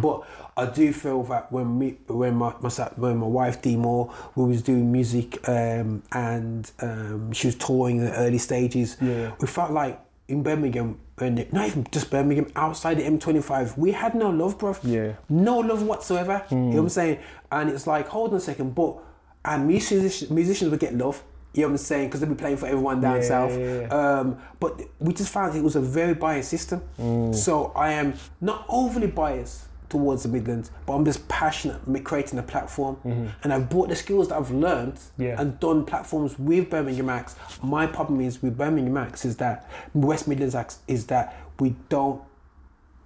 But 0.00 0.22
I 0.56 0.66
do 0.66 0.90
feel 0.92 1.22
that 1.24 1.52
when 1.52 1.78
me, 1.78 1.98
when 2.06 2.36
my, 2.36 2.54
my 2.62 2.70
when 2.96 3.18
my 3.18 3.26
wife 3.26 3.60
Dee 3.60 3.76
Moore, 3.76 4.10
we 4.36 4.44
was 4.46 4.62
doing 4.62 4.90
music 4.90 5.46
um, 5.48 6.02
and 6.12 6.70
um, 6.80 7.32
she 7.32 7.48
was 7.48 7.56
touring 7.56 7.98
in 7.98 8.04
the 8.06 8.14
early 8.16 8.38
stages, 8.38 8.96
Yeah. 9.02 9.32
we 9.38 9.46
felt 9.46 9.70
like 9.72 10.00
in 10.28 10.42
Birmingham, 10.42 10.98
and 11.18 11.46
not 11.52 11.66
even 11.66 11.86
just 11.90 12.10
Birmingham, 12.10 12.50
outside 12.56 12.98
the 12.98 13.02
M25, 13.02 13.76
we 13.76 13.92
had 13.92 14.14
no 14.14 14.30
love, 14.30 14.58
bro. 14.58 14.76
Yeah. 14.82 15.14
No 15.28 15.58
love 15.58 15.82
whatsoever. 15.82 16.44
You 16.50 16.56
know 16.56 16.66
what 16.76 16.82
I'm 16.82 16.88
saying? 16.88 17.18
And 17.50 17.70
it's 17.70 17.86
like, 17.86 18.08
hold 18.08 18.30
on 18.30 18.36
a 18.36 18.40
second, 18.40 18.74
but 18.74 18.98
our 19.44 19.58
musicians, 19.58 20.30
musicians 20.30 20.70
would 20.70 20.80
get 20.80 20.94
love. 20.94 21.22
You 21.54 21.62
know 21.62 21.68
what 21.68 21.72
I'm 21.72 21.78
saying? 21.78 22.08
Because 22.08 22.20
they'd 22.20 22.28
be 22.30 22.34
playing 22.34 22.56
for 22.56 22.66
everyone 22.66 23.00
down 23.02 23.16
Yeah, 23.16 23.22
south. 23.28 23.58
yeah, 23.58 23.80
yeah. 23.82 23.86
Um, 23.88 24.38
but 24.58 24.80
we 25.00 25.12
just 25.12 25.30
found 25.30 25.54
it 25.54 25.62
was 25.62 25.76
a 25.76 25.82
very 25.82 26.14
biased 26.14 26.48
system. 26.48 26.80
Mm. 26.98 27.34
So 27.34 27.72
I 27.76 27.92
am 27.92 28.14
not 28.40 28.64
overly 28.70 29.08
biased 29.08 29.66
towards 29.92 30.22
the 30.22 30.28
Midlands, 30.30 30.70
but 30.86 30.94
I'm 30.94 31.04
just 31.04 31.28
passionate 31.28 31.80
creating 32.04 32.38
a 32.38 32.42
platform. 32.42 32.96
And 33.42 33.52
I've 33.52 33.68
brought 33.68 33.88
the 33.90 33.96
skills 33.96 34.28
that 34.28 34.36
I've 34.38 34.50
learned 34.50 34.94
Mm-hmm. 34.94 35.22
Yeah. 35.22 35.40
and 35.40 35.60
done 35.60 35.84
platforms 35.84 36.38
with 36.38 36.70
Birmingham 36.70 37.08
Acts. 37.10 37.36
My 37.62 37.86
problem 37.86 38.20
is 38.20 38.42
with 38.42 38.56
Birmingham 38.56 38.96
Acts 38.96 39.24
is 39.24 39.36
that 39.36 39.68
West 39.94 40.26
Midlands 40.26 40.54
Acts 40.54 40.78
is 40.88 41.06
that 41.06 41.36
we 41.60 41.76
don't, 41.88 42.20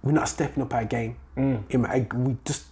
we're 0.03 0.13
not 0.13 0.29
stepping 0.29 0.63
up 0.63 0.73
our 0.73 0.85
game. 0.85 1.17
Mm. 1.37 2.25
We 2.25 2.37
just 2.45 2.65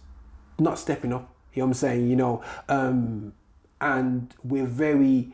not 0.60 0.80
stepping 0.80 1.12
up. 1.13 1.30
You 1.54 1.62
know 1.62 1.65
what 1.65 1.69
I'm 1.69 1.73
saying? 1.73 2.10
You 2.10 2.15
know, 2.15 2.43
um, 2.69 3.34
and 3.82 4.34
we're 4.43 4.65
very 4.65 5.34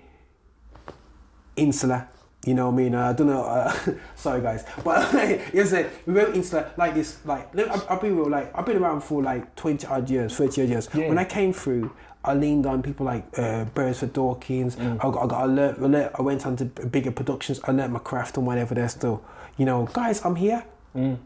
insular. 1.55 2.07
You 2.45 2.55
know 2.55 2.69
what 2.69 2.73
I 2.73 2.77
mean? 2.77 2.95
Uh, 2.95 3.09
I 3.09 3.13
don't 3.13 3.27
know. 3.27 3.43
Uh, 3.43 3.75
sorry, 4.15 4.41
guys, 4.41 4.65
but 4.83 5.13
yes, 5.53 5.73
uh, 5.73 5.87
we're 6.07 6.13
very 6.13 6.35
insular. 6.35 6.71
Like 6.75 6.95
this, 6.95 7.23
like 7.23 7.55
I'll, 7.57 7.85
I'll 7.89 7.99
be 7.99 8.09
real. 8.09 8.29
Like 8.29 8.51
I've 8.57 8.65
been 8.65 8.77
around 8.77 9.01
for 9.01 9.21
like 9.21 9.55
twenty 9.55 9.85
odd 9.85 10.09
years, 10.09 10.35
thirty 10.35 10.63
odd 10.63 10.69
years. 10.69 10.89
Yeah. 10.93 11.07
When 11.07 11.19
I 11.19 11.25
came 11.25 11.53
through, 11.53 11.91
I 12.23 12.33
leaned 12.33 12.65
on 12.65 12.81
people 12.81 13.05
like 13.05 13.25
uh, 13.37 13.65
Beresford 13.65 14.13
Dawkins. 14.13 14.75
Mm. 14.75 14.95
I 14.95 15.11
got, 15.11 15.23
I 15.23 15.27
got, 15.27 15.41
I 15.41 15.45
learned, 15.45 15.77
I 15.77 15.87
learned, 15.87 16.11
I 16.17 16.21
went 16.23 16.45
on 16.47 16.55
to 16.57 16.65
bigger 16.65 17.11
productions. 17.11 17.59
I 17.63 17.71
learned 17.73 17.93
my 17.93 17.99
craft 17.99 18.37
and 18.37 18.47
whatever. 18.47 18.73
They're 18.73 18.89
still, 18.89 19.23
you 19.57 19.65
know, 19.65 19.87
guys, 19.93 20.25
I'm 20.25 20.35
here. 20.35 20.63
Mm. 20.95 21.17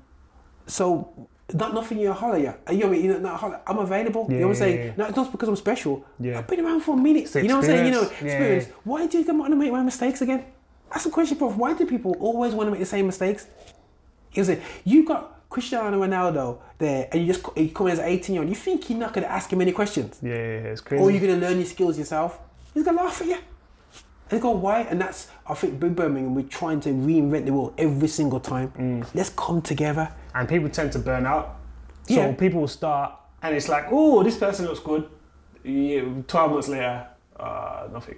So 0.67 1.27
not 1.53 1.73
nothing 1.73 1.99
you 1.99 2.11
holler 2.11 2.39
yeah. 2.39 2.55
You 2.71 2.79
know 2.79 2.87
what 2.87 2.87
I 2.87 2.91
mean? 2.91 3.05
You 3.05 3.13
know, 3.13 3.19
not 3.19 3.39
holler. 3.39 3.61
I'm 3.67 3.77
available. 3.77 4.27
you 4.29 4.39
know 4.39 4.47
what 4.47 4.55
I'm 4.55 4.59
saying? 4.59 4.77
yeah, 4.77 4.85
yeah. 4.85 4.93
Not 4.97 5.15
just 5.15 5.31
because 5.31 5.47
I'm 5.47 5.55
special. 5.55 6.03
Yeah. 6.19 6.39
I've 6.39 6.47
been 6.47 6.59
around 6.59 6.81
for 6.81 6.95
a 6.95 6.97
minute. 6.97 7.33
You 7.35 7.43
know 7.43 7.57
what 7.57 7.65
I'm 7.65 7.69
saying? 7.69 7.85
You 7.85 7.91
know, 7.91 8.01
experience. 8.03 8.65
Yeah, 8.65 8.69
yeah. 8.69 8.81
Why 8.83 9.07
do 9.07 9.19
you 9.19 9.37
want 9.37 9.51
to 9.51 9.55
make 9.55 9.71
my 9.71 9.83
mistakes 9.83 10.21
again? 10.21 10.43
That's 10.91 11.03
the 11.03 11.09
question, 11.09 11.37
prof. 11.37 11.55
Why 11.55 11.73
do 11.73 11.85
people 11.85 12.15
always 12.19 12.53
want 12.53 12.67
to 12.67 12.71
make 12.71 12.79
the 12.79 12.85
same 12.85 13.05
mistakes? 13.05 13.47
Is 14.33 14.49
it 14.49 14.61
you 14.83 15.05
got 15.05 15.49
Cristiano 15.49 16.01
Ronaldo 16.05 16.59
there, 16.77 17.07
and 17.11 17.21
you 17.25 17.33
just 17.33 17.45
you 17.57 17.69
come 17.69 17.87
in 17.87 17.93
as 17.93 17.99
an 17.99 18.05
18 18.05 18.33
year 18.33 18.41
old? 18.43 18.49
You 18.49 18.55
think 18.55 18.89
you're 18.89 18.99
not 18.99 19.13
going 19.13 19.25
to 19.25 19.31
ask 19.31 19.51
him 19.51 19.61
any 19.61 19.71
questions, 19.71 20.19
Yeah, 20.21 20.29
yeah, 20.33 20.37
yeah, 20.37 20.43
it's 20.73 20.81
crazy. 20.81 21.01
or 21.03 21.11
you're 21.11 21.21
going 21.21 21.39
to 21.39 21.45
learn 21.47 21.57
your 21.57 21.65
skills 21.65 21.97
yourself? 21.97 22.39
He's 22.73 22.83
going 22.83 22.97
to 22.97 23.03
laugh 23.03 23.21
at 23.21 23.27
you. 23.27 23.37
And 24.31 24.41
go, 24.41 24.51
why? 24.51 24.81
And 24.81 24.99
that's, 24.99 25.27
I 25.47 25.53
think, 25.53 25.81
in 25.83 25.93
Birmingham, 25.93 26.33
we're 26.33 26.47
trying 26.47 26.79
to 26.81 26.89
reinvent 26.89 27.45
the 27.45 27.53
wheel 27.53 27.73
every 27.77 28.07
single 28.07 28.39
time. 28.39 28.71
Mm. 28.77 29.07
Let's 29.13 29.29
come 29.29 29.61
together. 29.61 30.11
and 30.33 30.49
people 30.49 30.67
tend 30.69 30.91
to 30.93 30.99
burn 30.99 31.25
out. 31.25 31.57
So 32.07 32.15
Yeah. 32.15 32.31
people 32.33 32.59
will 32.61 32.67
start, 32.67 33.13
and 33.41 33.55
it's 33.55 33.69
like, 33.69 33.85
oh, 33.91 34.23
this 34.23 34.37
person 34.37 34.65
looks 34.65 34.79
good. 34.79 35.07
Yeah, 35.63 36.01
Twelve 36.27 36.51
months 36.51 36.67
later, 36.67 37.07
uh, 37.39 37.87
nothing. 37.93 38.15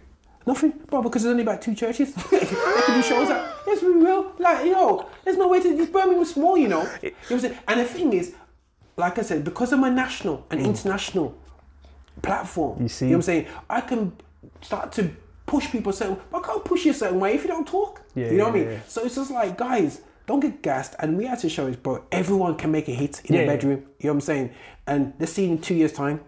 Nothing, 0.48 0.72
bro, 0.88 1.02
because 1.04 1.24
there's 1.24 1.32
only 1.32 1.44
about 1.44 1.62
two 1.62 1.76
churches. 1.76 2.14
they 2.32 2.40
can 2.40 2.96
do 2.96 3.04
shows 3.04 3.30
at. 3.30 3.54
Yes, 3.68 3.82
we 3.84 3.92
will. 3.98 4.32
Like, 4.40 4.66
yo, 4.66 5.06
there's 5.26 5.38
no 5.38 5.48
way 5.50 5.60
to. 5.62 5.76
This 5.78 5.90
Birmingham's 5.90 6.34
small, 6.34 6.58
you 6.58 6.70
know. 6.70 6.84
You 7.04 7.10
know 7.10 7.16
what 7.28 7.32
I'm 7.32 7.40
saying? 7.40 7.58
And 7.68 7.80
the 7.82 7.86
thing 7.86 8.14
is, 8.14 8.34
like 8.96 9.20
I 9.20 9.24
said, 9.24 9.44
because 9.44 9.74
I'm 9.74 9.84
a 9.84 9.92
national 9.92 10.46
and 10.50 10.62
international 10.62 11.38
platform, 12.22 12.80
Mm. 12.80 12.82
You 12.84 12.88
see? 12.90 13.06
know 13.06 13.12
what 13.12 13.16
I'm 13.18 13.22
saying? 13.24 13.48
I 13.70 13.82
can 13.82 14.14
start 14.62 14.92
to 14.94 15.12
push 15.46 15.70
people 15.70 15.92
a 15.92 15.94
certain. 15.94 16.18
I 16.34 16.40
can't 16.40 16.64
push 16.64 16.86
you 16.86 16.92
a 16.92 16.94
certain 16.94 17.20
way 17.20 17.36
if 17.36 17.42
you 17.44 17.48
don't 17.50 17.68
talk. 17.68 18.02
Yeah, 18.16 18.32
you 18.32 18.38
know 18.38 18.46
what 18.46 18.56
I 18.56 18.60
mean? 18.60 18.70
yeah. 18.72 18.80
So 18.88 19.04
it's 19.06 19.16
just 19.16 19.32
like, 19.32 19.58
guys, 19.58 20.02
don't 20.26 20.40
get 20.40 20.62
gassed. 20.62 20.96
And 21.00 21.18
we 21.18 21.26
had 21.26 21.40
to 21.40 21.50
show 21.50 21.68
it, 21.68 21.84
bro. 21.84 22.04
Everyone 22.12 22.56
can 22.56 22.72
make 22.72 22.88
a 22.88 22.92
hit 22.94 23.22
in 23.26 23.36
Yeah, 23.36 23.42
the 23.42 23.46
yeah. 23.48 23.54
bedroom. 23.54 23.80
You 24.00 24.08
know 24.08 24.10
what 24.10 24.12
I'm 24.16 24.22
saying? 24.22 24.52
And 24.88 25.14
let's 25.20 25.34
see 25.34 25.46
in 25.50 25.60
two 25.60 25.76
years' 25.76 25.94
time. 25.94 26.22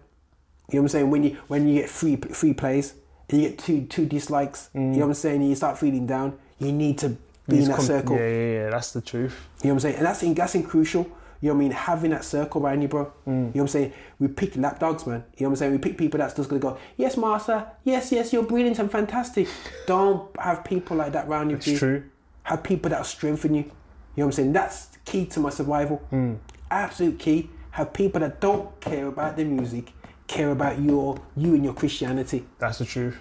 You 0.70 0.76
know 0.78 0.82
what 0.82 0.84
I'm 0.84 0.88
saying? 0.88 1.10
When 1.10 1.22
you 1.24 1.38
when 1.48 1.66
you 1.66 1.80
get 1.80 1.88
free 1.90 2.16
free 2.16 2.52
plays 2.54 2.94
and 3.30 3.40
you 3.42 3.48
get 3.48 3.58
two 3.58 3.86
two 3.86 4.06
dislikes, 4.06 4.70
you 4.74 4.80
know 4.80 4.98
what 4.98 5.06
I'm 5.06 5.14
saying? 5.14 5.40
And 5.40 5.48
you 5.48 5.54
start 5.54 5.78
feeling 5.78 6.06
down. 6.06 6.38
You 6.58 6.72
need 6.72 6.98
to 6.98 7.16
be 7.48 7.58
in 7.58 7.64
that 7.68 7.76
com- 7.76 7.84
circle. 7.86 8.16
Yeah, 8.16 8.28
yeah, 8.28 8.52
yeah. 8.52 8.70
That's 8.70 8.92
the 8.92 9.00
truth. 9.00 9.48
You 9.62 9.68
know 9.68 9.74
what 9.74 9.76
I'm 9.76 9.80
saying? 9.80 9.96
And 9.96 10.06
that's 10.06 10.22
in, 10.22 10.34
that's 10.34 10.54
in 10.54 10.62
crucial. 10.62 11.10
You 11.40 11.48
know 11.48 11.54
what 11.54 11.60
I 11.60 11.62
mean? 11.64 11.70
Having 11.72 12.10
that 12.10 12.24
circle 12.24 12.66
around 12.66 12.82
you, 12.82 12.88
bro. 12.88 13.06
Mm. 13.06 13.10
You 13.26 13.32
know 13.32 13.46
what 13.46 13.60
I'm 13.62 13.68
saying? 13.68 13.92
We 14.18 14.28
pick 14.28 14.56
lapdogs, 14.56 15.06
man. 15.06 15.24
You 15.38 15.44
know 15.44 15.48
what 15.48 15.52
I'm 15.52 15.56
saying? 15.56 15.72
We 15.72 15.78
pick 15.78 15.96
people 15.96 16.18
that's 16.18 16.34
just 16.34 16.50
gonna 16.50 16.60
go, 16.60 16.76
yes, 16.98 17.16
master. 17.16 17.66
Yes, 17.84 18.12
yes, 18.12 18.30
you're 18.32 18.42
brilliant 18.42 18.78
and 18.78 18.90
fantastic. 18.90 19.48
Don't 19.86 20.28
have 20.38 20.64
people 20.64 20.98
like 20.98 21.12
that 21.12 21.28
around 21.28 21.48
you. 21.48 21.56
It's 21.56 21.78
true. 21.78 22.04
Have 22.42 22.62
people 22.62 22.90
that 22.90 23.06
strengthen 23.06 23.54
you. 23.54 23.62
You 23.62 23.68
know 23.68 23.72
what 24.16 24.24
I'm 24.26 24.32
saying? 24.32 24.52
That's 24.52 24.88
key 25.06 25.24
to 25.26 25.40
my 25.40 25.50
survival. 25.50 26.02
Mm. 26.12 26.38
Absolute 26.70 27.18
key. 27.18 27.48
Have 27.70 27.92
people 27.94 28.20
that 28.20 28.40
don't 28.40 28.78
care 28.80 29.06
about 29.06 29.36
the 29.36 29.44
music, 29.44 29.92
care 30.30 30.52
about 30.52 30.80
your 30.80 31.20
you 31.36 31.54
and 31.54 31.64
your 31.64 31.74
Christianity. 31.74 32.44
That's 32.58 32.78
the 32.78 32.84
truth. 32.84 33.18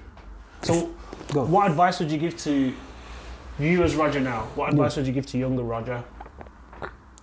So, 0.61 0.93
Go. 1.33 1.45
what 1.45 1.69
advice 1.69 1.99
would 1.99 2.11
you 2.11 2.17
give 2.19 2.37
to 2.43 2.73
you 3.57 3.83
as 3.83 3.95
Roger 3.95 4.19
now? 4.19 4.43
What 4.55 4.69
advice 4.69 4.95
would 4.95 5.07
you 5.07 5.13
give 5.13 5.25
to 5.27 5.37
younger 5.37 5.63
Roger? 5.63 6.03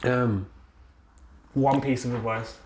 Um, 0.03 0.49
One 1.55 1.81
piece 1.81 2.05
of 2.05 2.15
advice. 2.15 2.59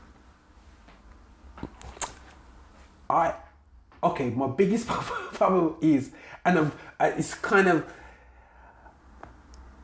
I 3.09 3.35
okay. 4.03 4.31
My 4.31 4.47
biggest 4.47 4.87
problem 4.89 5.77
is, 5.81 6.11
and 6.45 6.59
I'm, 6.59 6.73
it's 7.01 7.35
kind 7.35 7.69
of. 7.69 7.93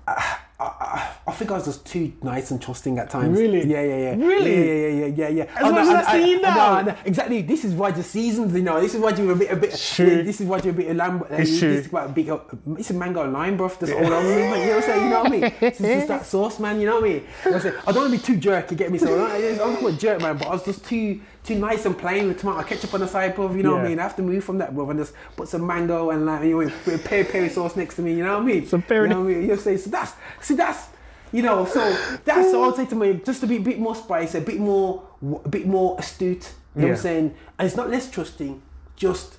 I, 0.09 0.39
I, 0.61 1.16
I 1.29 1.33
think 1.33 1.51
I 1.51 1.55
was 1.55 1.65
just 1.65 1.85
too 1.85 2.13
nice 2.23 2.53
and 2.53 2.63
trusting 2.63 2.99
at 3.01 3.11
times. 3.11 3.37
Really? 3.37 3.67
Yeah, 3.67 3.83
yeah, 3.83 3.97
yeah. 3.97 4.25
Really? 4.27 4.55
Yeah, 4.55 4.87
yeah, 4.87 5.07
yeah, 5.07 5.07
yeah, 5.07 5.29
yeah. 5.29 5.43
As 5.57 5.73
much 5.73 5.83
as 5.89 6.07
I 6.07 6.13
see 6.21 6.31
you 6.31 6.41
now. 6.41 6.81
no, 6.83 6.93
no, 6.93 6.97
exactly. 7.05 7.43
This 7.43 7.65
is 7.65 7.75
why 7.75 7.91
the 7.91 8.05
seasons. 8.05 8.55
You 8.55 8.63
know, 8.63 8.81
this 8.81 8.95
is 8.95 9.01
why 9.01 9.11
you're 9.11 9.33
a 9.33 9.35
bit, 9.35 9.51
a 9.51 9.57
bit. 9.57 9.77
True. 9.77 10.23
This 10.23 10.41
is 10.41 10.47
why 10.47 10.59
you're 10.59 10.73
a 10.73 10.77
bit 10.77 10.89
of 10.89 10.97
lamb. 10.97 11.23
Uh, 11.23 11.35
It's 11.35 11.51
this 11.51 11.59
true. 11.59 11.69
is 11.71 11.89
quite 11.89 12.05
a 12.05 12.13
big. 12.13 12.29
Uh, 12.31 12.39
it's 12.79 12.91
a 12.91 12.95
mango 12.95 13.25
and 13.25 13.33
lime, 13.33 13.57
bro. 13.57 13.67
That's 13.69 13.91
all 13.91 14.05
I'm 14.15 14.23
mean. 14.25 14.39
You 14.39 14.45
know 14.45 14.51
what 14.51 14.77
I'm 14.77 14.83
saying? 14.83 15.03
You 15.03 15.11
know 15.11 15.23
what 15.25 15.27
I 15.27 15.31
mean? 15.31 15.53
It's 15.63 15.79
just 15.79 16.09
that 16.09 16.27
sauce, 16.33 16.61
man. 16.61 16.81
You 16.81 16.87
know 16.87 17.01
what 17.01 17.05
I 17.05 17.09
mean? 17.09 17.25
You 17.45 17.51
know 17.51 17.57
what? 17.59 17.67
I 17.89 17.93
don't 17.93 18.03
want 18.03 18.13
to 18.13 18.19
be 18.19 18.23
too 18.23 18.37
jerk. 18.37 18.71
You 18.71 18.77
get 18.77 18.93
me? 18.93 18.99
So 18.99 19.13
I'm 19.27 19.83
not, 19.83 19.93
a 19.95 19.97
jerk, 19.97 20.21
man. 20.23 20.37
But 20.37 20.47
I 20.47 20.51
was 20.51 20.65
just 20.65 20.85
too 20.85 21.21
too 21.43 21.57
nice 21.57 21.87
and 21.87 21.99
plain 21.99 22.29
with 22.29 22.39
tomato 22.39 22.63
ketchup 22.63 22.95
on 22.95 23.01
the 23.01 23.09
side, 23.09 23.35
bro. 23.35 23.53
You 23.53 23.65
know 23.65 23.73
what 23.77 23.85
I 23.85 23.89
mean? 23.89 23.99
I 23.99 24.03
have 24.05 24.15
to 24.17 24.23
move 24.23 24.45
from 24.45 24.59
that, 24.59 24.75
bro, 24.77 24.89
and 24.91 25.01
just 25.01 25.13
put 25.37 25.49
some 25.49 25.67
mango 25.67 26.11
and 26.11 26.25
lime, 26.25 26.45
you 26.49 26.65
know, 26.65 26.99
peri 26.99 27.25
peri 27.25 27.49
sauce 27.49 27.75
next 27.75 27.97
to 27.97 28.03
me. 28.03 28.13
You 28.15 28.23
know 28.23 28.35
what 28.35 28.43
I 28.43 28.47
mean? 28.47 28.67
Some 28.69 28.83
peri- 28.83 29.09
You 29.09 29.15
know 29.15 29.21
what 29.23 29.27
I 29.27 29.33
mean? 29.33 29.41
You 29.43 29.47
know 29.49 29.55
what 29.55 29.59
I'm 29.59 29.65
saying? 29.65 29.79
So 29.79 29.91
that's 29.91 30.13
see 30.41 30.55
that's. 30.55 30.95
You 31.33 31.43
know, 31.43 31.65
so 31.67 31.81
that's 32.25 32.55
all 32.55 32.65
I'll 32.65 32.75
say 32.77 32.87
to 32.87 32.95
me. 32.95 33.21
Just 33.25 33.41
to 33.41 33.47
be 33.47 33.57
a 33.57 33.61
bit 33.61 33.79
more 33.79 33.95
spicy, 33.95 34.39
a 34.39 34.41
bit 34.41 34.59
more, 34.59 35.03
a 35.45 35.49
bit 35.49 35.67
more 35.67 35.97
astute. 35.99 36.53
You 36.75 36.83
know 36.83 36.89
what 36.89 36.97
I'm 36.97 37.03
saying? 37.03 37.35
And 37.59 37.67
it's 37.67 37.77
not 37.77 37.91
less 37.91 38.11
trusting, 38.11 38.61
just 38.97 39.39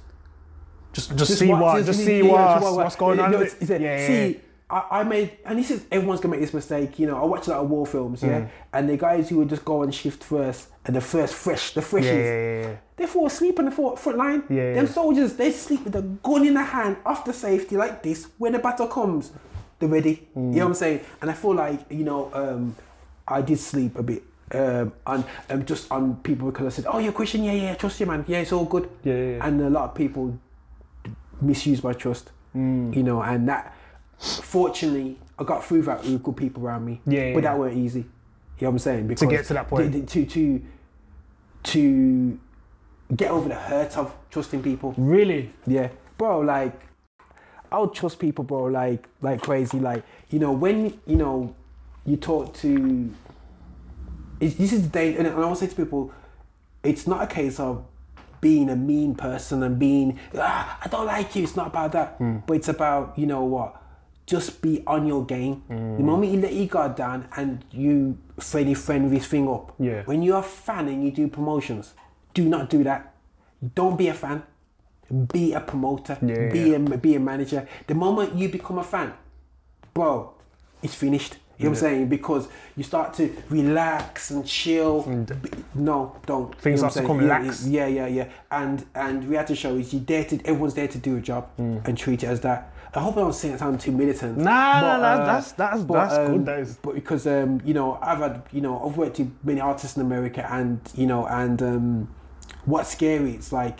Just, 0.93 1.15
just, 1.15 1.37
see 1.37 1.47
what, 1.53 1.85
just 1.85 1.99
see 2.03 2.23
yeah, 2.23 2.59
what, 2.59 2.75
what's 2.75 2.95
going 2.95 3.19
on. 3.19 3.31
know, 3.31 3.41
it's- 3.41 3.55
it's 3.61 3.69
yeah, 3.69 3.77
yeah, 3.77 4.07
see. 4.07 4.39
I, 4.69 4.83
I 4.99 5.03
made, 5.03 5.37
and 5.45 5.57
this 5.59 5.69
is 5.71 5.85
everyone's 5.91 6.19
gonna 6.19 6.31
make 6.33 6.41
this 6.41 6.53
mistake. 6.53 6.97
You 6.99 7.07
know, 7.07 7.21
I 7.21 7.25
watch 7.25 7.47
a 7.47 7.51
lot 7.51 7.59
of 7.61 7.69
war 7.69 7.85
films, 7.85 8.21
yeah, 8.23 8.39
Mm. 8.41 8.49
and 8.73 8.89
the 8.89 8.97
guys 8.97 9.29
who 9.29 9.37
would 9.37 9.49
just 9.49 9.63
go 9.63 9.83
on 9.83 9.91
shift 9.91 10.23
first, 10.23 10.67
and 10.85 10.93
the 10.95 10.99
first 11.01 11.35
fresh, 11.35 11.73
the 11.73 11.79
freshies, 11.81 12.03
Yeah, 12.05 12.13
yeah, 12.13 12.61
yeah, 12.61 12.61
yeah. 12.69 12.75
they 12.97 13.05
fall 13.05 13.27
asleep 13.27 13.59
on 13.59 13.65
the 13.65 13.71
front, 13.71 13.97
front 13.99 14.17
line. 14.17 14.43
Yeah, 14.49 14.73
Them 14.73 14.85
yeah. 14.87 14.91
soldiers, 14.91 15.33
they 15.35 15.51
sleep 15.51 15.85
with 15.85 15.95
a 15.95 16.01
gun 16.01 16.45
in 16.45 16.55
the 16.55 16.63
hand, 16.63 16.97
off 17.05 17.23
the 17.23 17.31
safety 17.33 17.77
like 17.77 18.01
this. 18.03 18.27
When 18.39 18.51
the 18.53 18.59
battle 18.59 18.87
comes, 18.87 19.31
they're 19.79 19.89
ready. 19.89 20.27
You 20.35 20.41
know 20.41 20.57
what 20.59 20.65
I'm 20.67 20.73
saying? 20.73 21.01
And 21.21 21.29
I 21.29 21.33
feel 21.33 21.53
like 21.55 21.79
you 21.91 22.03
know, 22.03 22.31
um, 22.33 22.75
I 23.27 23.41
did 23.41 23.59
sleep 23.59 23.97
a 23.97 24.03
bit 24.03 24.23
um, 24.53 24.93
and 25.05 25.23
um, 25.49 25.65
just 25.65 25.91
on 25.91 26.15
people 26.17 26.49
because 26.51 26.65
I 26.67 26.69
said, 26.69 26.85
"Oh, 26.87 26.99
you're 26.99 27.11
Christian, 27.13 27.43
yeah, 27.43 27.53
yeah, 27.53 27.75
trust 27.75 27.99
you, 27.99 28.05
man, 28.05 28.23
yeah, 28.27 28.39
it's 28.39 28.51
all 28.53 28.65
good." 28.65 28.89
Yeah, 29.03 29.13
yeah, 29.13 29.29
yeah. 29.37 29.45
And 29.47 29.61
a 29.61 29.69
lot 29.69 29.89
of 29.89 29.95
people 29.95 30.37
misuse 31.41 31.83
my 31.83 31.93
trust, 31.93 32.31
Mm. 32.55 32.95
you 32.95 33.03
know, 33.03 33.21
and 33.21 33.47
that. 33.49 33.73
Fortunately, 34.19 35.19
I 35.37 35.43
got 35.43 35.63
through 35.63 35.83
that 35.83 36.03
with 36.03 36.23
good 36.23 36.37
people 36.37 36.65
around 36.65 36.85
me. 36.85 37.01
Yeah, 37.05 37.33
but 37.33 37.43
that 37.43 37.59
weren't 37.59 37.77
easy. 37.77 37.99
You 37.99 38.05
know 38.61 38.69
what 38.69 38.71
I'm 38.71 38.79
saying? 38.79 39.07
Because 39.07 39.19
to 39.19 39.27
get 39.27 39.45
to 39.45 39.53
that 39.53 39.67
point. 39.67 39.93
to 39.93 40.25
to 40.25 40.25
to, 40.25 40.61
to 41.63 42.39
get 43.15 43.29
over 43.29 43.47
the 43.49 43.55
hurt 43.55 43.95
of 43.97 44.15
trusting 44.31 44.63
people. 44.63 44.95
Really? 44.97 45.51
Yeah, 45.67 45.89
bro. 46.17 46.39
Like, 46.39 46.73
I 47.71 47.79
would 47.79 47.93
trust 47.93 48.19
people, 48.19 48.43
bro. 48.43 48.65
Like, 48.65 49.07
like 49.21 49.41
crazy. 49.41 49.79
Like, 49.79 50.03
you 50.29 50.39
know, 50.39 50.51
when 50.51 50.99
you 51.05 51.15
know, 51.15 51.55
you 52.05 52.17
talk 52.17 52.53
to. 52.55 53.13
This 54.39 54.71
is 54.71 54.83
the 54.83 54.89
day, 54.89 55.17
and 55.17 55.27
I 55.27 55.49
to 55.49 55.55
say 55.55 55.65
to 55.65 55.75
people, 55.75 56.13
it's 56.83 57.07
not 57.07 57.23
a 57.23 57.27
case 57.27 57.59
of 57.59 57.83
being 58.39 58.69
a 58.69 58.75
mean 58.75 59.15
person 59.15 59.63
and 59.63 59.79
being, 59.79 60.19
ah, 60.37 60.77
I 60.83 60.87
don't 60.89 61.07
like 61.07 61.35
you. 61.35 61.41
It's 61.43 61.55
not 61.55 61.67
about 61.67 61.91
that, 61.93 62.45
but 62.45 62.53
it's 62.53 62.67
about 62.69 63.17
you 63.17 63.25
know 63.25 63.43
what. 63.43 63.81
Just 64.27 64.61
be 64.61 64.83
on 64.85 65.07
your 65.07 65.25
game. 65.25 65.63
The 65.69 66.03
moment 66.03 66.33
you 66.33 66.41
let 66.41 66.53
your 66.53 66.67
guard 66.67 66.95
down 66.95 67.29
and 67.37 67.63
you 67.71 68.17
friendly 68.39 68.73
friend 68.73 69.09
this 69.09 69.25
thing 69.25 69.47
up. 69.47 69.73
Yeah. 69.79 70.03
When 70.03 70.21
you're 70.21 70.39
a 70.39 70.43
fan 70.43 70.89
and 70.89 71.03
you 71.03 71.11
do 71.11 71.27
promotions, 71.29 71.93
do 72.33 72.43
not 72.43 72.69
do 72.69 72.83
that. 72.83 73.15
Don't 73.73 73.97
be 73.97 74.09
a 74.09 74.13
fan 74.13 74.43
be 75.31 75.53
a 75.53 75.59
promoter, 75.59 76.17
Yeah, 76.21 76.49
be 76.51 76.71
yeah. 76.71 76.75
a 76.75 76.97
be 76.97 77.15
a 77.15 77.19
manager. 77.19 77.67
The 77.87 77.95
moment 77.95 78.35
you 78.35 78.49
become 78.49 78.77
a 78.79 78.83
fan, 78.83 79.13
bro, 79.93 80.33
it's 80.83 80.95
finished. 80.95 81.37
You 81.59 81.63
know 81.65 81.69
what 81.71 81.77
I'm 81.77 81.81
saying? 81.81 82.09
Because 82.09 82.47
you 82.75 82.83
start 82.83 83.15
to 83.15 83.35
relax 83.49 84.29
and 84.29 84.45
chill. 84.45 85.03
No, 85.73 86.15
don't. 86.27 86.51
Mm. 86.51 86.55
Things 86.59 86.79
you 86.81 86.83
know 86.85 86.89
start 86.89 87.05
to 87.07 87.11
I'm 87.13 87.17
saying? 87.19 87.27
lax. 87.27 87.65
Yeah, 87.65 87.87
yeah, 87.87 88.05
yeah. 88.07 88.29
And 88.51 88.85
and 88.93 89.23
reality 89.25 89.55
show 89.55 89.75
is 89.75 89.91
you 89.91 89.99
dare 90.01 90.23
to 90.25 90.35
everyone's 90.45 90.75
there 90.75 90.87
to 90.87 90.97
do 90.99 91.17
a 91.17 91.19
job 91.21 91.49
and 91.57 91.97
treat 91.97 92.21
it 92.23 92.27
as 92.27 92.41
that. 92.41 92.71
I 92.93 92.99
hope 92.99 93.17
I 93.17 93.21
don't 93.21 93.33
say 93.33 93.49
it 93.49 93.59
sound 93.59 93.79
too 93.79 93.91
militant. 93.91 94.37
Mm. 94.37 94.43
Nah, 94.43 94.81
but, 94.81 94.81
nah, 94.81 94.97
nah, 94.97 95.25
that's- 95.25 95.51
that's- 95.53 95.83
that's 95.83 96.17
good, 96.17 96.35
um, 96.35 96.45
that 96.45 96.59
is. 96.59 96.75
But 96.81 96.93
because 96.95 97.25
um, 97.27 97.59
you 97.65 97.73
know, 97.73 97.97
I've 98.03 98.19
had 98.19 98.43
you 98.51 98.61
know, 98.61 98.79
I've 98.87 98.95
worked 98.97 99.17
with 99.17 99.31
many 99.43 99.59
artists 99.59 99.97
in 99.97 100.03
America, 100.03 100.47
and 100.51 100.79
you 100.95 101.07
know, 101.07 101.25
and 101.25 101.61
um, 101.63 102.09
what's 102.65 102.91
scary? 102.91 103.31
It's 103.31 103.51
like 103.51 103.79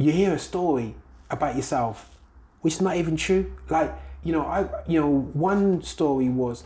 you 0.00 0.12
hear 0.12 0.32
a 0.32 0.38
story 0.38 0.94
about 1.30 1.56
yourself, 1.56 2.10
which 2.62 2.74
is 2.74 2.80
not 2.80 2.96
even 2.96 3.16
true. 3.16 3.52
Like 3.68 3.92
you 4.24 4.32
know, 4.32 4.42
I 4.42 4.66
you 4.88 5.00
know, 5.00 5.08
one 5.32 5.82
story 5.82 6.28
was 6.28 6.64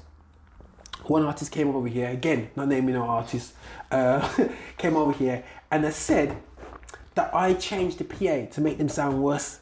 one 1.04 1.22
artist 1.22 1.52
came 1.52 1.74
over 1.74 1.88
here 1.88 2.08
again, 2.08 2.50
not 2.56 2.68
naming 2.68 2.94
no 2.94 3.02
artist, 3.02 3.54
uh, 3.90 4.26
came 4.78 4.96
over 4.96 5.12
here 5.12 5.44
and 5.70 5.84
they 5.84 5.90
said 5.90 6.36
that 7.14 7.34
I 7.34 7.54
changed 7.54 7.98
the 7.98 8.04
PA 8.04 8.52
to 8.54 8.60
make 8.60 8.78
them 8.78 8.88
sound 8.88 9.22
worse. 9.22 9.60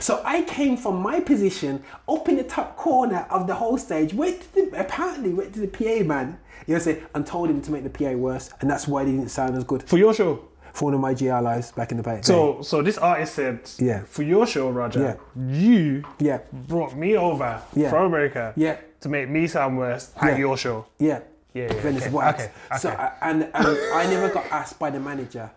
So 0.00 0.20
I 0.24 0.42
came 0.42 0.76
from 0.76 0.96
my 1.00 1.20
position 1.20 1.82
up 2.08 2.28
in 2.28 2.36
the 2.36 2.42
top 2.44 2.76
corner 2.76 3.26
of 3.30 3.46
the 3.46 3.54
whole 3.54 3.78
stage, 3.78 4.12
went 4.12 4.42
to 4.42 4.54
the, 4.54 4.80
apparently 4.80 5.32
went 5.32 5.54
to 5.54 5.60
the 5.60 5.68
PA 5.68 6.04
man, 6.04 6.38
you 6.66 6.74
know, 6.74 6.80
say, 6.80 7.02
and 7.14 7.24
told 7.26 7.48
him 7.48 7.62
to 7.62 7.70
make 7.70 7.84
the 7.84 7.90
PA 7.90 8.12
worse, 8.12 8.50
and 8.60 8.68
that's 8.68 8.88
why 8.88 9.04
they 9.04 9.12
didn't 9.12 9.30
sound 9.30 9.56
as 9.56 9.64
good 9.64 9.84
For 9.84 9.98
your 9.98 10.12
show? 10.14 10.47
For 10.72 10.86
one 10.86 10.94
of 10.94 11.00
my 11.00 11.14
GR 11.14 11.40
lives 11.40 11.72
back 11.72 11.90
in 11.90 11.96
the 11.96 12.02
day. 12.02 12.20
So, 12.22 12.62
so 12.62 12.82
this 12.82 12.98
artist 12.98 13.34
said, 13.34 13.60
Yeah. 13.78 14.02
for 14.04 14.22
your 14.22 14.46
show, 14.46 14.70
Roger, 14.70 15.18
you 15.36 16.04
yeah, 16.18 16.38
brought 16.52 16.94
me 16.96 17.16
over 17.16 17.60
Yeah. 17.74 17.90
from 17.90 18.06
America 18.06 18.52
Yeah. 18.56 18.76
to 19.00 19.08
make 19.08 19.28
me 19.28 19.46
sound 19.46 19.78
worse 19.78 20.12
Yeah. 20.16 20.28
at 20.28 20.38
your 20.38 20.56
show. 20.56 20.86
yeah, 20.98 21.20
Yeah, 21.54 21.72
yeah, 21.72 21.80
Venice 21.80 22.02
okay, 22.06 22.10
Wax. 22.14 22.42
okay, 22.44 22.52
So 22.78 22.88
okay. 22.90 22.98
I, 23.02 23.12
and, 23.30 23.42
and 23.54 23.66
I 23.94 24.06
never 24.06 24.28
got 24.28 24.46
asked 24.52 24.78
by 24.78 24.90
the 24.90 25.00
manager 25.00 25.50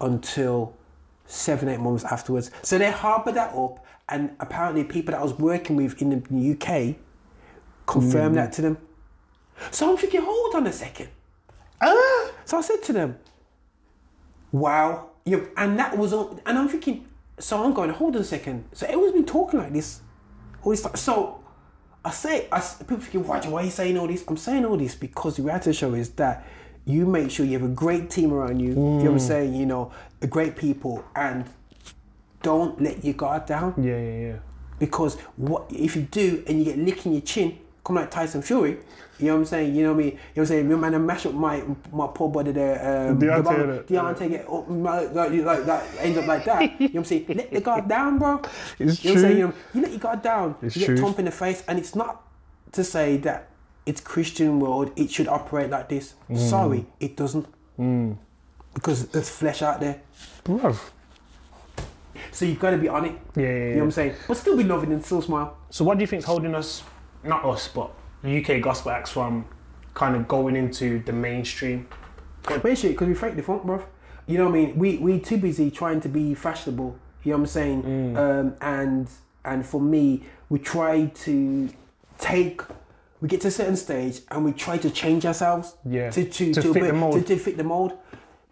until 0.00 0.74
seven 1.26 1.68
eight 1.68 1.80
months 1.80 2.04
afterwards. 2.04 2.50
So 2.62 2.76
they 2.78 2.90
harboured 2.90 3.34
that 3.36 3.54
up, 3.54 3.84
and 4.08 4.30
apparently 4.40 4.84
people 4.84 5.12
that 5.12 5.20
I 5.20 5.22
was 5.24 5.38
working 5.38 5.76
with 5.76 6.00
in 6.02 6.10
the 6.10 6.50
UK 6.52 6.96
confirmed 7.86 8.32
Mm. 8.34 8.40
that 8.40 8.52
to 8.54 8.62
them. 8.62 8.78
So 9.70 9.90
I'm 9.90 9.96
thinking, 9.96 10.20
hold 10.22 10.54
on 10.56 10.66
a 10.66 10.72
second. 10.72 11.08
Ah! 11.80 12.30
So 12.44 12.58
I 12.58 12.60
said 12.60 12.82
to 12.84 12.92
them, 12.92 13.18
"Wow," 14.54 15.10
you 15.24 15.50
and 15.56 15.78
that 15.78 15.98
was 15.98 16.12
all. 16.12 16.38
And 16.46 16.58
I'm 16.58 16.68
thinking, 16.68 17.06
so 17.38 17.64
I'm 17.64 17.74
going, 17.74 17.90
hold 17.90 18.16
on 18.16 18.22
a 18.22 18.24
second. 18.24 18.64
So 18.72 18.86
everyone's 18.86 19.12
been 19.12 19.26
talking 19.26 19.60
like 19.60 19.72
this. 19.72 20.00
All 20.62 20.70
this 20.70 20.80
stuff. 20.80 20.96
So 20.96 21.44
I 22.04 22.10
say, 22.10 22.48
I 22.52 22.60
people 22.80 22.98
thinking, 22.98 23.26
Roger, 23.26 23.50
why 23.50 23.62
are 23.62 23.64
you 23.64 23.70
saying 23.70 23.98
all 23.98 24.06
this? 24.06 24.24
I'm 24.28 24.36
saying 24.36 24.64
all 24.64 24.76
this 24.76 24.94
because 24.94 25.36
the 25.36 25.42
reality 25.42 25.72
show 25.72 25.94
is 25.94 26.10
that 26.10 26.46
you 26.84 27.06
make 27.06 27.30
sure 27.30 27.46
you 27.46 27.52
have 27.58 27.62
a 27.62 27.74
great 27.74 28.10
team 28.10 28.32
around 28.32 28.60
you. 28.60 28.68
You 28.68 28.74
know 28.74 28.96
what 28.96 29.10
I'm 29.10 29.16
mm. 29.16 29.20
saying? 29.20 29.54
You 29.54 29.66
know, 29.66 29.92
great 30.28 30.56
people, 30.56 31.04
and 31.16 31.46
don't 32.42 32.80
let 32.80 33.04
your 33.04 33.14
guard 33.14 33.46
down 33.46 33.74
Yeah, 33.78 33.98
yeah, 33.98 34.26
yeah. 34.26 34.36
because 34.78 35.16
what 35.36 35.64
if 35.70 35.96
you 35.96 36.02
do 36.02 36.44
and 36.46 36.58
you 36.58 36.66
get 36.66 36.78
licking 36.78 37.12
your 37.12 37.22
chin, 37.22 37.58
come 37.84 37.96
like 37.96 38.10
Tyson 38.10 38.42
Fury, 38.42 38.78
you 39.18 39.26
know 39.26 39.34
what 39.34 39.38
I'm 39.40 39.44
saying? 39.44 39.74
You 39.74 39.84
know 39.84 39.92
what 39.92 40.00
I 40.00 40.04
mean? 40.04 40.08
You 40.08 40.14
know 40.14 40.20
what 40.34 40.42
I'm 40.42 40.46
saying? 40.46 40.68
Your 40.70 40.78
man, 40.78 40.94
I 40.94 40.98
mash 40.98 41.26
up 41.26 41.34
my 41.34 41.62
my 41.92 42.08
poor 42.12 42.28
body 42.30 42.52
there. 42.52 43.10
Um, 43.10 43.20
Deontay, 43.20 43.86
the? 43.86 43.94
Deontay 43.94 44.30
get 44.30 44.48
up, 44.50 44.68
my- 44.68 45.00
like, 45.02 45.32
like 45.32 45.64
that, 45.66 45.84
ends 46.00 46.18
up 46.18 46.26
like 46.26 46.44
that. 46.46 46.62
you 46.62 46.68
know 46.88 46.92
what 46.92 46.96
I'm 46.96 47.04
saying? 47.04 47.26
Let 47.28 47.50
the 47.52 47.60
guard 47.60 47.88
down, 47.96 48.18
bro. 48.18 48.40
It's 48.78 49.04
you 49.04 49.14
know 49.14 49.14
what 49.14 49.16
I'm 49.16 49.20
saying? 49.20 49.20
true. 49.20 49.30
You, 49.30 49.46
know, 49.46 49.54
you 49.74 49.80
let 49.82 49.90
your 49.90 50.00
guard 50.00 50.22
down. 50.22 50.54
It's 50.62 50.76
you 50.76 50.80
get 50.80 50.86
true. 50.86 50.96
thump 50.98 51.18
in 51.18 51.24
the 51.26 51.30
face, 51.30 51.62
and 51.68 51.78
it's 51.78 51.94
not 51.94 52.22
to 52.72 52.82
say 52.82 53.18
that 53.18 53.48
it's 53.86 54.00
Christian 54.00 54.58
world. 54.60 54.90
It 54.96 55.10
should 55.10 55.28
operate 55.28 55.70
like 55.70 55.88
this. 55.88 56.14
Mm. 56.30 56.38
Sorry, 56.50 56.86
it 57.00 57.16
doesn't. 57.16 57.46
Because 58.72 59.06
there's 59.08 59.28
flesh 59.30 59.62
out 59.62 59.80
there. 59.80 60.00
Bruv. 60.44 60.80
So 62.32 62.44
you've 62.44 62.58
got 62.58 62.70
to 62.70 62.78
be 62.78 62.88
on 62.88 63.04
it. 63.04 63.12
Yeah, 63.36 63.42
yeah, 63.42 63.48
You 63.52 63.70
know 63.72 63.76
what 63.78 63.84
I'm 63.84 63.90
saying? 63.92 64.14
But 64.26 64.36
still 64.36 64.56
be 64.56 64.64
loving 64.64 64.92
and 64.92 65.04
still 65.04 65.22
smile. 65.22 65.56
So 65.70 65.84
what 65.84 65.98
do 65.98 66.02
you 66.02 66.06
think's 66.08 66.24
holding 66.24 66.54
us, 66.54 66.82
not 67.24 67.44
us, 67.44 67.68
but 67.68 67.90
the 68.22 68.42
UK 68.42 68.60
gospel 68.62 68.92
acts 68.92 69.10
from 69.10 69.44
kind 69.94 70.16
of 70.16 70.26
going 70.28 70.56
into 70.56 71.00
the 71.00 71.12
mainstream? 71.12 71.88
Basically, 72.62 72.90
because 72.90 73.08
we 73.08 73.14
fake 73.14 73.36
the 73.36 73.42
funk, 73.42 73.64
bro. 73.64 73.82
You 74.26 74.38
know 74.38 74.44
what 74.44 74.50
I 74.50 74.64
mean? 74.66 74.78
We 74.78 74.96
we 74.98 75.18
too 75.20 75.36
busy 75.38 75.70
trying 75.70 76.00
to 76.02 76.08
be 76.08 76.34
fashionable. 76.34 76.96
You 77.22 77.32
know 77.32 77.38
what 77.38 77.42
I'm 77.42 77.46
saying? 77.46 77.82
Mm. 77.82 78.16
Um, 78.16 78.56
and 78.60 79.08
and 79.44 79.66
for 79.66 79.80
me, 79.80 80.24
we 80.48 80.58
try 80.58 81.06
to 81.06 81.68
take. 82.18 82.62
We 83.20 83.28
get 83.28 83.40
to 83.42 83.48
a 83.48 83.50
certain 83.50 83.76
stage 83.76 84.20
and 84.30 84.44
we 84.44 84.52
try 84.52 84.76
to 84.76 84.90
change 84.90 85.24
ourselves. 85.24 85.76
Yeah. 85.88 86.10
To 86.10 86.24
to 86.24 86.52
To 86.52 86.62
to, 86.62 86.72
fit 86.74 86.82
bit- 86.82 86.86
the 86.88 86.92
mold. 86.92 87.14
To, 87.14 87.22
to 87.22 87.36
fit 87.38 87.56
the 87.56 87.64
mold. 87.64 87.92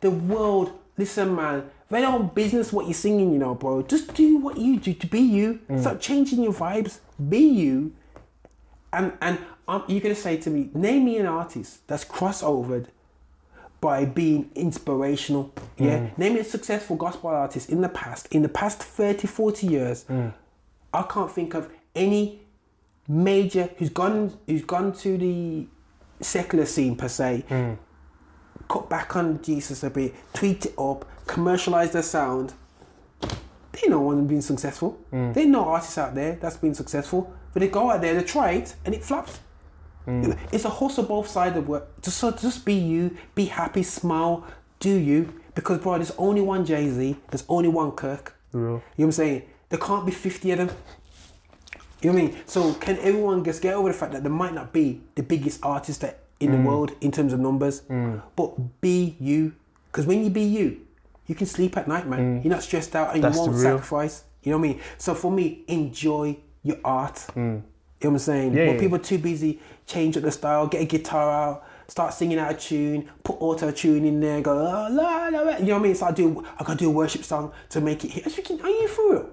The 0.00 0.11
world. 0.11 0.72
Listen, 0.96 1.35
man. 1.35 1.70
They 1.90 2.00
don't 2.00 2.35
business 2.35 2.72
what 2.72 2.87
you're 2.87 2.94
singing, 2.94 3.35
you 3.35 3.38
know, 3.38 3.54
bro. 3.54 3.82
Just 3.82 4.14
do 4.14 4.38
what 4.38 4.56
you 4.56 4.78
do 4.78 4.94
to 4.94 5.06
be 5.06 5.20
you. 5.20 5.61
Mm. 5.68 5.78
Stop 5.80 6.00
changing 6.00 6.42
your 6.42 6.54
vibes. 6.54 7.00
Be 7.28 7.38
you. 7.38 7.92
And 8.92 9.12
and 9.20 9.38
um, 9.68 9.85
you're 9.88 10.00
gonna 10.00 10.14
say 10.14 10.37
to 10.38 10.50
me, 10.50 10.70
name 10.74 11.05
me 11.05 11.18
an 11.18 11.26
artist 11.26 11.87
that's 11.87 12.05
crossovered 12.05 12.87
by 13.81 14.05
being 14.05 14.50
inspirational. 14.55 15.52
Yeah. 15.78 15.98
Mm. 15.98 16.18
Name 16.18 16.35
me 16.35 16.40
a 16.40 16.44
successful 16.44 16.96
gospel 16.96 17.31
artist 17.31 17.70
in 17.70 17.81
the 17.81 17.88
past, 17.88 18.28
in 18.31 18.42
the 18.42 18.48
past 18.48 18.83
30, 18.83 19.26
40 19.26 19.66
years. 19.66 20.05
Mm. 20.05 20.33
I 20.94 21.02
can't 21.02 21.31
think 21.31 21.55
of 21.55 21.68
any 21.94 22.40
major 23.09 23.70
who's 23.78 23.88
gone 23.90 24.38
who's 24.46 24.62
gone 24.64 24.92
to 24.92 25.16
the 25.18 25.66
secular 26.20 26.66
scene 26.66 26.94
per 26.96 27.09
se, 27.09 27.44
Mm. 27.48 27.78
cut 28.68 28.88
back 28.88 29.16
on 29.16 29.42
Jesus 29.42 29.83
a 29.83 29.90
bit, 29.90 30.14
tweaked 30.35 30.66
it 30.66 30.74
up, 30.78 31.05
commercialized 31.26 31.94
their 31.94 32.02
sound. 32.02 32.52
They 33.72 33.88
know 33.88 34.00
one 34.00 34.26
been 34.26 34.42
successful. 34.42 34.98
Mm. 35.12 35.33
They 35.35 35.46
know 35.46 35.64
artists 35.64 35.96
out 35.98 36.14
there 36.14 36.37
that's 36.40 36.57
been 36.59 36.74
successful, 36.74 37.33
but 37.52 37.60
they 37.60 37.68
go 37.68 37.90
out 37.90 38.00
there, 38.00 38.14
they 38.14 38.22
try 38.24 38.52
it, 38.52 38.74
and 38.84 38.94
it 38.94 39.02
flops. 39.04 39.40
Mm. 40.06 40.36
It's 40.50 40.64
a 40.64 40.68
hustle 40.70 41.04
both 41.04 41.28
sides 41.28 41.56
of 41.56 41.68
work. 41.68 42.02
Just 42.02 42.18
so 42.18 42.30
just 42.32 42.64
be 42.64 42.74
you, 42.74 43.16
be 43.34 43.44
happy, 43.46 43.82
smile, 43.82 44.44
do 44.80 44.90
you. 44.90 45.32
Because 45.54 45.78
bro, 45.78 45.94
there's 45.98 46.10
only 46.18 46.40
one 46.40 46.64
Jay 46.64 46.88
Z, 46.90 47.16
there's 47.30 47.44
only 47.48 47.68
one 47.68 47.92
Kirk. 47.92 48.34
Real. 48.52 48.64
You 48.64 48.68
know 48.70 48.82
what 48.96 49.04
I'm 49.04 49.12
saying? 49.12 49.42
There 49.68 49.78
can't 49.78 50.04
be 50.04 50.12
50 50.12 50.50
of 50.52 50.58
them. 50.58 50.70
You 52.02 52.10
know 52.10 52.14
what 52.18 52.22
I 52.24 52.26
mean? 52.32 52.42
So 52.46 52.74
can 52.74 52.98
everyone 52.98 53.44
just 53.44 53.62
get 53.62 53.74
over 53.74 53.88
the 53.88 53.94
fact 53.94 54.12
that 54.12 54.22
there 54.24 54.32
might 54.32 54.54
not 54.54 54.72
be 54.72 55.00
the 55.14 55.22
biggest 55.22 55.60
artist 55.64 56.00
that 56.00 56.18
in 56.40 56.50
Mm. 56.50 56.62
the 56.62 56.68
world 56.68 56.90
in 57.00 57.12
terms 57.12 57.32
of 57.32 57.38
numbers, 57.38 57.82
but 58.34 58.80
be 58.80 59.16
you. 59.20 59.52
Because 59.86 60.06
when 60.06 60.24
you 60.24 60.30
be 60.30 60.42
you, 60.42 60.80
you 61.28 61.34
can 61.36 61.46
sleep 61.46 61.76
at 61.76 61.86
night, 61.86 62.08
man. 62.08 62.40
You're 62.42 62.52
not 62.52 62.64
stressed 62.64 62.96
out 62.96 63.14
and 63.14 63.18
Mm. 63.18 63.22
That's 63.22 63.36
you 63.36 63.42
won't 63.42 63.58
sacrifice. 63.58 64.24
You 64.42 64.50
know 64.50 64.58
what 64.58 64.64
I 64.64 64.68
mean? 64.72 64.80
So 64.98 65.14
for 65.14 65.30
me, 65.30 65.62
enjoy 65.68 66.38
your 66.62 66.79
art. 66.85 67.14
Mm. 67.14 67.35
You 67.37 67.40
know 67.42 67.62
what 68.01 68.11
I'm 68.11 68.18
saying? 68.18 68.53
Mm. 68.53 68.57
Yeah, 68.57 68.66
but 68.66 68.72
yeah. 68.75 68.81
people 68.81 68.96
are 68.96 69.03
too 69.03 69.18
busy 69.18 69.61
change 69.87 70.16
up 70.16 70.22
the 70.22 70.31
style, 70.31 70.66
get 70.66 70.83
a 70.83 70.85
guitar 70.85 71.31
out, 71.31 71.64
start 71.88 72.14
singing 72.14 72.38
out 72.38 72.53
of 72.53 72.61
tune, 72.61 73.09
put 73.22 73.37
auto 73.40 73.70
tune 73.70 74.05
in 74.05 74.20
there, 74.20 74.40
go 74.40 74.53
oh, 74.53 74.88
la, 74.90 75.29
la, 75.29 75.40
la. 75.40 75.57
You 75.59 75.66
know 75.66 75.75
what 75.75 75.81
I 75.81 75.83
mean? 75.83 75.94
So 75.94 76.07
I 76.07 76.12
do, 76.12 76.44
I 76.59 76.64
gotta 76.64 76.79
do 76.79 76.88
a 76.88 76.92
worship 76.92 77.25
song 77.25 77.53
to 77.70 77.81
make 77.81 78.05
it 78.05 78.11
hit. 78.11 78.25
I 78.25 78.27
was 78.27 78.35
thinking, 78.35 78.61
are 78.62 78.68
you 78.68 78.88
for 78.88 79.12
real? 79.12 79.31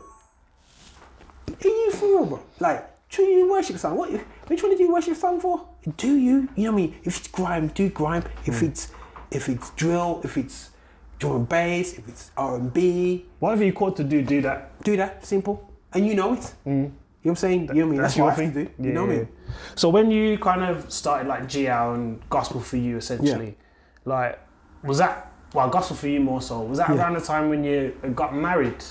Are 1.49 1.67
you 1.67 1.91
for 1.91 2.05
real, 2.05 2.25
bro? 2.25 2.43
Like, 2.59 2.89
one 3.17 3.27
you 3.27 3.45
do 3.45 3.51
worship 3.51 3.77
song? 3.77 3.97
What 3.97 4.11
one 4.11 4.21
do 4.47 4.55
you 4.55 4.77
do 4.77 4.91
worship 4.91 5.15
song 5.15 5.39
for? 5.39 5.67
Do 5.97 6.15
you? 6.15 6.49
You 6.55 6.65
know 6.65 6.71
what 6.71 6.73
I 6.73 6.75
mean? 6.75 6.95
If 7.03 7.17
it's 7.17 7.27
grime, 7.27 7.67
do 7.69 7.89
grime. 7.89 8.23
If 8.45 8.59
mm. 8.59 8.69
it's 8.69 8.91
if 9.31 9.49
it's 9.49 9.69
drill, 9.71 10.21
if 10.23 10.37
it's 10.37 10.71
drum 11.17 11.35
and 11.35 11.49
bass, 11.49 11.97
if 11.97 12.07
it's 12.07 12.31
R 12.37 12.55
and 12.55 12.73
B, 12.73 13.25
Whatever 13.39 13.63
you 13.63 13.73
called 13.73 13.95
to 13.97 14.03
do, 14.03 14.21
do 14.21 14.41
that. 14.41 14.81
do 14.83 14.97
that. 14.97 15.25
Simple. 15.25 15.71
And 15.93 16.05
you 16.05 16.13
know 16.13 16.33
it. 16.33 16.53
Mm. 16.65 16.91
You 17.21 17.29
know 17.29 17.31
what 17.31 17.31
I'm 17.31 17.35
saying? 17.35 17.61
You 17.61 17.67
know 17.67 17.73
what 17.73 17.83
I 17.85 17.91
mean? 17.91 18.01
That's, 18.01 18.15
what 18.15 18.39
I 18.39 18.41
have 18.43 18.53
to 18.53 18.63
do. 18.65 18.71
You 18.79 18.93
know 18.93 19.05
what 19.05 19.11
I 19.11 19.17
mean? 19.17 19.27
So 19.75 19.89
when 19.89 20.09
you 20.09 20.37
kind 20.37 20.63
of 20.63 20.89
started 20.91 21.27
like 21.27 21.43
GL 21.43 21.95
and 21.95 22.29
gospel 22.29 22.61
for 22.61 22.77
you 22.77 22.97
essentially, 22.97 23.57
like 24.05 24.39
was 24.83 24.99
that 24.99 25.33
well 25.53 25.69
gospel 25.69 25.97
for 25.97 26.07
you 26.07 26.21
more 26.21 26.41
so? 26.41 26.61
Was 26.61 26.77
that 26.77 26.89
around 26.89 27.15
the 27.15 27.21
time 27.21 27.49
when 27.49 27.63
you 27.63 27.93
got 28.15 28.33
married? 28.33 28.83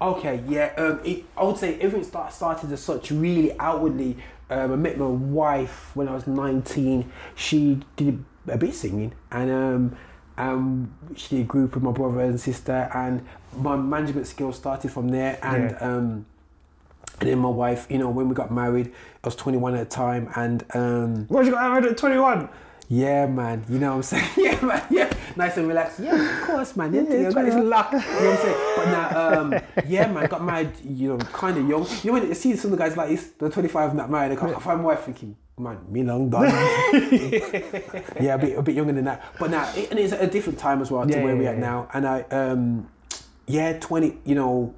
Okay, 0.00 0.42
yeah. 0.48 0.72
Um, 0.76 1.00
it, 1.04 1.24
I 1.36 1.44
would 1.44 1.56
say 1.58 1.74
everything 1.74 2.04
start, 2.04 2.32
started 2.32 2.72
as 2.72 2.82
such 2.82 3.10
really 3.10 3.56
outwardly. 3.58 4.16
Um, 4.50 4.72
I 4.72 4.76
met 4.76 4.96
my 4.98 5.06
wife 5.06 5.94
when 5.94 6.08
I 6.08 6.14
was 6.14 6.26
19. 6.26 7.12
She 7.34 7.80
did 7.96 8.24
a 8.48 8.56
bit 8.56 8.70
of 8.70 8.74
singing, 8.74 9.12
and 9.30 9.50
um, 9.50 9.96
um, 10.38 10.94
she 11.14 11.36
did 11.36 11.42
a 11.42 11.44
group 11.44 11.74
with 11.74 11.84
my 11.84 11.92
brother 11.92 12.20
and 12.22 12.40
sister, 12.40 12.90
and 12.94 13.24
my 13.56 13.76
management 13.76 14.26
skills 14.26 14.56
started 14.56 14.90
from 14.90 15.08
there. 15.10 15.38
And 15.42 15.70
Yeah. 15.70 15.76
um, 15.96 16.26
and 17.20 17.28
then 17.28 17.38
my 17.38 17.48
wife, 17.48 17.86
you 17.90 17.98
know, 17.98 18.10
when 18.10 18.28
we 18.28 18.34
got 18.34 18.50
married, 18.52 18.92
I 19.24 19.26
was 19.26 19.36
21 19.36 19.74
at 19.74 19.90
the 19.90 19.94
time, 19.94 20.30
and 20.36 20.64
um, 20.74 21.26
What 21.26 21.44
you 21.44 21.52
got 21.52 21.70
married 21.70 21.90
at 21.90 21.96
twenty 21.98 22.18
one? 22.18 22.48
yeah, 22.88 23.26
man. 23.26 23.64
You 23.68 23.78
know 23.78 23.90
what 23.90 23.96
I'm 23.96 24.02
saying? 24.02 24.30
Yeah, 24.36 24.64
man. 24.64 24.86
Yeah, 24.90 25.12
nice 25.36 25.56
and 25.56 25.68
relaxed. 25.68 26.00
Yeah, 26.00 26.40
of 26.40 26.46
course, 26.46 26.76
man. 26.76 26.94
Yeah, 26.94 27.02
yeah, 27.02 27.30
got 27.30 27.44
this 27.44 27.54
luck. 27.54 27.92
You 27.92 27.98
know 27.98 28.04
what 28.04 28.22
I'm 28.22 28.36
saying? 28.38 28.74
But 28.76 28.84
now, 28.86 29.40
um, 29.40 29.54
yeah, 29.86 30.12
man. 30.12 30.26
Got 30.26 30.42
married. 30.42 30.72
You 30.84 31.08
know, 31.08 31.18
kind 31.18 31.58
of 31.58 31.68
young. 31.68 31.86
You 32.02 32.12
know 32.12 32.12
when 32.18 32.28
you 32.28 32.34
see 32.34 32.56
some 32.56 32.72
of 32.72 32.78
the 32.78 32.84
guys 32.84 32.96
like 32.96 33.10
this, 33.10 33.30
they're 33.38 33.50
25, 33.50 33.94
not 33.94 34.10
married. 34.10 34.32
I 34.32 34.36
can't 34.36 34.62
find 34.62 34.78
my 34.78 34.86
wife 34.86 35.00
thinking. 35.00 35.36
Man, 35.58 35.78
me 35.90 36.02
long 36.04 36.30
done. 36.30 36.44
yeah, 38.20 38.34
a 38.34 38.38
bit, 38.38 38.56
a 38.56 38.62
bit 38.62 38.76
younger 38.76 38.92
than 38.92 39.04
that. 39.04 39.22
But 39.40 39.50
now, 39.50 39.70
it, 39.74 39.90
and 39.90 39.98
it's 39.98 40.12
at 40.12 40.22
a 40.22 40.26
different 40.28 40.58
time 40.58 40.80
as 40.80 40.90
well 40.90 41.04
to 41.04 41.18
where 41.18 41.34
yeah, 41.34 41.38
we're 41.38 41.52
yeah. 41.54 41.58
now. 41.58 41.88
And 41.92 42.06
I, 42.06 42.20
um, 42.30 42.88
yeah, 43.46 43.76
20, 43.78 44.18
you 44.24 44.36
know, 44.36 44.72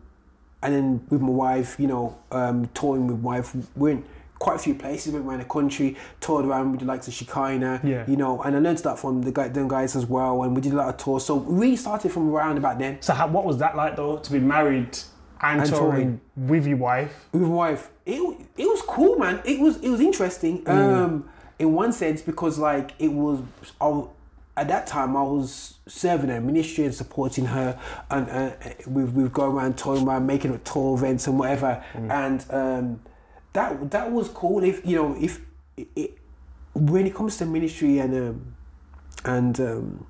and 0.62 0.74
then 0.74 1.06
with 1.10 1.20
my 1.20 1.30
wife, 1.30 1.76
you 1.78 1.86
know, 1.86 2.18
um, 2.30 2.68
touring 2.74 3.06
with 3.06 3.16
wife, 3.18 3.54
we're 3.76 3.90
in 3.90 4.04
quite 4.38 4.56
a 4.56 4.58
few 4.58 4.74
places, 4.74 5.12
went 5.12 5.26
around 5.26 5.38
the 5.40 5.44
country, 5.44 5.96
toured 6.20 6.46
around 6.46 6.70
with 6.72 6.80
the 6.80 6.86
likes 6.86 7.06
of 7.08 7.12
Shekinah, 7.14 7.80
Yeah. 7.84 8.04
you 8.08 8.16
know, 8.16 8.40
and 8.42 8.56
I 8.56 8.58
learned 8.58 8.78
that 8.78 8.98
from 8.98 9.20
the 9.22 9.32
guy, 9.32 9.48
them 9.48 9.68
guys 9.68 9.94
as 9.96 10.06
well, 10.06 10.42
and 10.44 10.54
we 10.56 10.62
did 10.62 10.72
a 10.72 10.76
lot 10.76 10.88
of 10.88 10.96
tours. 10.96 11.24
So 11.26 11.34
we 11.36 11.60
really 11.60 11.76
started 11.76 12.10
from 12.10 12.30
around 12.30 12.56
about 12.56 12.78
then. 12.78 12.98
So 13.02 13.12
how, 13.12 13.26
what 13.28 13.44
was 13.44 13.58
that 13.58 13.76
like 13.76 13.96
though 13.96 14.16
to 14.16 14.32
be 14.32 14.38
married 14.38 14.96
and, 15.42 15.60
And 15.60 15.68
touring 15.70 16.20
touring. 16.36 16.48
with 16.48 16.66
your 16.66 16.78
wife? 16.78 17.26
with 17.32 17.42
my 17.42 17.48
wife. 17.48 17.90
It, 18.06 18.20
it 18.56 18.64
was 18.66 18.82
cool, 18.82 19.16
man. 19.18 19.40
It 19.44 19.60
was 19.60 19.76
it 19.78 19.88
was 19.90 20.00
interesting. 20.00 20.62
Um, 20.66 21.28
in 21.58 21.74
one 21.74 21.92
sense 21.92 22.22
because 22.22 22.58
like 22.58 22.92
it 22.98 23.12
was, 23.12 23.40
I, 23.80 24.02
at 24.60 24.68
that 24.68 24.86
time 24.86 25.16
I 25.16 25.22
was 25.22 25.78
serving 25.86 26.28
her 26.28 26.40
ministry 26.40 26.84
and 26.84 26.94
supporting 26.94 27.46
her, 27.46 27.80
and 28.10 28.28
uh, 28.30 28.50
we've 28.86 29.12
we've 29.14 29.32
gone 29.32 29.54
around 29.54 29.78
touring 29.78 30.06
around, 30.06 30.26
making 30.26 30.52
up 30.52 30.62
tour 30.64 30.96
events 30.98 31.26
and 31.26 31.38
whatever, 31.38 31.82
and 31.94 32.44
um, 32.50 33.00
that 33.54 33.90
that 33.90 34.12
was 34.12 34.28
cool. 34.28 34.62
If 34.62 34.84
you 34.84 34.96
know 34.96 35.16
if 35.18 35.40
it, 35.78 35.88
it, 35.96 36.18
when 36.74 37.06
it 37.06 37.14
comes 37.14 37.38
to 37.38 37.46
ministry 37.46 38.00
and 38.00 38.14
um, 38.14 38.54
and 39.24 39.60
um, 39.60 40.06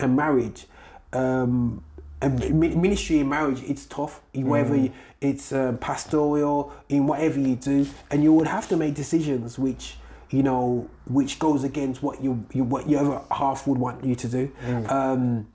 and 0.00 0.16
marriage. 0.16 0.66
Um, 1.12 1.84
and 2.20 2.58
ministry 2.58 3.18
and 3.20 3.28
marriage, 3.28 3.62
it's 3.64 3.84
tough. 3.84 4.22
In 4.32 4.46
Whether 4.46 4.76
you, 4.76 4.92
it's 5.20 5.52
um, 5.52 5.76
pastoral, 5.76 6.72
in 6.88 7.06
whatever 7.06 7.38
you 7.38 7.54
do, 7.54 7.86
and 8.10 8.22
you 8.22 8.32
would 8.32 8.46
have 8.46 8.66
to 8.68 8.78
make 8.78 8.94
decisions 8.94 9.58
which 9.58 9.98
you 10.34 10.42
know 10.42 10.88
which 11.06 11.38
goes 11.38 11.62
against 11.62 12.02
what 12.02 12.22
you, 12.22 12.44
you 12.52 12.64
what 12.64 12.88
your 12.88 13.00
other 13.00 13.20
half 13.30 13.66
would 13.68 13.78
want 13.78 14.04
you 14.04 14.16
to 14.16 14.28
do. 14.28 14.52
Um, 14.88 15.46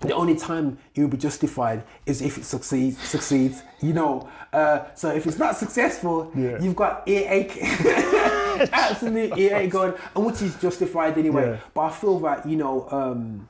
the 0.00 0.14
only 0.14 0.36
time 0.36 0.78
it 0.94 1.00
will 1.02 1.08
be 1.08 1.16
justified 1.16 1.82
is 2.06 2.22
if 2.22 2.38
it 2.38 2.44
succeeds. 2.44 2.98
Succeeds, 2.98 3.62
you 3.80 3.92
know. 3.92 4.28
Uh, 4.52 4.84
so 4.94 5.10
if 5.10 5.26
it's 5.26 5.38
not 5.38 5.56
successful, 5.56 6.30
Yeah. 6.34 6.58
you've 6.60 6.76
got 6.76 7.06
earache, 7.06 7.58
absolute 8.72 9.36
earache 9.36 9.70
going, 9.70 9.94
and 10.14 10.24
which 10.24 10.40
is 10.42 10.54
justified 10.56 11.18
anyway. 11.18 11.46
Yeah. 11.50 11.56
But 11.74 11.80
I 11.82 11.90
feel 11.90 12.18
that 12.20 12.46
you 12.46 12.56
know 12.56 12.88
um, 12.90 13.48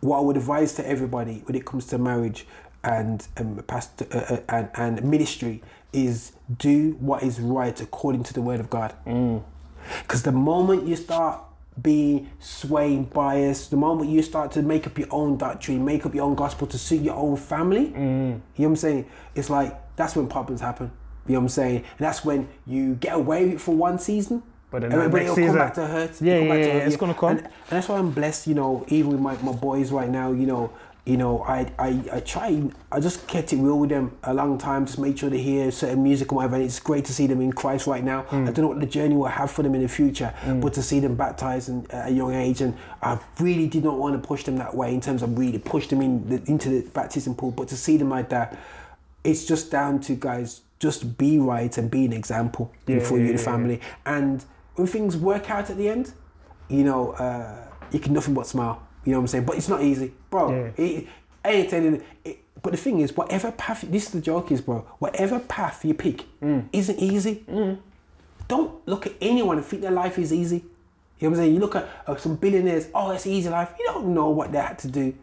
what 0.00 0.18
I 0.18 0.20
would 0.22 0.36
advise 0.36 0.72
to 0.74 0.88
everybody 0.88 1.42
when 1.46 1.54
it 1.56 1.64
comes 1.64 1.86
to 1.86 1.98
marriage 1.98 2.46
and 2.82 3.26
um, 3.36 3.62
past 3.66 4.02
uh, 4.02 4.16
uh, 4.18 4.40
and, 4.48 4.68
and 4.74 5.02
ministry 5.04 5.62
is 5.96 6.32
do 6.58 6.96
what 7.00 7.22
is 7.22 7.40
right 7.40 7.80
according 7.80 8.22
to 8.24 8.34
the 8.34 8.42
word 8.42 8.60
of 8.60 8.70
God. 8.70 8.94
Mm. 9.06 9.42
Because 10.02 10.22
the 10.22 10.32
moment 10.32 10.86
you 10.86 10.96
start 10.96 11.40
being 11.80 12.30
swaying 12.38 13.04
biased, 13.04 13.70
the 13.70 13.76
moment 13.76 14.10
you 14.10 14.22
start 14.22 14.50
to 14.52 14.62
make 14.62 14.86
up 14.86 14.98
your 14.98 15.08
own 15.10 15.36
doctrine, 15.36 15.84
make 15.84 16.06
up 16.06 16.14
your 16.14 16.24
own 16.24 16.34
gospel 16.34 16.66
to 16.66 16.78
suit 16.78 17.02
your 17.02 17.16
own 17.16 17.36
family, 17.36 17.88
mm. 17.88 17.96
you 17.96 17.98
know 17.98 18.40
what 18.54 18.66
I'm 18.66 18.76
saying? 18.76 19.06
It's 19.34 19.50
like 19.50 19.74
that's 19.96 20.14
when 20.14 20.28
problems 20.28 20.60
happen. 20.60 20.90
You 21.26 21.32
know 21.32 21.40
what 21.40 21.44
I'm 21.44 21.48
saying? 21.48 21.76
And 21.76 22.06
that's 22.06 22.24
when 22.24 22.48
you 22.66 22.94
get 22.94 23.14
away 23.14 23.44
with 23.46 23.54
it 23.54 23.60
for 23.60 23.74
one 23.74 23.98
season. 23.98 24.42
But 24.70 24.82
then 24.82 24.92
and 24.92 25.10
but 25.12 25.22
it'll 25.22 25.36
come 25.36 25.54
back 25.54 25.74
to 25.74 25.86
hurt. 25.86 26.20
Yeah, 26.20 26.38
yeah, 26.38 26.52
to 26.52 26.60
yeah, 26.60 26.72
hurt 26.72 26.86
it's 26.86 26.96
gonna 26.96 27.14
come. 27.14 27.30
And, 27.30 27.40
and 27.40 27.50
that's 27.68 27.88
why 27.88 27.98
I'm 27.98 28.10
blessed, 28.10 28.46
you 28.46 28.54
know, 28.54 28.84
even 28.88 29.10
with 29.12 29.20
my, 29.20 29.36
my 29.42 29.52
boys 29.52 29.90
right 29.90 30.08
now, 30.08 30.32
you 30.32 30.46
know, 30.46 30.72
you 31.06 31.16
know, 31.16 31.42
I, 31.44 31.72
I, 31.78 32.02
I 32.14 32.20
try, 32.20 32.60
I 32.90 32.98
just 32.98 33.28
kept 33.28 33.52
it 33.52 33.58
real 33.58 33.78
with 33.78 33.90
them 33.90 34.16
a 34.24 34.34
long 34.34 34.58
time, 34.58 34.86
just 34.86 34.98
make 34.98 35.16
sure 35.16 35.30
they 35.30 35.40
hear 35.40 35.70
certain 35.70 36.02
music 36.02 36.32
and 36.32 36.36
whatever. 36.36 36.56
And 36.56 36.64
it's 36.64 36.80
great 36.80 37.04
to 37.04 37.12
see 37.12 37.28
them 37.28 37.40
in 37.40 37.52
Christ 37.52 37.86
right 37.86 38.02
now. 38.02 38.22
Mm. 38.24 38.48
I 38.48 38.50
don't 38.50 38.58
know 38.58 38.68
what 38.68 38.80
the 38.80 38.86
journey 38.86 39.14
will 39.14 39.26
have 39.26 39.52
for 39.52 39.62
them 39.62 39.76
in 39.76 39.82
the 39.82 39.88
future, 39.88 40.34
but 40.60 40.74
to 40.74 40.82
see 40.82 40.98
them 40.98 41.14
baptized 41.14 41.68
in, 41.68 41.86
at 41.90 42.08
a 42.08 42.10
young 42.10 42.34
age. 42.34 42.60
And 42.60 42.76
I 43.02 43.20
really 43.38 43.68
did 43.68 43.84
not 43.84 43.98
want 43.98 44.20
to 44.20 44.26
push 44.26 44.42
them 44.42 44.56
that 44.56 44.74
way 44.74 44.92
in 44.92 45.00
terms 45.00 45.22
of 45.22 45.38
really 45.38 45.58
push 45.58 45.86
them 45.86 46.02
in 46.02 46.28
the, 46.28 46.42
into 46.50 46.70
the 46.70 46.88
baptism 46.90 47.36
pool, 47.36 47.52
but 47.52 47.68
to 47.68 47.76
see 47.76 47.96
them 47.96 48.10
like 48.10 48.28
that, 48.30 48.58
it's 49.22 49.44
just 49.44 49.70
down 49.70 50.00
to 50.00 50.16
guys, 50.16 50.62
just 50.80 51.16
be 51.16 51.38
right 51.38 51.78
and 51.78 51.88
be 51.88 52.04
an 52.04 52.12
example 52.12 52.72
Yeah, 52.88 52.98
for 52.98 53.16
yeah, 53.16 53.26
you, 53.26 53.32
the 53.32 53.38
yeah, 53.38 53.44
family. 53.44 53.80
And 54.04 54.44
when 54.74 54.88
things 54.88 55.16
work 55.16 55.50
out 55.50 55.70
at 55.70 55.76
the 55.76 55.88
end, 55.88 56.12
you 56.68 56.82
know, 56.82 57.12
uh, 57.12 57.68
you 57.92 58.00
can 58.00 58.12
nothing 58.12 58.34
but 58.34 58.48
smile. 58.48 58.85
You 59.06 59.12
know 59.12 59.18
what 59.18 59.22
I'm 59.22 59.26
saying? 59.28 59.44
But 59.46 59.56
it's 59.56 59.68
not 59.68 59.82
easy, 59.82 60.12
bro. 60.28 60.50
Yeah. 60.76 60.84
It, 60.84 61.06
I 61.44 61.50
ain't 61.52 61.70
telling. 61.70 62.02
It, 62.24 62.38
but 62.62 62.72
the 62.72 62.76
thing 62.76 63.00
is, 63.00 63.16
whatever 63.16 63.52
path, 63.52 63.84
this 63.88 64.06
is 64.06 64.10
the 64.10 64.20
joke 64.20 64.50
is, 64.52 64.60
bro. 64.60 64.80
Whatever 64.98 65.38
path 65.38 65.84
you 65.84 65.94
pick 65.94 66.24
Mm. 66.42 66.68
isn't 66.72 66.98
easy. 66.98 67.44
Don't 68.48 68.86
look 68.86 69.06
at 69.06 69.12
anyone 69.20 69.56
and 69.56 69.66
think 69.66 69.82
their 69.82 69.90
life 69.90 70.18
is 70.18 70.32
easy. 70.32 70.56
You 70.56 70.62
know 70.62 71.30
what 71.30 71.38
I'm 71.38 71.44
saying? 71.44 71.54
You 71.54 71.60
look 71.60 71.74
at 71.76 71.88
uh, 72.06 72.16
some 72.16 72.36
billionaires, 72.36 72.88
oh, 72.94 73.10
it's 73.12 73.26
easy 73.26 73.48
life. 73.48 73.72
You 73.78 73.86
don't 73.86 74.12
know 74.14 74.28
what 74.30 74.52
they 74.52 74.58
had 74.58 74.78
to 74.80 74.88
do, 74.88 75.14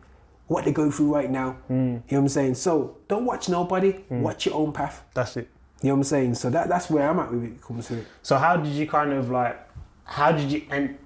what 0.48 0.66
they 0.66 0.72
go 0.72 0.90
through 0.90 1.14
right 1.14 1.30
now. 1.30 1.58
Mm. 1.70 1.76
You 1.76 1.84
know 1.86 2.02
what 2.08 2.18
I'm 2.20 2.28
saying? 2.30 2.56
So 2.56 2.98
don't 3.08 3.26
watch 3.26 3.50
nobody, 3.50 4.00
watch 4.10 4.46
your 4.46 4.56
own 4.56 4.72
path. 4.74 5.04
That's 5.14 5.38
it. 5.38 5.50
You 5.82 5.90
know 5.90 5.96
what 5.96 6.00
I'm 6.00 6.04
saying? 6.06 6.36
So 6.36 6.50
that, 6.50 6.68
that's 6.70 6.90
where 6.90 7.10
I'm 7.10 7.20
at 7.20 7.32
with 7.32 7.44
it, 7.44 7.62
comes 7.62 7.88
to 7.90 7.98
it. 8.00 8.08
So 8.22 8.38
how 8.38 8.58
did 8.58 8.72
you 8.74 8.88
kind 8.88 9.12
of 9.14 9.30
like 9.30 9.60
how 10.06 10.32
did 10.32 10.52
you 10.52 10.64
end 10.72 10.98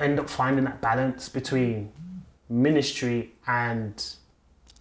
end 0.00 0.20
up 0.20 0.28
finding 0.30 0.64
that 0.64 0.80
balance 0.80 1.28
between 1.28 1.90
ministry 2.48 3.32
and, 3.46 4.02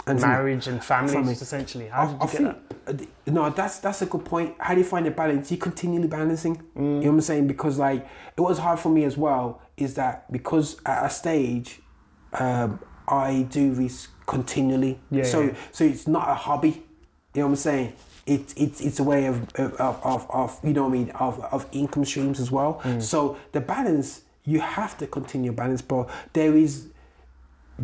And 0.05 0.21
marriage 0.21 0.67
and 0.67 0.83
family, 0.83 1.13
family. 1.13 1.33
essentially? 1.33 1.87
How 1.87 2.05
did 2.07 2.13
you 2.13 2.17
I 2.21 2.25
get 2.25 2.31
think, 2.31 2.85
that? 2.85 3.01
uh, 3.01 3.31
no, 3.31 3.49
that's 3.49 3.79
that's 3.79 4.01
a 4.01 4.05
good 4.05 4.23
point. 4.25 4.55
How 4.59 4.73
do 4.73 4.79
you 4.79 4.85
find 4.85 5.05
the 5.05 5.11
balance? 5.11 5.51
You 5.51 5.57
continually 5.57 6.07
balancing. 6.07 6.55
Mm. 6.57 6.63
You 6.77 6.83
know 6.83 6.97
what 6.99 7.07
I'm 7.09 7.21
saying? 7.21 7.47
Because 7.47 7.77
like 7.77 8.07
it 8.37 8.41
was 8.41 8.57
hard 8.59 8.79
for 8.79 8.89
me 8.89 9.03
as 9.03 9.17
well. 9.17 9.61
Is 9.75 9.95
that 9.95 10.31
because 10.31 10.77
at 10.85 11.05
a 11.05 11.09
stage, 11.09 11.81
um, 12.33 12.79
I 13.07 13.45
do 13.49 13.73
this 13.75 14.07
continually. 14.25 14.99
Yeah, 15.11 15.23
So 15.23 15.41
yeah. 15.41 15.53
so 15.71 15.83
it's 15.83 16.07
not 16.07 16.29
a 16.29 16.33
hobby. 16.35 16.83
You 17.33 17.41
know 17.41 17.47
what 17.47 17.49
I'm 17.49 17.55
saying? 17.57 17.93
It's 18.25 18.53
it's 18.57 18.79
it's 18.81 18.99
a 18.99 19.03
way 19.03 19.25
of 19.27 19.35
of, 19.55 19.99
of, 20.03 20.25
of 20.31 20.59
you 20.63 20.73
know 20.73 20.83
what 20.83 20.89
I 20.89 20.97
mean 20.99 21.09
of, 21.11 21.39
of 21.51 21.65
income 21.71 22.05
streams 22.05 22.39
as 22.39 22.49
well. 22.51 22.79
Mm. 22.83 23.01
So 23.01 23.37
the 23.51 23.61
balance 23.61 24.21
you 24.45 24.61
have 24.61 24.97
to 24.99 25.07
continue 25.07 25.51
balance, 25.51 25.81
but 25.81 26.09
There 26.33 26.55
is 26.55 26.87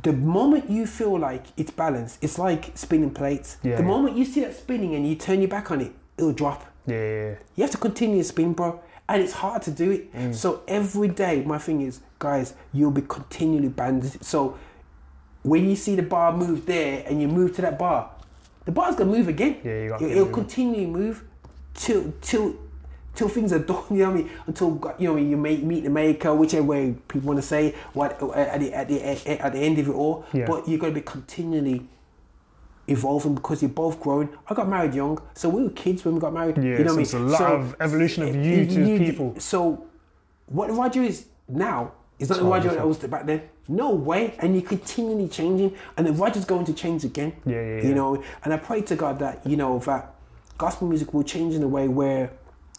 the 0.02 0.14
moment 0.14 0.70
you 0.70 0.88
feel 0.88 1.18
like 1.20 1.46
it's 1.56 1.72
balanced, 1.72 2.18
it's 2.24 2.40
like 2.40 2.72
spinning 2.76 3.12
plates. 3.12 3.58
Yeah, 3.64 3.76
the 3.76 3.84
yeah. 3.84 3.88
moment 3.88 4.18
you 4.18 4.26
see 4.26 4.42
that 4.42 4.56
spinning 4.56 4.96
and 4.96 5.08
you 5.08 5.16
turn 5.16 5.40
your 5.40 5.50
back 5.50 5.72
on 5.72 5.82
it, 5.82 5.92
it'll 6.18 6.34
drop. 6.34 6.66
Yeah, 6.88 6.96
yeah, 6.96 7.30
yeah. 7.30 7.36
You 7.56 7.64
have 7.64 7.72
to 7.72 7.78
continue 7.78 8.18
to 8.18 8.24
spin, 8.24 8.54
bro. 8.54 8.82
And 9.08 9.22
it's 9.22 9.34
hard 9.34 9.62
to 9.64 9.72
do 9.72 9.92
it. 9.92 10.14
Mm. 10.14 10.34
So 10.34 10.64
every 10.68 11.10
day, 11.10 11.44
my 11.44 11.58
thing 11.58 11.82
is, 11.82 12.00
guys, 12.20 12.54
you'll 12.72 12.92
be 12.92 13.02
continually 13.02 13.68
balanced. 13.68 14.24
So 14.24 14.58
when 15.44 15.70
you 15.70 15.76
see 15.76 15.96
the 15.96 16.04
bar 16.04 16.36
move 16.36 16.66
there 16.66 17.04
and 17.08 17.22
you 17.22 17.28
move 17.28 17.56
to 17.58 17.62
that 17.62 17.78
bar, 17.78 18.10
the 18.66 18.72
bar's 18.72 18.96
gonna 18.96 19.12
move 19.12 19.28
again. 19.28 19.58
Yeah, 19.64 19.84
you 19.84 19.90
got 19.90 20.02
it, 20.02 20.12
It'll 20.12 20.26
move. 20.26 20.34
continually 20.34 20.86
move 20.86 21.24
till 21.74 22.14
till 22.22 22.56
till 23.16 23.30
things 23.30 23.54
are 23.54 23.60
done. 23.60 23.84
You 23.92 23.98
know 23.98 24.10
what 24.12 24.20
I 24.20 24.22
mean? 24.24 24.30
Until 24.48 24.96
you 25.00 25.08
know 25.10 25.18
you 25.18 25.38
may 25.38 25.58
meet 25.58 25.84
the 25.84 25.90
maker, 25.90 26.34
whichever 26.34 26.64
way 26.64 26.96
people 27.08 27.28
want 27.28 27.40
to 27.40 27.46
say. 27.46 27.76
What 27.94 28.14
at 28.36 28.60
the 28.60 28.74
at 28.74 28.88
the 28.88 29.04
at 29.04 29.54
the, 29.54 29.60
end 29.60 29.80
of 29.80 29.88
it 29.90 29.94
all. 29.94 30.26
Yeah. 30.34 30.46
But 30.48 30.68
you're 30.68 30.80
gonna 30.80 30.94
be 30.94 31.02
continually 31.02 31.88
evolving 32.88 33.36
because 33.36 33.62
you're 33.62 33.70
both 33.70 34.00
growing. 34.00 34.30
I 34.48 34.54
got 34.54 34.68
married 34.68 34.94
young, 34.94 35.22
so 35.34 35.50
we 35.50 35.64
were 35.64 35.70
kids 35.70 36.04
when 36.04 36.16
we 36.16 36.20
got 36.22 36.34
married. 36.34 36.58
Yeah, 36.58 36.78
you 36.80 36.84
know 36.84 36.90
so 36.90 36.96
what 36.96 37.00
I 37.00 37.02
it's 37.02 37.14
a 37.14 37.20
lot 37.20 37.38
So- 37.38 37.56
of 37.56 37.76
evolution 37.80 38.24
of 38.24 38.36
eh, 38.36 38.40
you 38.42 38.66
to 38.66 38.88
you- 38.88 38.98
people. 39.00 39.36
So, 39.40 39.86
what 40.48 40.68
the 40.68 40.74
radio 40.74 41.04
is 41.04 41.26
now 41.48 41.94
is 42.20 42.30
not 42.30 42.40
the 42.40 42.46
radio 42.46 42.74
that 42.76 42.88
was 42.88 42.98
back 42.98 43.26
then. 43.26 43.42
No 43.68 43.92
way, 43.92 44.36
and 44.40 44.54
you're 44.56 44.68
continually 44.68 45.30
changing, 45.30 45.74
and 45.96 46.06
the 46.06 46.12
radio's 46.12 46.44
going 46.46 46.66
to 46.66 46.74
change 46.74 47.06
again. 47.06 47.32
Yeah, 47.46 47.54
yeah, 47.54 47.76
yeah. 47.78 47.88
You 47.88 47.96
know, 47.96 48.22
and 48.44 48.54
I 48.54 48.58
pray 48.58 48.82
to 48.82 48.96
God 48.96 49.20
that 49.20 49.46
you 49.48 49.56
know 49.56 49.80
that 49.80 50.14
gospel 50.58 50.88
music 50.88 51.14
will 51.14 51.24
change 51.24 51.54
in 51.56 51.64
a 51.64 51.68
way 51.68 51.88
where 51.88 52.32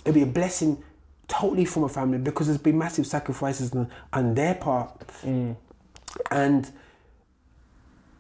it'll 0.05 0.15
be 0.15 0.23
a 0.23 0.27
blessing 0.27 0.83
totally 1.29 1.65
from 1.65 1.85
a 1.85 1.89
family 1.89 2.19
because 2.19 2.47
there's 2.49 2.59
been 2.59 2.77
massive 2.79 3.07
sacrifices 3.07 3.73
on, 3.75 3.91
on 4.13 4.35
their 4.35 4.55
part, 4.55 4.99
Mm. 5.25 5.57
and 6.31 6.71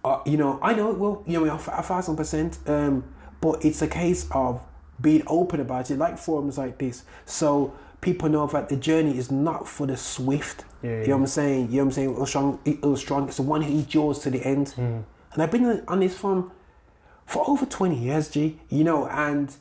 uh, 0.04 0.20
you 0.26 0.36
know, 0.36 0.58
I 0.62 0.74
know 0.74 0.90
it 0.90 0.98
will, 0.98 1.22
you 1.26 1.44
know, 1.44 1.54
a 1.54 1.58
thousand 1.82 2.16
percent. 2.16 2.58
Um, 2.66 3.04
but 3.40 3.64
it's 3.64 3.80
a 3.82 3.86
case 3.88 4.26
of 4.32 4.60
being 5.00 5.22
open 5.26 5.60
about 5.60 5.90
it, 5.90 5.98
like 5.98 6.18
forums 6.18 6.58
like 6.58 6.78
this, 6.78 7.04
so 7.26 7.74
people 8.00 8.28
know 8.28 8.46
that 8.48 8.68
the 8.68 8.76
journey 8.76 9.16
is 9.16 9.30
not 9.30 9.66
for 9.66 9.86
the 9.86 9.96
swift. 9.96 10.64
Yeah, 10.82 11.00
You 11.00 11.06
know 11.08 11.16
what 11.16 11.20
I'm 11.22 11.26
saying? 11.28 11.70
You 11.70 11.76
know 11.78 11.78
what 11.78 11.84
I'm 11.84 11.92
saying? 11.92 12.10
It 12.10 12.18
was 12.18 12.28
strong. 12.28 12.58
It 12.66 12.82
was 12.82 13.00
strong. 13.00 13.28
It's 13.28 13.36
the 13.38 13.42
one 13.42 13.62
who 13.62 13.72
endures 13.72 14.18
to 14.20 14.30
the 14.30 14.44
end. 14.46 14.74
Mm. 14.76 15.04
And 15.32 15.42
I've 15.42 15.50
been 15.50 15.82
on 15.88 16.00
this 16.00 16.16
farm 16.16 16.52
for 17.24 17.42
over 17.48 17.64
20 17.64 17.96
years, 17.96 18.28
G. 18.30 18.58
You 18.68 18.84
know, 18.84 19.08
and 19.08 19.54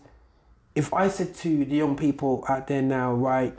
if 0.75 0.93
I 0.93 1.07
said 1.07 1.36
to 1.36 1.65
the 1.65 1.75
young 1.75 1.95
people 1.95 2.43
out 2.47 2.67
there 2.67 2.81
now, 2.81 3.13
right, 3.13 3.55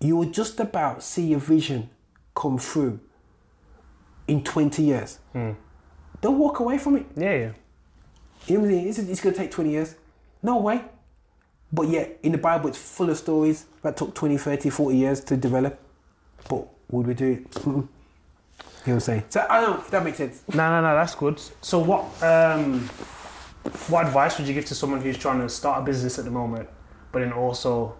you 0.00 0.16
will 0.16 0.30
just 0.30 0.58
about 0.60 1.02
see 1.02 1.26
your 1.28 1.40
vision 1.40 1.90
come 2.34 2.58
through 2.58 3.00
in 4.26 4.42
20 4.42 4.82
years. 4.82 5.18
Don't 6.20 6.38
walk 6.38 6.60
away 6.60 6.78
from 6.78 6.96
it. 6.96 7.06
Yeah, 7.16 7.34
yeah. 7.34 7.50
You 8.46 8.56
know 8.56 8.60
what 8.64 8.70
I 8.70 8.72
mean? 8.72 8.88
It's, 8.88 8.98
it's 8.98 9.20
going 9.20 9.34
to 9.34 9.40
take 9.40 9.50
20 9.50 9.70
years. 9.70 9.94
No 10.42 10.58
way. 10.58 10.82
But 11.72 11.88
yet, 11.88 12.18
in 12.22 12.32
the 12.32 12.38
Bible, 12.38 12.68
it's 12.68 12.78
full 12.78 13.10
of 13.10 13.16
stories 13.16 13.66
that 13.82 13.96
took 13.96 14.14
20, 14.14 14.36
30, 14.36 14.70
40 14.70 14.96
years 14.96 15.20
to 15.24 15.36
develop. 15.36 15.78
But 16.48 16.66
would 16.90 17.06
we 17.06 17.14
do 17.14 17.32
it? 17.32 17.50
Mm-mm. 17.50 17.66
You 17.66 17.72
know 17.74 17.86
what 18.84 18.92
I'm 18.94 19.00
saying? 19.00 19.24
So, 19.28 19.46
I 19.48 19.60
don't 19.60 19.70
know 19.70 19.80
if 19.80 19.90
that 19.90 20.04
makes 20.04 20.18
sense. 20.18 20.42
No, 20.48 20.68
no, 20.70 20.80
no, 20.80 20.94
that's 20.96 21.14
good. 21.14 21.40
So, 21.60 21.78
what 21.78 22.22
um, 22.22 22.88
what 23.88 24.06
advice 24.06 24.38
would 24.38 24.48
you 24.48 24.54
give 24.54 24.64
to 24.66 24.74
someone 24.74 25.00
who's 25.00 25.18
trying 25.18 25.40
to 25.40 25.48
start 25.48 25.82
a 25.82 25.84
business 25.84 26.18
at 26.18 26.24
the 26.24 26.30
moment, 26.30 26.68
but 27.12 27.20
then 27.20 27.32
also 27.32 27.96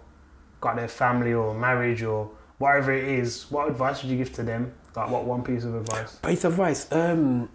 got 0.59 0.75
their 0.75 0.87
family 0.87 1.33
or 1.33 1.53
marriage 1.53 2.03
or 2.03 2.31
whatever 2.57 2.91
it 2.93 3.03
is? 3.03 3.49
What 3.49 3.69
advice 3.69 4.01
would 4.01 4.11
you 4.11 4.17
give 4.17 4.33
to 4.33 4.43
them? 4.43 4.73
Like, 4.95 5.09
what 5.09 5.25
one 5.25 5.43
piece 5.43 5.63
of 5.63 5.75
advice? 5.75 6.15
Piece 6.17 6.43
of 6.43 6.53
advice. 6.53 6.91
Um, 6.91 7.49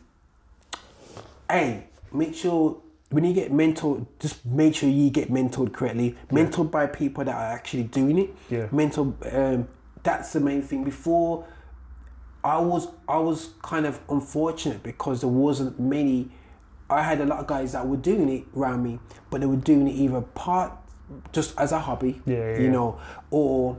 hey, 1.51 1.85
make 2.13 2.35
sure 2.35 2.81
when 3.11 3.25
you 3.25 3.33
get 3.33 3.53
mentored, 3.53 4.07
just 4.19 4.45
make 4.45 4.75
sure 4.75 4.89
you 4.89 5.11
get 5.11 5.31
mentored 5.31 5.73
correctly. 5.73 6.17
Mentored 6.31 6.71
by 6.71 6.87
people 6.87 7.25
that 7.25 7.35
are 7.35 7.53
actually 7.53 7.85
doing 7.85 8.19
it. 8.19 8.31
Yeah. 8.51 8.67
Mentored. 8.69 9.35
Um, 9.35 9.69
that's 10.03 10.33
the 10.33 10.41
main 10.41 10.63
thing. 10.63 10.85
Before, 10.85 11.47
I 12.43 12.59
was 12.59 12.89
I 13.09 13.19
was 13.19 13.51
kind 13.63 13.87
of 13.87 14.01
unfortunate 14.09 14.83
because 14.83 15.21
there 15.21 15.31
wasn't 15.31 15.79
many. 15.79 16.31
I 16.89 17.03
had 17.03 17.21
a 17.21 17.27
lot 17.27 17.41
of 17.41 17.47
guys 17.47 17.73
that 17.73 17.87
were 17.87 17.97
doing 17.97 18.29
it 18.29 18.45
around 18.57 18.83
me, 18.83 18.99
but 19.31 19.41
they 19.41 19.47
were 19.47 19.57
doing 19.57 19.89
it 19.89 19.93
either 19.95 20.21
part 20.21 20.73
just 21.33 21.57
as 21.59 21.73
a 21.73 21.79
hobby, 21.79 22.21
Yeah, 22.27 22.59
you 22.59 22.69
know, 22.71 22.99
or 23.31 23.77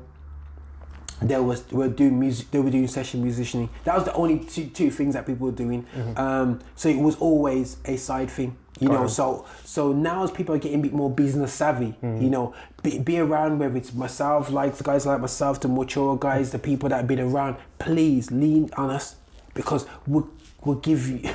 they 1.22 1.40
was 1.40 1.70
were 1.72 1.88
doing 1.90 2.20
music 2.20 2.52
they 2.52 2.60
were 2.60 2.70
doing 2.70 2.88
session 2.88 3.24
musicianing 3.24 3.70
that 3.86 3.96
was 3.96 4.04
the 4.06 4.14
only 4.14 4.38
two, 4.40 4.68
two 4.68 4.92
things 4.92 5.16
that 5.16 5.26
people 5.26 5.48
were 5.48 5.52
doing. 5.52 5.84
Um, 6.16 6.60
so 6.76 6.90
it 6.90 7.00
was 7.00 7.16
always 7.16 7.78
a 7.86 7.98
side 7.98 8.30
thing 8.30 8.56
you 8.80 8.88
Got 8.90 8.94
know 8.94 9.06
it. 9.06 9.10
so 9.10 9.44
so 9.66 9.92
now 9.94 10.24
as 10.24 10.30
people 10.30 10.54
are 10.54 10.60
getting 10.60 10.78
a 10.80 10.84
bit 10.84 10.94
more 10.94 11.10
business 11.10 11.52
savvy 11.52 11.96
you 12.04 12.30
know 12.30 12.54
be, 12.84 13.00
be 13.00 13.18
around 13.18 13.58
whether 13.58 13.76
it's 13.76 13.92
myself 13.96 14.52
like 14.52 14.76
the 14.76 14.84
guys 14.84 15.08
like 15.08 15.20
myself 15.20 15.60
the 15.60 15.68
mature 15.68 16.16
guys 16.18 16.52
the 16.52 16.60
people 16.60 16.88
that 16.90 16.98
have 16.98 17.08
been 17.08 17.20
around 17.20 17.56
please 17.80 18.30
lean 18.30 18.70
on 18.78 18.92
us 18.92 19.16
because 19.56 19.88
we'll, 20.06 20.30
we'll 20.64 20.76
give 20.78 21.10
you 21.10 21.34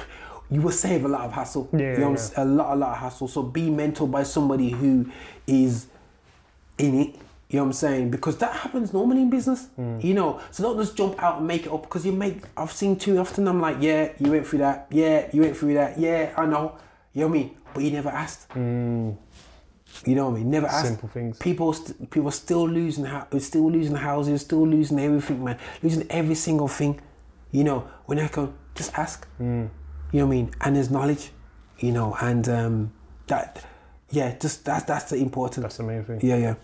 you 0.52 0.60
will 0.60 0.70
save 0.86 1.04
a 1.04 1.08
lot 1.08 1.22
of 1.22 1.32
hassle 1.32 1.68
Yeah, 1.72 1.92
you 1.94 1.98
know 2.04 2.12
yeah. 2.14 2.42
a 2.42 2.44
lot 2.44 2.74
a 2.74 2.76
lot 2.76 2.90
of 2.92 2.98
hassle 2.98 3.28
so 3.28 3.42
be 3.42 3.62
mentored 3.80 4.10
by 4.10 4.22
somebody 4.22 4.70
who 4.70 5.10
is 5.46 5.86
in 6.78 6.92
it. 7.00 7.14
You 7.48 7.58
know 7.58 7.64
what 7.64 7.68
I'm 7.68 7.72
saying? 7.74 8.10
Because 8.10 8.36
that 8.38 8.52
happens 8.62 8.94
normally 8.94 9.20
in 9.22 9.28
business. 9.30 9.68
Mm. 9.78 10.02
You 10.02 10.14
know, 10.14 10.40
so 10.50 10.62
don't 10.62 10.78
just 10.78 10.96
jump 10.96 11.22
out 11.22 11.36
and 11.38 11.46
make 11.46 11.66
it 11.66 11.72
up 11.72 11.82
because 11.82 12.06
you 12.06 12.12
make. 12.12 12.38
I've 12.56 12.72
seen 12.72 12.96
too 12.96 13.18
often. 13.18 13.46
I'm 13.46 13.60
like, 13.60 13.76
yeah, 13.80 14.12
you 14.18 14.30
went 14.30 14.46
through 14.46 14.60
that. 14.60 14.86
Yeah, 14.90 15.28
you 15.34 15.42
went 15.42 15.54
through 15.58 15.74
that. 15.74 15.98
Yeah, 15.98 16.32
I 16.36 16.46
know. 16.46 16.78
You 17.12 17.20
know 17.22 17.28
what 17.28 17.34
I 17.36 17.38
mean? 17.38 17.50
But 17.74 17.82
you 17.84 17.90
never 17.90 18.08
asked. 18.08 18.46
You 20.06 20.14
know 20.16 20.30
what 20.30 20.36
I 20.36 20.38
mean? 20.38 20.50
Never 20.50 20.66
asked. 20.66 20.84
Mm. 20.86 20.88
Simple 20.88 21.08
things. 21.10 21.38
People, 21.38 21.72
st- 21.74 22.10
people 22.10 22.28
are 22.28 22.32
still 22.46 22.66
losing, 22.66 23.04
hou- 23.04 23.38
still 23.40 23.70
losing 23.70 23.96
houses, 23.96 24.40
still 24.40 24.66
losing 24.66 24.98
everything, 24.98 25.44
man. 25.44 25.58
Losing 25.82 26.06
every 26.10 26.34
single 26.34 26.68
thing. 26.68 27.00
You 27.50 27.64
know, 27.64 27.80
when 28.06 28.18
I 28.18 28.28
come, 28.28 28.54
just 28.74 28.94
ask. 28.98 29.26
Mm. 29.38 29.68
You 30.12 30.20
know 30.20 30.26
what 30.26 30.32
I 30.32 30.36
mean? 30.36 30.50
And 30.60 30.76
his 30.76 30.90
knowledge. 30.90 31.30
You 31.78 31.90
know, 31.90 32.16
and 32.20 32.48
um, 32.48 32.92
that, 33.26 33.66
yeah, 34.10 34.36
just 34.38 34.64
that's 34.64 34.84
that's 34.84 35.10
the 35.10 35.16
important. 35.16 35.62
That's 35.64 35.78
the 35.78 35.82
main 35.82 36.04
thing. 36.04 36.20
Yeah, 36.22 36.36
yeah. 36.36 36.54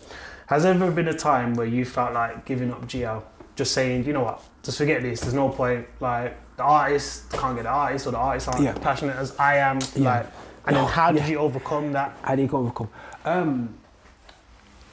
Has 0.46 0.62
there 0.62 0.72
ever 0.72 0.92
been 0.92 1.08
a 1.08 1.14
time 1.14 1.54
where 1.54 1.66
you 1.66 1.84
felt 1.84 2.14
like 2.14 2.44
giving 2.44 2.72
up 2.72 2.86
GL? 2.86 3.22
Just 3.56 3.72
saying, 3.72 4.04
you 4.06 4.12
know 4.12 4.22
what, 4.22 4.40
just 4.62 4.78
forget 4.78 5.02
this, 5.02 5.20
there's 5.22 5.34
no 5.34 5.48
point. 5.48 5.84
Like, 5.98 6.36
the 6.56 6.62
artist 6.62 7.28
can't 7.32 7.56
get 7.56 7.64
the 7.64 7.70
artist, 7.70 8.06
or 8.06 8.12
the 8.12 8.18
artists 8.18 8.48
aren't 8.48 8.62
Yeah. 8.62 8.74
passionate 8.74 9.16
as 9.16 9.34
I 9.38 9.56
am. 9.56 9.80
Yeah. 9.96 10.04
Like, 10.18 10.26
and 10.66 10.76
then 10.76 10.84
how 10.86 11.10
did 11.10 11.22
Yeah. 11.22 11.28
you 11.30 11.38
overcome 11.38 11.92
that? 11.92 12.16
How 12.22 12.36
did 12.36 12.48
you 12.52 12.56
overcome? 12.56 12.88
Um, 13.24 13.74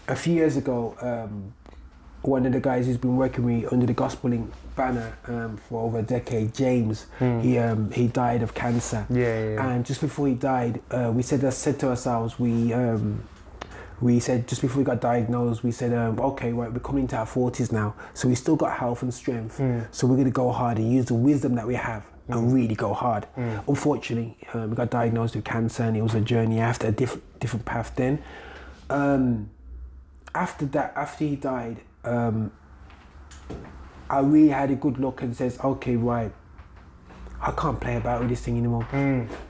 a 0.07 0.15
few 0.15 0.33
years 0.33 0.57
ago, 0.57 0.95
um, 1.01 1.53
one 2.27 2.45
of 2.45 2.53
the 2.53 2.59
guys 2.59 2.85
who's 2.85 2.97
been 2.97 3.15
working 3.17 3.43
with 3.43 3.55
me 3.55 3.65
under 3.67 3.85
the 3.85 3.93
Gospel 3.93 4.29
Link 4.29 4.51
banner 4.75 5.17
um, 5.27 5.57
for 5.57 5.83
over 5.83 5.99
a 5.99 6.03
decade, 6.03 6.53
James, 6.53 7.05
he 7.19 7.57
um, 7.57 7.91
he 7.91 8.07
died 8.07 8.41
of 8.43 8.53
cancer. 8.53 9.05
Yeah, 9.09 9.19
yeah, 9.19 9.53
yeah. 9.53 9.69
And 9.69 9.85
just 9.85 10.01
before 10.01 10.27
he 10.27 10.33
died, 10.35 10.81
uh, 10.91 11.11
we 11.13 11.21
said 11.21 11.51
said 11.53 11.79
to 11.79 11.89
ourselves, 11.89 12.39
we 12.39 12.73
um, 12.73 13.23
we 14.01 14.19
said 14.19 14.47
just 14.47 14.61
before 14.61 14.79
we 14.79 14.83
got 14.83 14.99
diagnosed, 15.01 15.63
we 15.63 15.71
said, 15.71 15.93
um, 15.93 16.19
okay, 16.19 16.51
right, 16.51 16.71
we're 16.71 16.79
coming 16.79 17.03
into 17.03 17.15
our 17.15 17.25
forties 17.25 17.71
now, 17.71 17.95
so 18.13 18.27
we 18.27 18.35
still 18.35 18.55
got 18.57 18.77
health 18.77 19.01
and 19.03 19.13
strength. 19.13 19.61
So 19.91 20.07
we're 20.07 20.17
gonna 20.17 20.31
go 20.31 20.51
hard 20.51 20.77
and 20.77 20.91
use 20.91 21.05
the 21.05 21.13
wisdom 21.13 21.55
that 21.55 21.65
we 21.67 21.75
have 21.75 22.03
and 22.27 22.51
really 22.53 22.75
go 22.75 22.93
hard. 22.93 23.27
Unfortunately, 23.67 24.35
um, 24.53 24.71
we 24.71 24.75
got 24.75 24.89
diagnosed 24.89 25.35
with 25.35 25.45
cancer, 25.45 25.83
and 25.83 25.95
it 25.95 26.01
was 26.01 26.15
a 26.15 26.21
journey 26.21 26.59
after 26.59 26.87
a 26.87 26.91
different 26.91 27.39
different 27.39 27.65
path. 27.65 27.93
Then, 27.95 28.21
um, 28.89 29.49
after 30.33 30.65
that, 30.67 30.91
after 30.95 31.23
he 31.23 31.35
died, 31.37 31.77
um, 32.05 32.51
I 34.09 34.19
really 34.19 34.49
had 34.49 34.71
a 34.71 34.75
good 34.75 34.99
look 34.99 35.21
and 35.21 35.35
says, 35.35 35.59
okay, 35.63 35.95
right, 35.95 36.31
I 37.41 37.51
can't 37.51 37.79
play 37.79 37.95
about 37.97 38.21
with 38.21 38.29
this 38.29 38.41
thing 38.41 38.57
anymore. 38.57 38.87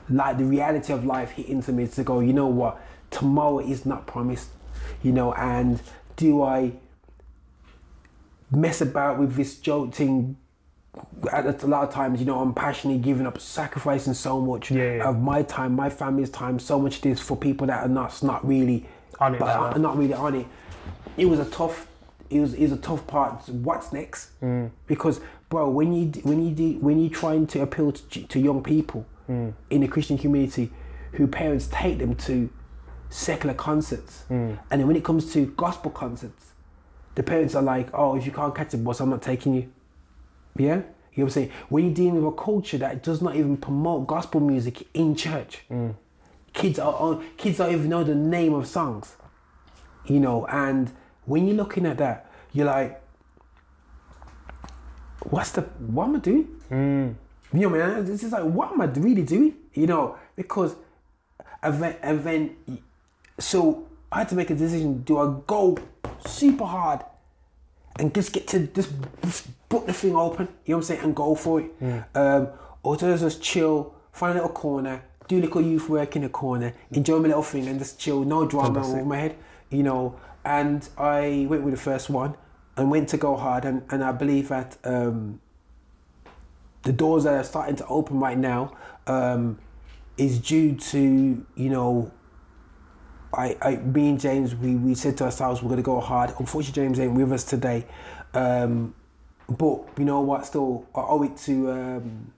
Like 0.08 0.38
the 0.38 0.44
reality 0.44 0.92
of 0.92 1.04
life 1.04 1.30
hitting 1.30 1.62
to 1.62 1.72
me 1.72 1.86
to 1.86 2.02
go, 2.02 2.20
you 2.20 2.32
know 2.32 2.46
what, 2.46 2.80
tomorrow 3.10 3.58
is 3.60 3.84
not 3.86 4.06
promised, 4.06 4.48
you 5.02 5.12
know, 5.12 5.32
and 5.34 5.80
do 6.16 6.42
I 6.42 6.72
mess 8.50 8.80
about 8.80 9.18
with 9.18 9.34
this 9.36 9.58
jolting? 9.58 10.36
At 11.30 11.62
a 11.62 11.66
lot 11.66 11.86
of 11.86 11.92
times, 11.92 12.20
you 12.20 12.26
know, 12.26 12.40
I'm 12.40 12.54
passionately 12.54 13.02
giving 13.02 13.26
up, 13.26 13.38
sacrificing 13.38 14.14
so 14.14 14.40
much 14.40 14.70
Yeah, 14.70 14.96
yeah. 14.96 15.08
of 15.08 15.20
my 15.20 15.42
time, 15.42 15.76
my 15.76 15.90
family's 15.90 16.30
time, 16.30 16.58
so 16.58 16.78
much 16.78 16.96
of 16.96 17.02
this 17.02 17.20
for 17.20 17.36
people 17.36 17.66
that 17.66 17.82
are 17.84 17.88
not 17.88 18.22
not 18.22 18.46
really 18.48 18.86
On 19.20 19.34
it, 19.34 19.38
but 19.38 19.48
are 19.48 19.78
not 19.78 19.98
really 19.98 20.14
on 20.14 20.34
it. 20.36 20.46
It 21.18 21.26
was 21.26 21.38
a 21.38 21.44
tough. 21.44 21.86
It 22.30 22.40
was, 22.40 22.54
it 22.54 22.62
was 22.62 22.72
a 22.72 22.76
tough 22.76 23.06
part. 23.06 23.48
What's 23.48 23.92
next? 23.92 24.38
Mm. 24.40 24.70
Because, 24.86 25.20
bro, 25.48 25.68
when 25.70 25.92
you 25.92 26.06
when 26.22 26.44
you 26.46 26.54
do, 26.54 26.78
when 26.78 27.00
you're 27.00 27.10
trying 27.10 27.46
to 27.48 27.62
appeal 27.62 27.92
to, 27.92 28.22
to 28.22 28.38
young 28.40 28.62
people 28.62 29.06
mm. 29.28 29.52
in 29.70 29.80
the 29.80 29.88
Christian 29.88 30.18
community, 30.18 30.70
who 31.12 31.26
parents 31.26 31.68
take 31.70 31.98
them 31.98 32.14
to 32.16 32.50
secular 33.08 33.54
concerts, 33.54 34.24
mm. 34.30 34.58
and 34.70 34.80
then 34.80 34.86
when 34.86 34.96
it 34.96 35.04
comes 35.04 35.32
to 35.32 35.46
gospel 35.46 35.90
concerts, 35.90 36.52
the 37.14 37.22
parents 37.22 37.54
are 37.54 37.62
like, 37.62 37.88
"Oh, 37.94 38.16
if 38.16 38.26
you 38.26 38.32
can't 38.32 38.54
catch 38.54 38.70
the 38.70 38.78
bus, 38.78 39.00
I'm 39.00 39.10
not 39.10 39.22
taking 39.22 39.54
you." 39.54 39.72
Yeah, 40.58 40.66
you 40.66 40.72
know 40.72 40.82
what 41.12 41.22
I'm 41.24 41.30
saying. 41.30 41.52
When 41.68 41.84
you're 41.84 41.94
dealing 41.94 42.22
with 42.22 42.34
a 42.34 42.36
culture 42.36 42.78
that 42.78 43.02
does 43.02 43.22
not 43.22 43.36
even 43.36 43.56
promote 43.56 44.06
gospel 44.06 44.40
music 44.40 44.86
in 44.94 45.14
church, 45.14 45.64
kids 46.52 46.78
are 46.78 46.94
on, 46.94 47.24
kids 47.36 47.58
don't 47.58 47.72
even 47.72 47.88
know 47.88 48.02
the 48.02 48.14
name 48.14 48.54
of 48.54 48.66
songs, 48.66 49.16
you 50.06 50.18
know. 50.18 50.46
And 50.46 50.92
when 51.26 51.46
you're 51.46 51.56
looking 51.56 51.86
at 51.86 51.98
that, 51.98 52.30
you're 52.52 52.66
like, 52.66 53.00
"What's 55.30 55.52
the 55.52 55.62
what 55.62 56.08
am 56.08 56.16
I 56.16 56.18
doing?" 56.20 56.48
You 57.52 57.60
know, 57.60 57.68
man. 57.70 58.04
This 58.04 58.22
is 58.24 58.32
like, 58.32 58.44
what 58.44 58.72
am 58.72 58.80
I 58.80 58.86
really 58.86 59.22
doing? 59.22 59.54
You 59.74 59.86
know, 59.86 60.16
because 60.34 60.74
and 61.62 61.82
then, 61.82 61.96
and 62.02 62.24
then 62.24 62.56
so 63.38 63.86
I 64.10 64.18
had 64.20 64.28
to 64.30 64.34
make 64.34 64.50
a 64.50 64.54
decision. 64.54 65.02
Do 65.02 65.18
I 65.18 65.34
go 65.46 65.76
super 66.26 66.64
hard 66.64 67.00
and 67.98 68.14
just 68.14 68.32
get 68.32 68.46
to 68.48 68.66
just 68.66 68.90
put 69.68 69.86
the 69.86 69.92
thing 69.92 70.14
open, 70.16 70.48
you 70.64 70.72
know 70.72 70.78
what 70.78 70.82
I'm 70.82 70.82
saying, 70.82 71.00
and 71.02 71.16
go 71.16 71.34
for 71.34 71.60
it? 71.60 71.70
Um, 72.14 72.48
or 72.82 72.96
do 72.96 73.12
I 73.12 73.16
just 73.16 73.42
chill, 73.42 73.94
find 74.12 74.32
a 74.32 74.34
little 74.42 74.50
corner, 74.54 75.02
do 75.28 75.40
little 75.40 75.62
youth 75.62 75.88
work 75.88 76.14
in 76.16 76.22
the 76.22 76.28
corner, 76.28 76.72
enjoy 76.92 77.18
my 77.18 77.28
little 77.28 77.42
thing, 77.42 77.66
and 77.68 77.78
just 77.78 77.98
chill. 77.98 78.24
No 78.24 78.46
drama 78.46 78.80
over 78.98 79.04
my 79.04 79.16
head, 79.18 79.36
you 79.70 79.82
know. 79.82 80.14
And 80.46 80.88
I 80.96 81.46
went 81.50 81.64
with 81.64 81.74
the 81.74 81.80
first 81.80 82.08
one 82.08 82.36
and 82.76 82.88
went 82.88 83.08
to 83.08 83.16
go 83.16 83.36
hard, 83.36 83.64
and, 83.64 83.82
and 83.90 84.04
I 84.04 84.12
believe 84.12 84.48
that 84.48 84.78
um, 84.84 85.40
the 86.84 86.92
doors 86.92 87.24
that 87.24 87.34
are 87.34 87.42
starting 87.42 87.74
to 87.76 87.86
open 87.88 88.20
right 88.20 88.38
now 88.38 88.72
um, 89.08 89.58
is 90.16 90.38
due 90.38 90.76
to 90.76 91.44
you 91.56 91.68
know 91.68 92.12
I, 93.34 93.56
I 93.60 93.76
me 93.76 94.10
and 94.10 94.20
James 94.20 94.54
we, 94.54 94.76
we 94.76 94.94
said 94.94 95.16
to 95.18 95.24
ourselves 95.24 95.62
we're 95.62 95.70
gonna 95.70 95.82
go 95.82 96.00
hard. 96.00 96.32
Unfortunately 96.38 96.84
James 96.84 97.00
ain't 97.00 97.14
with 97.14 97.32
us 97.32 97.42
today. 97.42 97.84
Um, 98.32 98.94
but 99.48 99.80
you 99.98 100.04
know 100.04 100.20
what 100.20 100.46
still 100.46 100.86
I 100.94 101.00
owe 101.00 101.24
it 101.24 101.36
to 101.38 101.72
um, 101.72 102.32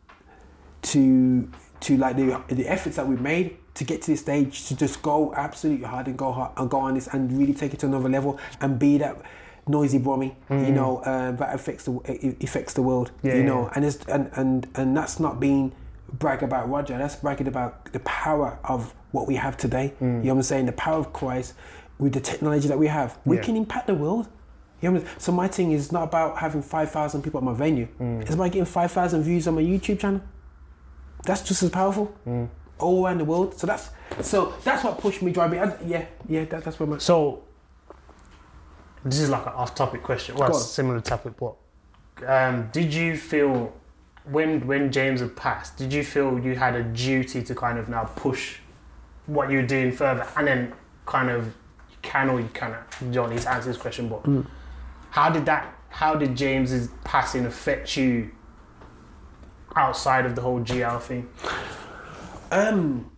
to 0.83 1.51
to 1.81 1.97
like 1.99 2.17
the 2.17 2.43
the 2.49 2.67
efforts 2.67 2.97
that 2.97 3.07
we've 3.07 3.21
made 3.21 3.59
to 3.79 3.85
get 3.85 4.03
to 4.03 4.11
this 4.13 4.21
stage 4.21 4.67
to 4.69 4.77
just 4.77 5.01
go 5.03 5.33
absolutely 5.35 5.87
hard 5.87 6.07
and 6.09 6.17
go 6.19 6.33
hard 6.33 6.51
and 6.57 6.69
go 6.71 6.79
on 6.79 6.95
this 6.95 7.07
and 7.09 7.33
really 7.39 7.55
take 7.55 7.73
it 7.75 7.81
to 7.81 7.87
another 7.87 8.09
level 8.09 8.39
and 8.61 8.79
be 8.79 8.99
that 8.99 9.17
noisy 9.67 9.99
Brummy, 9.99 10.35
you 10.51 10.73
know, 10.73 11.03
um, 11.05 11.37
that 11.37 11.55
affects 11.55 11.85
the 11.85 11.93
affects 12.43 12.73
the 12.75 12.83
world, 12.83 13.11
Yeah, 13.23 13.35
you 13.35 13.45
know, 13.45 13.63
yeah. 13.65 13.73
and 13.75 13.85
it's 13.85 13.99
and, 14.07 14.31
and 14.35 14.67
and 14.75 14.97
that's 14.97 15.21
not 15.21 15.39
being 15.41 15.73
brag 16.13 16.43
about 16.43 16.69
Roger. 16.69 16.97
That's 16.99 17.17
bragging 17.17 17.49
about 17.49 17.93
the 17.93 18.01
power 18.01 18.59
of 18.65 18.95
what 19.13 19.27
we 19.27 19.37
have 19.37 19.57
today. 19.57 19.93
Mm. 20.01 20.01
You 20.01 20.07
know 20.09 20.35
what 20.35 20.39
I'm 20.39 20.43
saying? 20.43 20.67
The 20.67 20.73
power 20.73 20.99
of 20.99 21.13
Christ 21.13 21.55
with 21.99 22.13
the 22.15 22.21
technology 22.21 22.67
that 22.69 22.79
we 22.79 22.87
have. 22.89 23.19
We 23.25 23.37
Yeah. 23.37 23.43
can 23.43 23.57
impact 23.57 23.87
the 23.89 23.95
world. 23.95 24.27
You 24.81 24.89
know 24.91 24.95
what 24.95 25.01
I'm 25.03 25.07
saying? 25.07 25.21
So 25.21 25.33
my 25.33 25.49
thing 25.49 25.73
is 25.73 25.93
not 25.93 26.05
about 26.05 26.39
having 26.39 26.63
five 26.63 26.91
thousand 26.91 27.23
people 27.23 27.39
at 27.39 27.45
my 27.45 27.53
venue. 27.53 27.89
Mm. 28.01 28.23
It's 28.23 28.35
about 28.35 28.51
getting 28.53 28.65
five 28.65 28.91
thousand 28.91 29.23
views 29.23 29.47
on 29.47 29.55
my 29.55 29.63
YouTube 29.63 29.99
channel. 30.01 30.23
That's 31.25 31.43
just 31.43 31.63
as 31.63 31.71
powerful. 31.71 32.07
All 32.79 33.05
around 33.07 33.19
the 33.19 33.25
world. 33.25 33.59
So 33.59 33.67
that's 33.67 33.91
so 34.23 34.55
that's 34.65 34.85
what 34.85 34.99
pushed 34.99 35.23
me 35.23 35.33
driving. 35.33 35.61
I, 35.61 35.77
yeah, 35.85 36.07
yeah. 36.29 36.45
That, 36.45 36.65
that's 36.65 36.79
where 36.81 36.87
my 36.89 36.99
So, 36.99 37.43
this 39.05 39.21
is 39.21 39.31
like 39.31 39.47
an 39.47 39.53
off-topic 39.53 40.03
question. 40.03 40.37
Well, 40.37 40.53
similar 40.55 41.01
topic, 41.01 41.35
but 41.39 41.55
um, 42.27 42.69
did 42.73 42.93
you 42.93 43.17
feel 43.17 43.73
when 44.25 44.67
when 44.67 44.91
James 44.93 45.21
had 45.21 45.37
passed? 45.37 45.77
Did 45.77 45.93
you 45.93 46.03
feel 46.05 46.39
you 46.39 46.55
had 46.57 46.75
a 46.75 46.83
duty 46.83 47.43
to 47.43 47.55
kind 47.55 47.79
of 47.79 47.89
now 47.89 48.05
push 48.17 48.59
what 49.27 49.51
you're 49.51 49.67
doing 49.67 49.93
further, 49.93 50.27
and 50.37 50.47
then 50.47 50.73
kind 51.07 51.31
of 51.31 51.47
you 51.47 51.97
can 52.03 52.31
or 52.31 52.41
you 52.41 52.49
cannot? 52.55 52.83
You 53.01 53.11
don't 53.13 53.31
need 53.31 53.41
to 53.43 53.51
answer 53.51 53.69
this 53.69 53.81
question, 53.81 54.09
but 54.09 54.23
Mm. 54.25 54.47
how 55.11 55.31
did 55.31 55.47
that? 55.47 55.75
How 55.91 56.15
did 56.15 56.37
James's 56.37 56.89
passing 57.05 57.47
affect 57.47 57.97
you 57.97 58.31
outside 59.77 60.27
of 60.27 60.35
the 60.35 60.43
whole 60.43 60.61
GL 60.61 60.99
thing? 61.01 61.29
Um, 62.51 63.11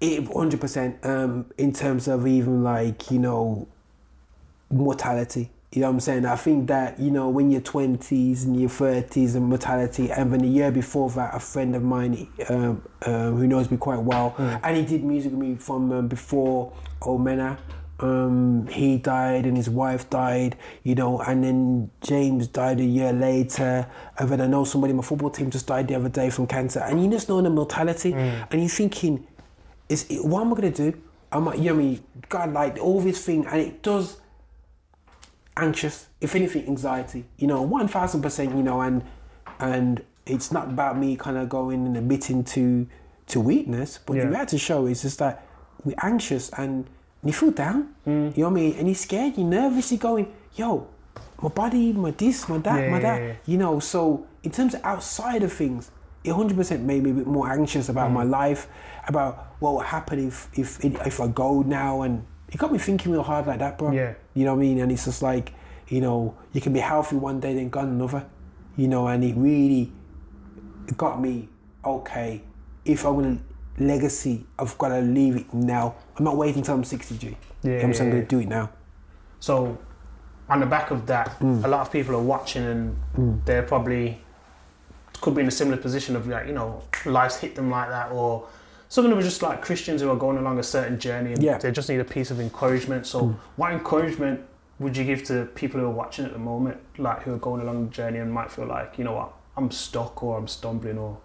it 0.00 0.26
hundred 0.32 0.60
percent. 0.60 1.04
Um, 1.04 1.46
in 1.58 1.72
terms 1.72 2.08
of 2.08 2.26
even 2.26 2.62
like 2.62 3.10
you 3.10 3.18
know, 3.18 3.68
mortality. 4.70 5.50
You 5.72 5.82
know 5.82 5.86
what 5.86 5.94
I'm 5.94 6.00
saying? 6.00 6.26
I 6.26 6.34
think 6.34 6.66
that 6.66 6.98
you 6.98 7.12
know 7.12 7.28
when 7.28 7.50
you're 7.50 7.60
twenties 7.60 8.44
and 8.44 8.60
your 8.60 8.70
thirties 8.70 9.36
and 9.36 9.46
mortality, 9.46 10.10
and 10.10 10.32
then 10.32 10.40
the 10.40 10.48
year 10.48 10.72
before 10.72 11.10
that, 11.10 11.34
a 11.34 11.38
friend 11.38 11.76
of 11.76 11.82
mine, 11.82 12.26
um, 12.48 12.82
um, 13.06 13.36
who 13.36 13.46
knows 13.46 13.70
me 13.70 13.76
quite 13.76 14.00
well, 14.00 14.34
and 14.38 14.76
he 14.76 14.84
did 14.84 15.04
music 15.04 15.30
with 15.30 15.40
me 15.40 15.54
from 15.54 15.92
um, 15.92 16.08
before 16.08 16.72
Omena. 17.02 17.56
Um, 18.02 18.66
he 18.68 18.96
died 18.96 19.44
and 19.44 19.56
his 19.56 19.68
wife 19.68 20.08
died, 20.08 20.56
you 20.84 20.94
know, 20.94 21.20
and 21.20 21.44
then 21.44 21.90
James 22.00 22.46
died 22.46 22.80
a 22.80 22.84
year 22.84 23.12
later. 23.12 23.86
And 24.18 24.28
then 24.30 24.40
I 24.40 24.46
know 24.46 24.64
somebody 24.64 24.92
in 24.92 24.96
my 24.96 25.02
football 25.02 25.28
team 25.30 25.50
just 25.50 25.66
died 25.66 25.88
the 25.88 25.96
other 25.96 26.08
day 26.08 26.30
from 26.30 26.46
cancer. 26.46 26.80
And 26.80 27.02
you 27.04 27.10
just 27.10 27.28
know 27.28 27.42
the 27.42 27.50
mortality, 27.50 28.14
and 28.14 28.48
you're 28.52 28.68
thinking, 28.68 29.26
is 29.88 30.06
it, 30.08 30.24
what 30.24 30.40
am 30.42 30.52
I 30.52 30.56
gonna 30.56 30.70
do? 30.70 30.94
I'm 31.30 31.44
like, 31.44 31.58
you 31.58 31.66
know 31.66 31.74
I 31.74 31.76
mean? 31.78 32.04
God, 32.28 32.52
like 32.54 32.78
all 32.78 33.00
this 33.00 33.22
thing, 33.24 33.44
and 33.46 33.60
it 33.60 33.82
does 33.82 34.16
anxious, 35.56 36.06
if 36.20 36.34
anything, 36.34 36.66
anxiety. 36.66 37.24
You 37.38 37.46
know, 37.46 37.62
one 37.62 37.88
thousand 37.88 38.22
percent. 38.22 38.56
You 38.56 38.62
know, 38.62 38.80
and 38.80 39.04
and 39.58 40.02
it's 40.26 40.50
not 40.52 40.68
about 40.68 40.98
me 40.98 41.16
kind 41.16 41.36
of 41.36 41.48
going 41.48 41.86
and 41.86 41.96
admitting 41.96 42.44
to 42.44 42.86
to 43.28 43.40
weakness, 43.40 43.98
but 44.04 44.14
Yeah. 44.16 44.24
the 44.24 44.30
reality 44.30 44.58
show 44.58 44.86
is 44.86 45.02
just 45.02 45.18
that 45.18 45.46
we're 45.84 45.94
anxious 46.02 46.50
and 46.50 46.88
you 47.24 47.32
feel 47.32 47.50
down. 47.50 47.94
Mm. 48.06 48.36
You 48.36 48.42
know 48.44 48.48
what 48.50 48.58
I 48.58 48.62
mean? 48.62 48.74
And 48.78 48.88
you're 48.88 48.94
scared. 48.94 49.36
You're 49.36 49.46
nervous. 49.46 49.90
You're 49.92 49.98
going, 49.98 50.32
yo, 50.54 50.86
my 51.42 51.48
body, 51.48 51.92
my 51.92 52.10
this, 52.12 52.48
my 52.48 52.58
that, 52.58 52.80
Yeah, 52.80 52.90
my 52.90 52.96
yeah, 53.00 53.02
that. 53.18 53.22
yeah. 53.22 53.34
You 53.46 53.58
know, 53.58 53.78
so 53.80 54.26
in 54.42 54.50
terms 54.50 54.74
of 54.74 54.80
outside 54.84 55.42
of 55.42 55.52
things, 55.52 55.90
it 56.24 56.30
100% 56.32 56.80
made 56.82 57.02
me 57.02 57.10
a 57.10 57.14
bit 57.14 57.26
more 57.26 57.50
anxious 57.50 57.88
about 57.88 58.10
Mm. 58.10 58.14
my 58.14 58.24
life, 58.24 58.68
about 59.08 59.54
what 59.58 59.72
will 59.72 59.80
happen 59.80 60.18
if 60.28 60.48
if 60.58 60.84
if 60.84 61.20
I 61.20 61.28
go 61.28 61.62
now, 61.62 62.02
and 62.02 62.24
it 62.52 62.58
got 62.58 62.72
me 62.72 62.78
thinking 62.78 63.12
real 63.12 63.22
hard 63.22 63.46
like 63.46 63.58
that, 63.60 63.78
bro. 63.78 63.90
Yeah. 63.92 64.14
You 64.34 64.44
know 64.44 64.54
what 64.54 64.60
I 64.60 64.66
mean? 64.66 64.80
And 64.80 64.92
it's 64.92 65.04
just 65.06 65.22
like, 65.22 65.52
you 65.88 66.00
know, 66.00 66.34
you 66.52 66.60
can 66.60 66.72
be 66.72 66.80
healthy 66.80 67.16
one 67.16 67.40
day, 67.40 67.54
then 67.54 67.68
gone 67.70 67.88
another. 67.88 68.24
You 68.76 68.88
know, 68.88 69.08
and 69.08 69.24
it 69.24 69.34
really 69.36 69.92
got 70.96 71.20
me 71.20 71.48
okay. 71.84 72.42
If 72.84 73.04
I'm 73.06 73.14
gonna 73.14 73.38
legacy, 73.78 74.46
I've 74.58 74.76
got 74.78 74.88
to 74.88 75.00
leave 75.00 75.36
it 75.36 75.52
now. 75.54 75.94
I'm 76.16 76.24
not 76.24 76.36
waiting 76.36 76.62
till 76.62 76.74
I'm 76.74 76.84
60, 76.84 77.18
G. 77.18 77.26
You 77.62 77.70
know 77.70 77.76
what 77.76 77.84
I'm 77.84 77.92
Yeah. 77.92 77.98
gonna 77.98 78.24
do 78.24 78.40
it 78.40 78.48
now. 78.48 78.70
So, 79.40 79.78
on 80.48 80.60
the 80.60 80.66
back 80.66 80.90
of 80.90 81.06
that, 81.06 81.38
mm. 81.40 81.64
a 81.64 81.68
lot 81.68 81.80
of 81.80 81.92
people 81.92 82.14
are 82.14 82.22
watching 82.22 82.64
and 82.64 82.96
mm. 83.16 83.44
they're 83.44 83.62
probably 83.62 84.22
could 85.20 85.34
be 85.34 85.42
in 85.42 85.48
a 85.48 85.50
similar 85.50 85.76
position 85.76 86.16
of 86.16 86.26
like, 86.26 86.46
you 86.46 86.52
know, 86.52 86.82
life's 87.04 87.36
hit 87.36 87.54
them 87.54 87.70
like 87.70 87.88
that, 87.90 88.10
or 88.10 88.46
some 88.88 89.04
of 89.04 89.10
them 89.10 89.18
are 89.18 89.22
just 89.22 89.42
like 89.42 89.60
Christians 89.62 90.00
who 90.00 90.10
are 90.10 90.16
going 90.16 90.38
along 90.38 90.58
a 90.58 90.62
certain 90.62 90.98
journey 90.98 91.34
and 91.34 91.42
Yeah. 91.42 91.58
they 91.58 91.70
just 91.70 91.88
need 91.88 92.00
a 92.00 92.04
piece 92.04 92.30
of 92.30 92.40
encouragement. 92.40 93.06
So, 93.06 93.20
mm. 93.20 93.36
what 93.56 93.72
encouragement 93.72 94.40
would 94.78 94.96
you 94.96 95.04
give 95.04 95.22
to 95.24 95.44
people 95.54 95.78
who 95.78 95.86
are 95.86 95.90
watching 95.90 96.24
at 96.24 96.32
the 96.32 96.38
moment, 96.38 96.78
like 96.96 97.22
who 97.22 97.34
are 97.34 97.38
going 97.38 97.60
along 97.60 97.84
the 97.84 97.90
journey 97.90 98.18
and 98.18 98.32
might 98.32 98.50
feel 98.50 98.66
like, 98.66 98.96
you 98.96 99.04
know 99.04 99.12
what, 99.12 99.32
I'm 99.56 99.70
stuck 99.70 100.22
or 100.22 100.38
I'm 100.38 100.48
stumbling 100.48 100.96
or 100.98 101.18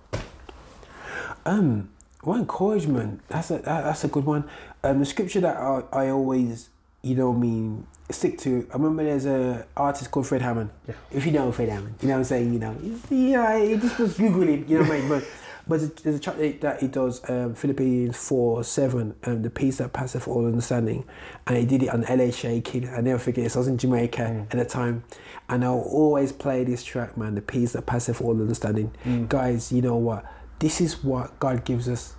Um, 1.45 1.89
what 2.25 2.39
encouragement? 2.39 3.21
That's 3.27 3.51
a 3.51 3.59
that, 3.59 3.83
that's 3.83 4.03
a 4.03 4.07
good 4.07 4.25
one. 4.25 4.45
Um, 4.83 4.99
the 4.99 5.05
scripture 5.05 5.41
that 5.41 5.57
I, 5.57 5.83
I 5.91 6.09
always, 6.09 6.69
you 7.01 7.15
know, 7.15 7.29
what 7.31 7.37
I 7.37 7.41
mean, 7.41 7.87
stick 8.11 8.37
to. 8.39 8.67
I 8.71 8.73
remember 8.73 9.03
there's 9.03 9.25
a 9.25 9.65
artist 9.77 10.11
called 10.11 10.27
Fred 10.27 10.41
Hammond. 10.41 10.69
Yeah. 10.87 10.95
If 11.11 11.25
you 11.25 11.31
know 11.31 11.51
Fred 11.51 11.69
Hammond, 11.69 11.95
you 12.01 12.07
know 12.07 12.15
what 12.15 12.19
I'm 12.19 12.23
saying. 12.25 12.53
You 12.53 12.59
know, 12.59 12.75
yeah, 13.09 13.57
you 13.57 13.77
just 13.77 14.17
Google 14.17 14.43
him. 14.43 14.65
You 14.67 14.79
know 14.79 14.83
what 14.89 14.91
I 14.91 14.99
mean? 14.99 15.09
But 15.09 15.23
but 15.67 15.95
there's 16.03 16.17
a 16.17 16.19
track 16.19 16.35
that- 16.61 16.79
he 16.81 16.87
does, 16.87 17.27
um, 17.27 17.55
Philippians 17.55 18.15
four 18.15 18.63
seven, 18.63 19.15
um, 19.23 19.41
the 19.41 19.49
peace 19.49 19.77
that 19.77 19.93
passeth 19.93 20.27
all 20.27 20.45
understanding, 20.45 21.05
and 21.47 21.57
he 21.57 21.65
did 21.65 21.81
it 21.83 21.89
on 21.89 22.03
LA 22.07 22.29
Shaking. 22.31 22.87
I 22.89 23.01
never 23.01 23.17
forget. 23.19 23.45
this. 23.45 23.55
I 23.55 23.59
was 23.59 23.67
in 23.67 23.77
Jamaica 23.79 24.45
at 24.51 24.57
the 24.57 24.65
time, 24.65 25.03
and 25.49 25.63
I'll 25.65 25.79
always 25.79 26.31
play 26.31 26.63
this 26.63 26.83
track, 26.83 27.17
man. 27.17 27.33
The 27.35 27.41
peace 27.41 27.73
that 27.73 27.85
passeth 27.87 28.21
all 28.21 28.31
understanding, 28.39 28.91
guys. 29.29 29.71
You 29.71 29.81
know 29.81 29.95
what? 29.95 30.23
This 30.59 30.79
is 30.81 31.03
what 31.03 31.37
God 31.39 31.65
gives 31.65 31.89
us. 31.89 32.14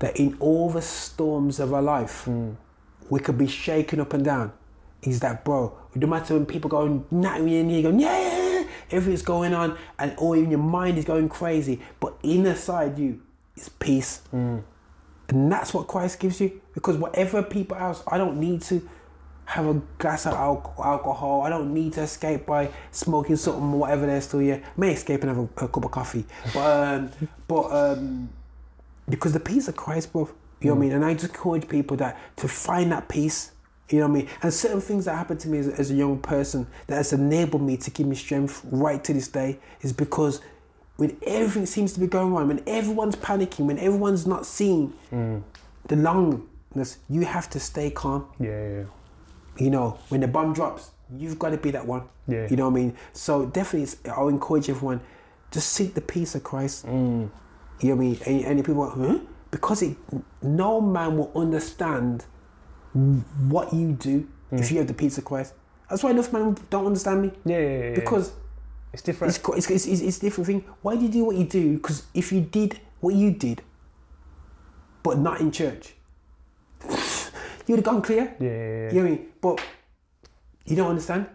That 0.00 0.16
in 0.16 0.36
all 0.40 0.70
the 0.70 0.82
storms 0.82 1.60
of 1.60 1.72
our 1.72 1.82
life, 1.82 2.28
we 3.08 3.20
could 3.20 3.38
be 3.38 3.46
shaken 3.46 4.00
up 4.00 4.12
and 4.12 4.24
down. 4.24 4.52
Is 5.02 5.20
that, 5.20 5.44
bro? 5.44 5.78
No 5.94 6.06
matter 6.06 6.34
when 6.34 6.44
people 6.46 6.68
going, 6.68 7.06
nah, 7.10 7.36
and 7.36 7.50
you 7.50 7.82
go, 7.82 7.90
yeah, 7.90 8.20
yeah, 8.20 8.60
yeah, 8.60 8.64
everything's 8.90 9.22
going 9.22 9.54
on, 9.54 9.76
and 9.98 10.14
or 10.18 10.36
even 10.36 10.50
your 10.50 10.60
mind 10.60 10.98
is 10.98 11.04
going 11.04 11.28
crazy, 11.28 11.80
but 12.00 12.14
inside 12.22 12.98
you 12.98 13.22
is 13.56 13.68
peace. 13.68 14.22
And 15.28 15.50
that's 15.52 15.72
what 15.72 15.86
Christ 15.86 16.18
gives 16.18 16.40
you. 16.40 16.60
Because 16.74 16.96
whatever 16.96 17.42
people 17.42 17.76
else, 17.76 18.02
I 18.08 18.18
don't 18.18 18.38
need 18.40 18.62
to 18.62 18.86
have 19.44 19.66
a 19.66 19.74
glass 19.98 20.26
of 20.26 20.34
al- 20.34 20.74
alcohol. 20.84 21.42
I 21.42 21.50
don't 21.50 21.72
need 21.72 21.92
to 21.94 22.02
escape 22.02 22.46
by 22.46 22.70
smoking 22.90 23.36
something 23.36 23.72
or 23.72 23.78
whatever 23.78 24.06
there's 24.06 24.24
still 24.24 24.40
here. 24.40 24.62
May 24.76 24.92
escape 24.92 25.22
and 25.22 25.28
have 25.28 25.38
a, 25.38 25.64
a 25.64 25.68
cup 25.68 25.84
of 25.84 25.90
coffee. 25.90 26.24
But 26.52 26.94
um, 26.94 27.10
but 27.48 27.64
um, 27.70 28.28
because 29.10 29.32
the 29.32 29.40
peace 29.40 29.68
of 29.68 29.76
Christ, 29.76 30.12
bro. 30.12 30.30
You 30.60 30.68
know 30.68 30.74
what 30.74 30.78
I 30.78 30.80
mean? 30.80 30.92
And 30.92 31.04
I 31.04 31.14
just 31.14 31.34
encourage 31.34 31.68
people 31.68 31.96
that 31.98 32.18
to 32.36 32.46
find 32.48 32.92
that 32.92 33.08
peace. 33.08 33.52
You 33.88 33.98
know 34.00 34.06
what 34.08 34.12
I 34.12 34.14
mean? 34.20 34.28
And 34.42 34.52
certain 34.54 34.80
things 34.80 35.06
that 35.06 35.14
happened 35.16 35.40
to 35.40 35.48
me 35.48 35.58
as, 35.58 35.68
as 35.68 35.90
a 35.90 35.94
young 35.94 36.18
person 36.18 36.66
that 36.86 36.96
has 36.96 37.12
enabled 37.12 37.62
me 37.62 37.76
to 37.78 37.90
give 37.90 38.06
me 38.06 38.14
strength 38.14 38.60
right 38.70 39.02
to 39.04 39.12
this 39.14 39.26
day 39.28 39.58
is 39.80 39.92
because 39.92 40.40
when 40.96 41.16
everything 41.26 41.64
seems 41.66 41.94
to 41.94 42.00
be 42.00 42.06
going 42.06 42.32
wrong, 42.32 42.46
when 42.48 42.62
everyone's 42.66 43.16
panicking, 43.16 43.66
when 43.66 43.78
everyone's 43.78 44.26
not 44.26 44.44
seeing 44.46 44.92
the 45.10 45.94
longness, 45.96 46.98
you 47.08 47.22
have 47.24 47.48
to 47.50 47.58
stay 47.60 47.90
calm. 47.90 48.26
yeah, 48.38 48.68
yeah. 48.68 48.84
You 49.58 49.70
know, 49.70 49.98
when 50.10 50.20
the 50.20 50.28
bomb 50.28 50.52
drops, 50.52 50.90
you've 51.16 51.38
got 51.38 51.50
to 51.50 51.56
be 51.56 51.70
that 51.72 51.86
one. 51.86 52.02
Yeah. 52.28 52.46
You 52.48 52.56
know 52.56 52.68
what 52.68 52.78
I 52.78 52.82
mean? 52.82 52.96
So 53.12 53.46
definitely, 53.46 53.84
it's- 53.84 54.12
I'll 54.16 54.28
encourage 54.28 54.68
everyone 54.70 55.00
just 55.50 55.72
seek 55.72 55.94
the 55.94 56.00
peace 56.00 56.34
of 56.36 56.44
Christ. 56.44 56.86
Mm. 56.86 57.28
You 57.80 57.90
know 57.90 57.96
what 57.96 58.02
I 58.02 58.08
mean? 58.08 58.44
And, 58.44 58.58
and 58.58 58.64
people 58.64 58.86
go, 58.86 58.90
huh? 58.90 59.18
Because 59.50 59.82
it, 59.82 59.96
no 60.42 60.80
man 60.80 61.16
will 61.16 61.32
understand 61.34 62.24
what 62.92 63.72
you 63.72 63.92
do 63.92 64.28
if 64.52 64.60
mm. 64.60 64.70
you 64.70 64.78
have 64.78 64.86
the 64.86 64.94
pizza 64.94 65.22
quest. 65.22 65.54
That's 65.88 66.02
why 66.02 66.10
enough 66.10 66.32
men 66.32 66.56
don't 66.68 66.86
understand 66.86 67.22
me. 67.22 67.32
Yeah, 67.44 67.58
yeah, 67.58 67.68
yeah, 67.68 67.88
yeah. 67.88 67.94
Because 67.94 68.32
it's 68.92 69.02
different. 69.02 69.36
it's, 69.36 69.70
it's, 69.70 69.86
it's, 69.86 70.00
it's, 70.00 70.18
different 70.18 70.46
thing. 70.46 70.64
Why 70.82 70.96
do 70.96 71.02
you 71.02 71.08
do 71.08 71.24
what 71.24 71.36
you 71.36 71.44
do? 71.44 71.76
Because 71.76 72.04
if 72.14 72.32
you 72.32 72.40
did 72.40 72.80
what 73.00 73.14
you 73.14 73.30
did, 73.30 73.62
but 75.02 75.18
not 75.18 75.40
in 75.40 75.50
church, 75.50 75.94
you'd 77.66 77.76
have 77.76 77.84
gone 77.84 78.02
clear. 78.02 78.36
Yeah, 78.38 78.48
yeah, 78.48 78.56
yeah. 78.56 78.88
You 78.88 78.94
know 78.94 79.02
what 79.02 79.06
I 79.06 79.10
mean? 79.10 79.28
But 79.40 79.60
you 80.66 80.76
don't 80.76 80.90
understand. 80.90 81.26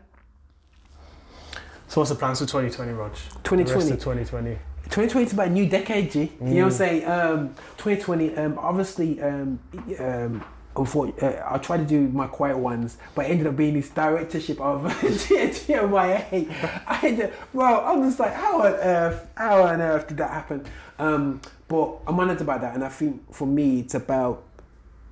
So 1.88 2.02
what's 2.02 2.10
the 2.10 2.16
plans 2.16 2.40
for 2.40 2.46
2020, 2.46 2.92
Rog? 2.94 3.14
2020. 3.44 3.64
The 3.64 3.74
rest 3.74 3.92
of 3.92 4.00
2020. 4.00 4.58
2020 4.86 5.26
is 5.26 5.34
about 5.34 5.48
a 5.48 5.52
new 5.52 5.68
decade, 5.68 6.12
G. 6.12 6.32
You 6.40 6.46
know 6.46 6.56
what 6.56 6.66
I'm 6.66 6.72
saying? 6.72 7.06
Um, 7.06 7.50
2020, 7.78 8.36
um, 8.38 8.58
obviously, 8.60 9.22
um, 9.22 9.60
um, 10.00 10.46
unfor- 10.76 11.22
uh, 11.24 11.44
I 11.54 11.58
tried 11.58 11.78
to 11.78 11.86
do 11.86 12.08
my 12.10 12.28
quiet 12.28 12.58
ones, 12.58 12.98
but 13.16 13.26
ended 13.26 13.48
up 13.48 13.56
being 13.56 13.74
this 13.74 13.90
directorship 13.90 14.60
of 14.62 14.82
GMYA. 15.02 16.50
I 16.88 16.94
had 16.94 17.18
to, 17.18 17.32
well, 17.54 17.82
I'm 17.86 18.04
just 18.04 18.20
like, 18.20 18.34
how 18.34 18.62
on 18.62 18.74
earth, 18.74 19.28
how 19.36 19.64
on 19.64 19.82
earth 19.82 20.08
did 20.08 20.18
that 20.18 20.32
happen? 20.32 20.66
Um, 21.00 21.42
but 21.68 21.98
I'm 22.08 22.20
honored 22.20 22.42
about 22.42 22.62
that, 22.62 22.76
and 22.76 22.84
I 22.84 22.90
think 22.90 23.34
for 23.34 23.48
me, 23.48 23.80
it's 23.80 23.96
about 23.96 24.44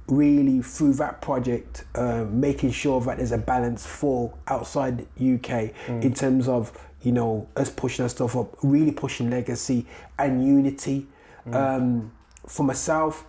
really 0.07 0.61
through 0.61 0.93
that 0.93 1.21
project 1.21 1.85
um, 1.95 2.39
making 2.39 2.69
sure 2.71 2.99
that 3.01 3.17
there's 3.17 3.31
a 3.31 3.37
balance 3.37 3.85
for 3.85 4.33
outside 4.47 5.07
UK 5.17 5.71
in 6.03 6.13
terms 6.13 6.47
of 6.49 6.77
you 7.03 7.11
know 7.11 7.47
us 7.55 7.69
pushing 7.69 8.03
our 8.03 8.09
stuff 8.09 8.35
up 8.35 8.55
really 8.63 8.91
pushing 8.91 9.29
legacy 9.29 9.85
and 10.17 10.45
unity 10.45 11.05
um, 11.51 12.11
for 12.47 12.63
myself 12.63 13.25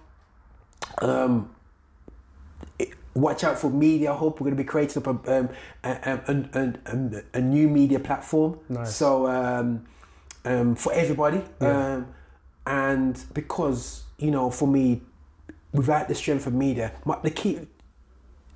um, 1.03 1.51
it- 2.79 2.91
watch 3.15 3.45
out 3.45 3.59
for 3.59 3.71
media 3.71 4.13
hub 4.13 4.35
we're 4.41 4.45
going 4.51 4.57
to 4.57 4.63
be 4.63 4.65
creating 4.65 5.03
up 5.07 5.27
a, 5.29 5.39
um, 5.41 5.49
a, 5.85 5.89
a, 5.89 6.61
a, 6.61 6.75
a, 6.87 7.23
a 7.35 7.41
new 7.41 7.69
media 7.69 7.99
platform 8.01 8.59
Nice. 8.69 8.95
so 8.95 9.27
um, 9.29 9.85
um, 10.45 10.75
for 10.75 10.93
everybody 10.93 11.43
Yeah. 11.61 11.95
um, 11.97 12.15
and 12.67 13.23
because 13.35 14.05
you 14.19 14.31
know 14.31 14.51
for 14.51 14.67
me 14.69 15.03
without 15.73 16.07
the 16.09 16.15
strength 16.15 16.47
of 16.47 16.55
media, 16.55 16.93
my, 17.05 17.19
the 17.23 17.31
key, 17.33 17.59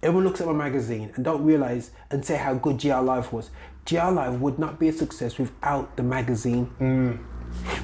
everyone 0.04 0.24
looks 0.24 0.40
at 0.40 0.46
my 0.46 0.52
magazine 0.52 1.10
and 1.16 1.24
don't 1.24 1.44
realize 1.44 1.90
and 2.12 2.24
say 2.24 2.36
how 2.36 2.54
good 2.54 2.78
GR 2.80 2.94
Life 3.00 3.32
was. 3.32 3.50
GR 3.88 4.10
Live 4.10 4.40
would 4.40 4.58
not 4.58 4.78
be 4.78 4.88
a 4.88 4.92
success 4.92 5.38
without 5.38 5.96
the 5.96 6.02
magazine. 6.02 6.70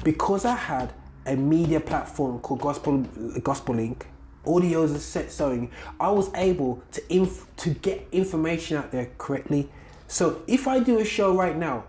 Because 0.03 0.45
I 0.45 0.55
had 0.55 0.93
a 1.25 1.35
media 1.35 1.79
platform 1.79 2.39
called 2.39 2.61
Gospel 2.61 2.99
Gospel 3.43 3.75
Link, 3.75 4.05
audios 4.45 4.89
and 4.91 5.01
set 5.01 5.31
sewing, 5.31 5.71
I 5.99 6.11
was 6.11 6.29
able 6.35 6.83
to 6.91 7.13
inf- 7.13 7.47
to 7.57 7.71
get 7.71 8.07
information 8.11 8.77
out 8.77 8.91
there 8.91 9.09
correctly. 9.17 9.69
So 10.07 10.43
if 10.47 10.67
I 10.67 10.79
do 10.79 10.99
a 10.99 11.05
show 11.05 11.35
right 11.35 11.57
now, 11.57 11.85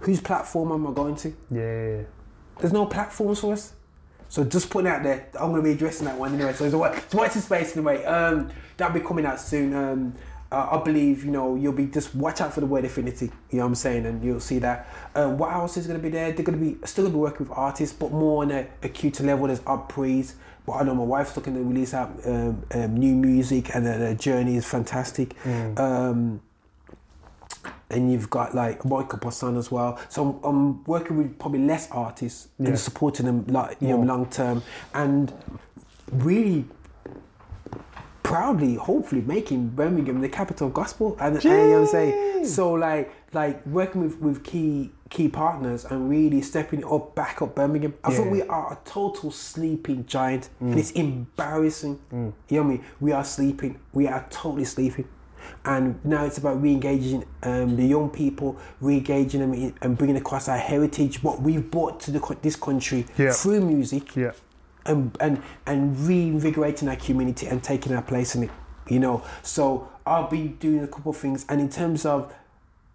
whose 0.00 0.20
platform 0.20 0.72
am 0.72 0.86
I 0.86 0.92
going 0.92 1.16
to? 1.16 1.28
Yeah. 1.50 2.02
There's 2.58 2.72
no 2.72 2.86
platforms 2.86 3.40
for 3.40 3.52
us. 3.52 3.74
So 4.28 4.42
just 4.42 4.70
putting 4.70 4.90
out 4.90 5.04
there, 5.04 5.28
I'm 5.38 5.50
going 5.52 5.62
to 5.62 5.62
be 5.62 5.72
addressing 5.72 6.06
that 6.06 6.18
one 6.18 6.34
anyway. 6.34 6.52
So 6.52 6.64
it's 6.64 6.74
a, 6.74 6.82
it's 6.82 7.14
a 7.14 7.16
what's 7.16 7.36
in 7.36 7.42
space 7.42 7.76
anyway. 7.76 8.04
Um, 8.04 8.50
that'll 8.76 8.98
be 8.98 9.06
coming 9.06 9.24
out 9.24 9.40
soon. 9.40 9.72
Um, 9.72 10.14
uh, 10.52 10.68
I 10.78 10.82
believe 10.84 11.24
you 11.24 11.30
know 11.30 11.56
you'll 11.56 11.72
be 11.72 11.86
just 11.86 12.14
watch 12.14 12.40
out 12.40 12.52
for 12.54 12.60
the 12.60 12.66
word 12.66 12.84
affinity. 12.84 13.26
You 13.50 13.58
know 13.58 13.64
what 13.64 13.68
I'm 13.68 13.74
saying, 13.74 14.06
and 14.06 14.22
you'll 14.24 14.40
see 14.40 14.58
that. 14.60 14.88
Um, 15.14 15.38
what 15.38 15.52
else 15.52 15.76
is 15.76 15.86
going 15.86 15.98
to 15.98 16.02
be 16.02 16.08
there? 16.10 16.32
They're 16.32 16.44
going 16.44 16.58
to 16.58 16.64
be 16.64 16.86
still 16.86 17.04
going 17.04 17.12
to 17.12 17.16
be 17.18 17.20
working 17.22 17.48
with 17.48 17.56
artists, 17.58 17.96
but 17.96 18.12
more 18.12 18.42
on 18.44 18.50
a, 18.52 18.66
a 18.82 18.88
cuter 18.88 19.24
level. 19.24 19.46
There's 19.48 19.60
upprees. 19.66 20.34
But 20.66 20.72
I 20.72 20.82
know 20.82 20.94
my 20.96 21.04
wife's 21.04 21.36
looking 21.36 21.54
to 21.54 21.62
release 21.62 21.94
out 21.94 22.10
um, 22.26 22.64
um, 22.74 22.96
new 22.96 23.14
music, 23.14 23.74
and 23.74 23.86
uh, 23.86 23.98
the 23.98 24.14
journey 24.16 24.56
is 24.56 24.66
fantastic. 24.66 25.34
Um, 25.78 26.40
and 27.88 28.10
you've 28.10 28.28
got 28.30 28.52
like 28.54 28.84
Michael 28.84 29.18
Posson 29.20 29.56
as 29.56 29.70
well. 29.70 29.98
So 30.08 30.40
I'm, 30.42 30.44
I'm 30.44 30.84
working 30.84 31.16
with 31.18 31.38
probably 31.38 31.60
less 31.64 31.88
artists 31.92 32.48
Yeah. 32.58 32.68
and 32.70 32.78
supporting 32.78 33.26
them 33.26 33.46
like 33.46 33.76
you 33.80 33.88
know 33.88 34.00
long 34.00 34.26
term, 34.26 34.62
and 34.92 35.32
really 36.10 36.64
proudly, 38.26 38.74
hopefully 38.74 39.22
making 39.22 39.68
Birmingham 39.68 40.20
the 40.20 40.28
capital 40.28 40.66
of 40.68 40.74
gospel. 40.74 41.16
And, 41.20 41.34
and 41.36 41.44
you 41.44 41.50
know 41.50 41.70
what 41.70 41.78
I'm 41.80 41.86
saying. 41.86 42.44
So 42.46 42.72
like 42.72 43.12
like 43.32 43.64
working 43.66 44.02
with 44.02 44.18
with 44.20 44.42
key 44.44 44.90
key 45.10 45.28
partners 45.28 45.84
and 45.84 46.10
really 46.10 46.42
stepping 46.42 46.84
up 46.84 47.14
back 47.14 47.40
up 47.42 47.54
Birmingham. 47.54 47.94
I 48.04 48.10
think 48.12 48.26
Yeah. 48.26 48.32
we 48.32 48.42
are 48.42 48.72
a 48.72 48.78
total 48.84 49.30
sleeping 49.30 50.04
giant, 50.06 50.48
and 50.60 50.78
it's 50.78 50.90
embarrassing. 50.92 51.98
You 52.12 52.18
know 52.18 52.32
what 52.48 52.60
I 52.60 52.62
mean? 52.64 52.84
We 53.00 53.12
are 53.12 53.24
sleeping. 53.24 53.78
We 53.92 54.08
are 54.08 54.26
totally 54.30 54.64
sleeping. 54.64 55.06
And 55.64 56.04
now 56.04 56.24
it's 56.24 56.38
about 56.38 56.60
re-engaging 56.60 57.24
um, 57.44 57.76
the 57.76 57.84
young 57.86 58.10
people, 58.10 58.56
re-engaging 58.80 59.40
them 59.40 59.54
in, 59.54 59.74
and 59.80 59.96
bringing 59.96 60.16
across 60.16 60.48
our 60.48 60.58
heritage, 60.58 61.22
what 61.22 61.40
we've 61.40 61.70
brought 61.70 62.00
to 62.00 62.10
the, 62.10 62.36
this 62.42 62.56
country 62.56 63.06
Yeah. 63.16 63.30
through 63.30 63.60
music 63.60 64.16
Yeah. 64.16 64.32
And 64.86 65.16
and 65.20 65.42
and 65.66 65.98
reinvigorating 66.00 66.88
our 66.88 66.96
community 66.96 67.46
and 67.46 67.62
taking 67.62 67.94
our 67.94 68.02
place 68.02 68.34
in 68.34 68.44
it. 68.44 68.50
You 68.88 69.00
know, 69.00 69.24
so 69.42 69.88
I'll 70.06 70.28
be 70.28 70.48
doing 70.48 70.84
a 70.84 70.88
couple 70.88 71.10
of 71.10 71.16
things, 71.16 71.44
and 71.48 71.60
in 71.60 71.68
terms 71.68 72.06
of 72.06 72.32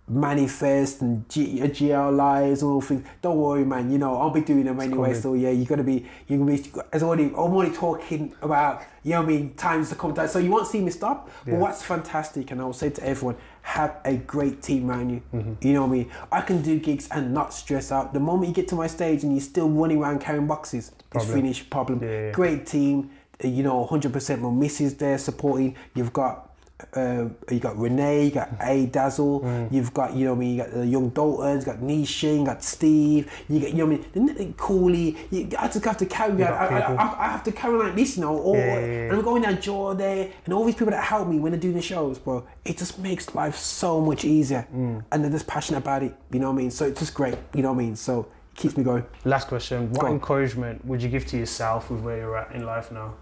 manifest 0.07 1.01
and 1.01 1.27
G, 1.29 1.61
uh, 1.61 1.67
GL 1.67 2.15
lives 2.15 2.63
all 2.63 2.81
things. 2.81 3.05
Don't 3.21 3.37
worry, 3.37 3.63
man. 3.63 3.91
You 3.91 3.97
know 3.97 4.17
I'll 4.17 4.29
be 4.29 4.41
doing 4.41 4.65
them 4.65 4.79
anyway. 4.79 5.09
coming. 5.09 5.21
So 5.21 5.33
yeah, 5.33 5.49
you 5.51 5.65
gotta 5.65 5.83
be. 5.83 6.05
You 6.27 6.37
gonna 6.39 6.51
be. 6.57 6.71
As 6.91 7.03
already, 7.03 7.25
I'm 7.25 7.33
already 7.35 7.73
talking 7.75 8.33
about. 8.41 8.81
You 9.03 9.11
know 9.13 9.21
what 9.21 9.29
I 9.29 9.33
mean? 9.33 9.53
Times 9.55 9.89
to 9.89 9.95
come 9.95 10.13
down. 10.13 10.27
So 10.27 10.37
you 10.39 10.51
won't 10.51 10.67
see 10.67 10.79
me 10.81 10.91
stop. 10.91 11.29
Yeah. 11.45 11.53
But 11.53 11.59
what's 11.61 11.81
fantastic, 11.81 12.51
and 12.51 12.61
I 12.61 12.65
will 12.65 12.73
say 12.73 12.89
to 12.91 13.03
everyone, 13.03 13.35
have 13.63 13.95
a 14.05 14.15
great 14.17 14.61
team 14.61 14.89
around 14.91 15.09
you. 15.09 15.21
Mm-hmm. 15.33 15.67
You 15.67 15.73
know 15.73 15.81
what 15.81 15.87
I 15.87 15.91
mean? 15.91 16.11
I 16.31 16.41
can 16.41 16.61
do 16.61 16.77
gigs 16.79 17.07
and 17.11 17.33
not 17.33 17.53
stress 17.53 17.91
out. 17.91 18.13
The 18.13 18.19
moment 18.19 18.49
you 18.49 18.53
get 18.53 18.67
to 18.69 18.75
my 18.75 18.87
stage 18.87 19.23
and 19.23 19.31
you're 19.33 19.41
still 19.41 19.69
running 19.69 19.97
around 19.99 20.19
carrying 20.21 20.45
boxes, 20.47 20.91
it's 21.15 21.25
finished. 21.25 21.69
Problem. 21.69 22.03
Yeah, 22.03 22.09
yeah. 22.27 22.31
Great 22.31 22.65
team. 22.67 23.09
uh, 23.43 23.47
You 23.47 23.63
know, 23.63 23.87
100% 23.89 24.39
my 24.39 24.49
missus 24.51 24.95
there 24.95 25.17
supporting. 25.17 25.75
You've 25.95 26.13
got. 26.13 26.50
Uh, 26.93 27.29
you 27.49 27.59
got 27.59 27.77
Renee, 27.77 28.25
you 28.25 28.31
got 28.31 28.49
A 28.61 28.85
Dazzle, 28.87 29.41
Mm. 29.41 29.71
you've 29.71 29.93
got 29.93 30.13
you 30.15 30.25
know 30.25 30.31
what 30.33 30.37
I 30.37 30.39
mean, 30.39 30.55
you 30.55 30.63
got 30.63 30.71
the 30.73 30.85
young 30.85 31.09
Daltons, 31.11 31.59
you 31.61 31.65
got 31.65 31.79
Nisha, 31.81 32.37
you 32.39 32.45
got 32.45 32.63
Steve, 32.63 33.31
you 33.49 33.59
got 33.59 33.69
you 33.73 33.77
know 33.85 33.85
what 33.95 34.05
I 34.15 34.19
mean, 34.19 34.35
the 34.35 34.53
Cooley. 34.57 35.15
You, 35.29 35.49
I 35.57 35.67
just 35.67 35.83
have 35.85 35.97
to 35.97 36.05
carry. 36.05 36.43
I, 36.43 36.49
I. 36.49 36.79
I, 36.93 37.25
I 37.25 37.27
have 37.29 37.43
to 37.43 37.51
carry 37.51 37.77
like 37.77 37.95
this, 37.95 38.17
you 38.17 38.23
know. 38.23 38.37
Or 38.37 38.57
Yeah, 38.57 38.65
yeah, 38.79 38.85
yeah. 38.85 38.93
and 39.09 39.13
I'm 39.13 39.21
going 39.23 39.41
down 39.43 39.61
Jaw 39.61 39.93
there, 39.93 40.29
and 40.45 40.53
all 40.53 40.65
these 40.65 40.75
people 40.75 40.91
that 40.91 41.03
help 41.03 41.27
me 41.27 41.39
when 41.39 41.51
they're 41.51 41.61
doing 41.61 41.75
the 41.75 41.81
shows, 41.81 42.17
bro. 42.19 42.43
It 42.65 42.77
just 42.77 42.99
makes 42.99 43.33
life 43.35 43.55
so 43.57 44.01
much 44.01 44.25
easier, 44.25 44.67
Mm. 44.73 45.03
and 45.11 45.23
they're 45.23 45.31
just 45.31 45.47
passionate 45.47 45.79
about 45.79 46.03
it. 46.03 46.15
You 46.31 46.39
know 46.39 46.47
what 46.51 46.59
I 46.59 46.63
mean? 46.63 46.71
So 46.71 46.85
it's 46.85 46.99
just 46.99 47.13
great. 47.13 47.35
You 47.53 47.61
know 47.63 47.71
what 47.73 47.81
I 47.81 47.85
mean? 47.85 47.95
So 47.95 48.21
it 48.53 48.57
keeps 48.59 48.75
me 48.77 48.83
going. 48.83 49.03
Last 49.25 49.47
question. 49.47 49.91
What 49.91 50.01
Go 50.01 50.07
on. 50.07 50.13
encouragement 50.13 50.83
would 50.85 51.01
you 51.01 51.09
give 51.09 51.25
to 51.27 51.37
yourself 51.37 51.89
with 51.89 52.01
where 52.01 52.17
you're 52.17 52.37
at 52.37 52.51
in 52.53 52.65
life 52.65 52.91
now? 52.91 53.13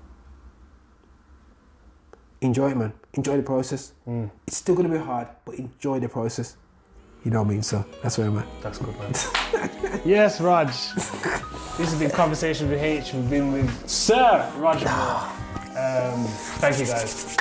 Enjoy 2.41 2.71
it, 2.71 2.77
man. 2.77 2.93
Enjoy 3.13 3.37
the 3.37 3.43
process. 3.43 3.93
Mm. 4.07 4.29
It's 4.47 4.57
still 4.57 4.75
gonna 4.75 4.89
be 4.89 4.97
hard, 4.97 5.27
but 5.45 5.55
enjoy 5.55 5.99
the 5.99 6.09
process. 6.09 6.55
You 7.25 7.31
know 7.31 7.41
what 7.41 7.49
I 7.49 7.51
mean? 7.51 7.63
So 7.63 7.83
that's 8.01 8.17
where 8.17 8.27
I'm 8.27 8.37
at. 8.37 8.47
That's 8.61 8.77
good, 8.77 8.97
man. 8.97 10.01
yes, 10.05 10.39
Raj. 10.39 10.67
This 11.77 11.91
has 11.91 11.99
been 11.99 12.11
Conversation 12.11 12.69
with 12.69 12.81
H. 12.81 13.13
We've 13.13 13.29
been 13.29 13.51
with 13.51 13.89
Sir 13.89 14.51
Roger 14.57 14.85
Moore. 14.85 15.39
Um, 15.77 16.25
thank 16.59 16.79
you, 16.79 16.85
guys. 16.85 17.35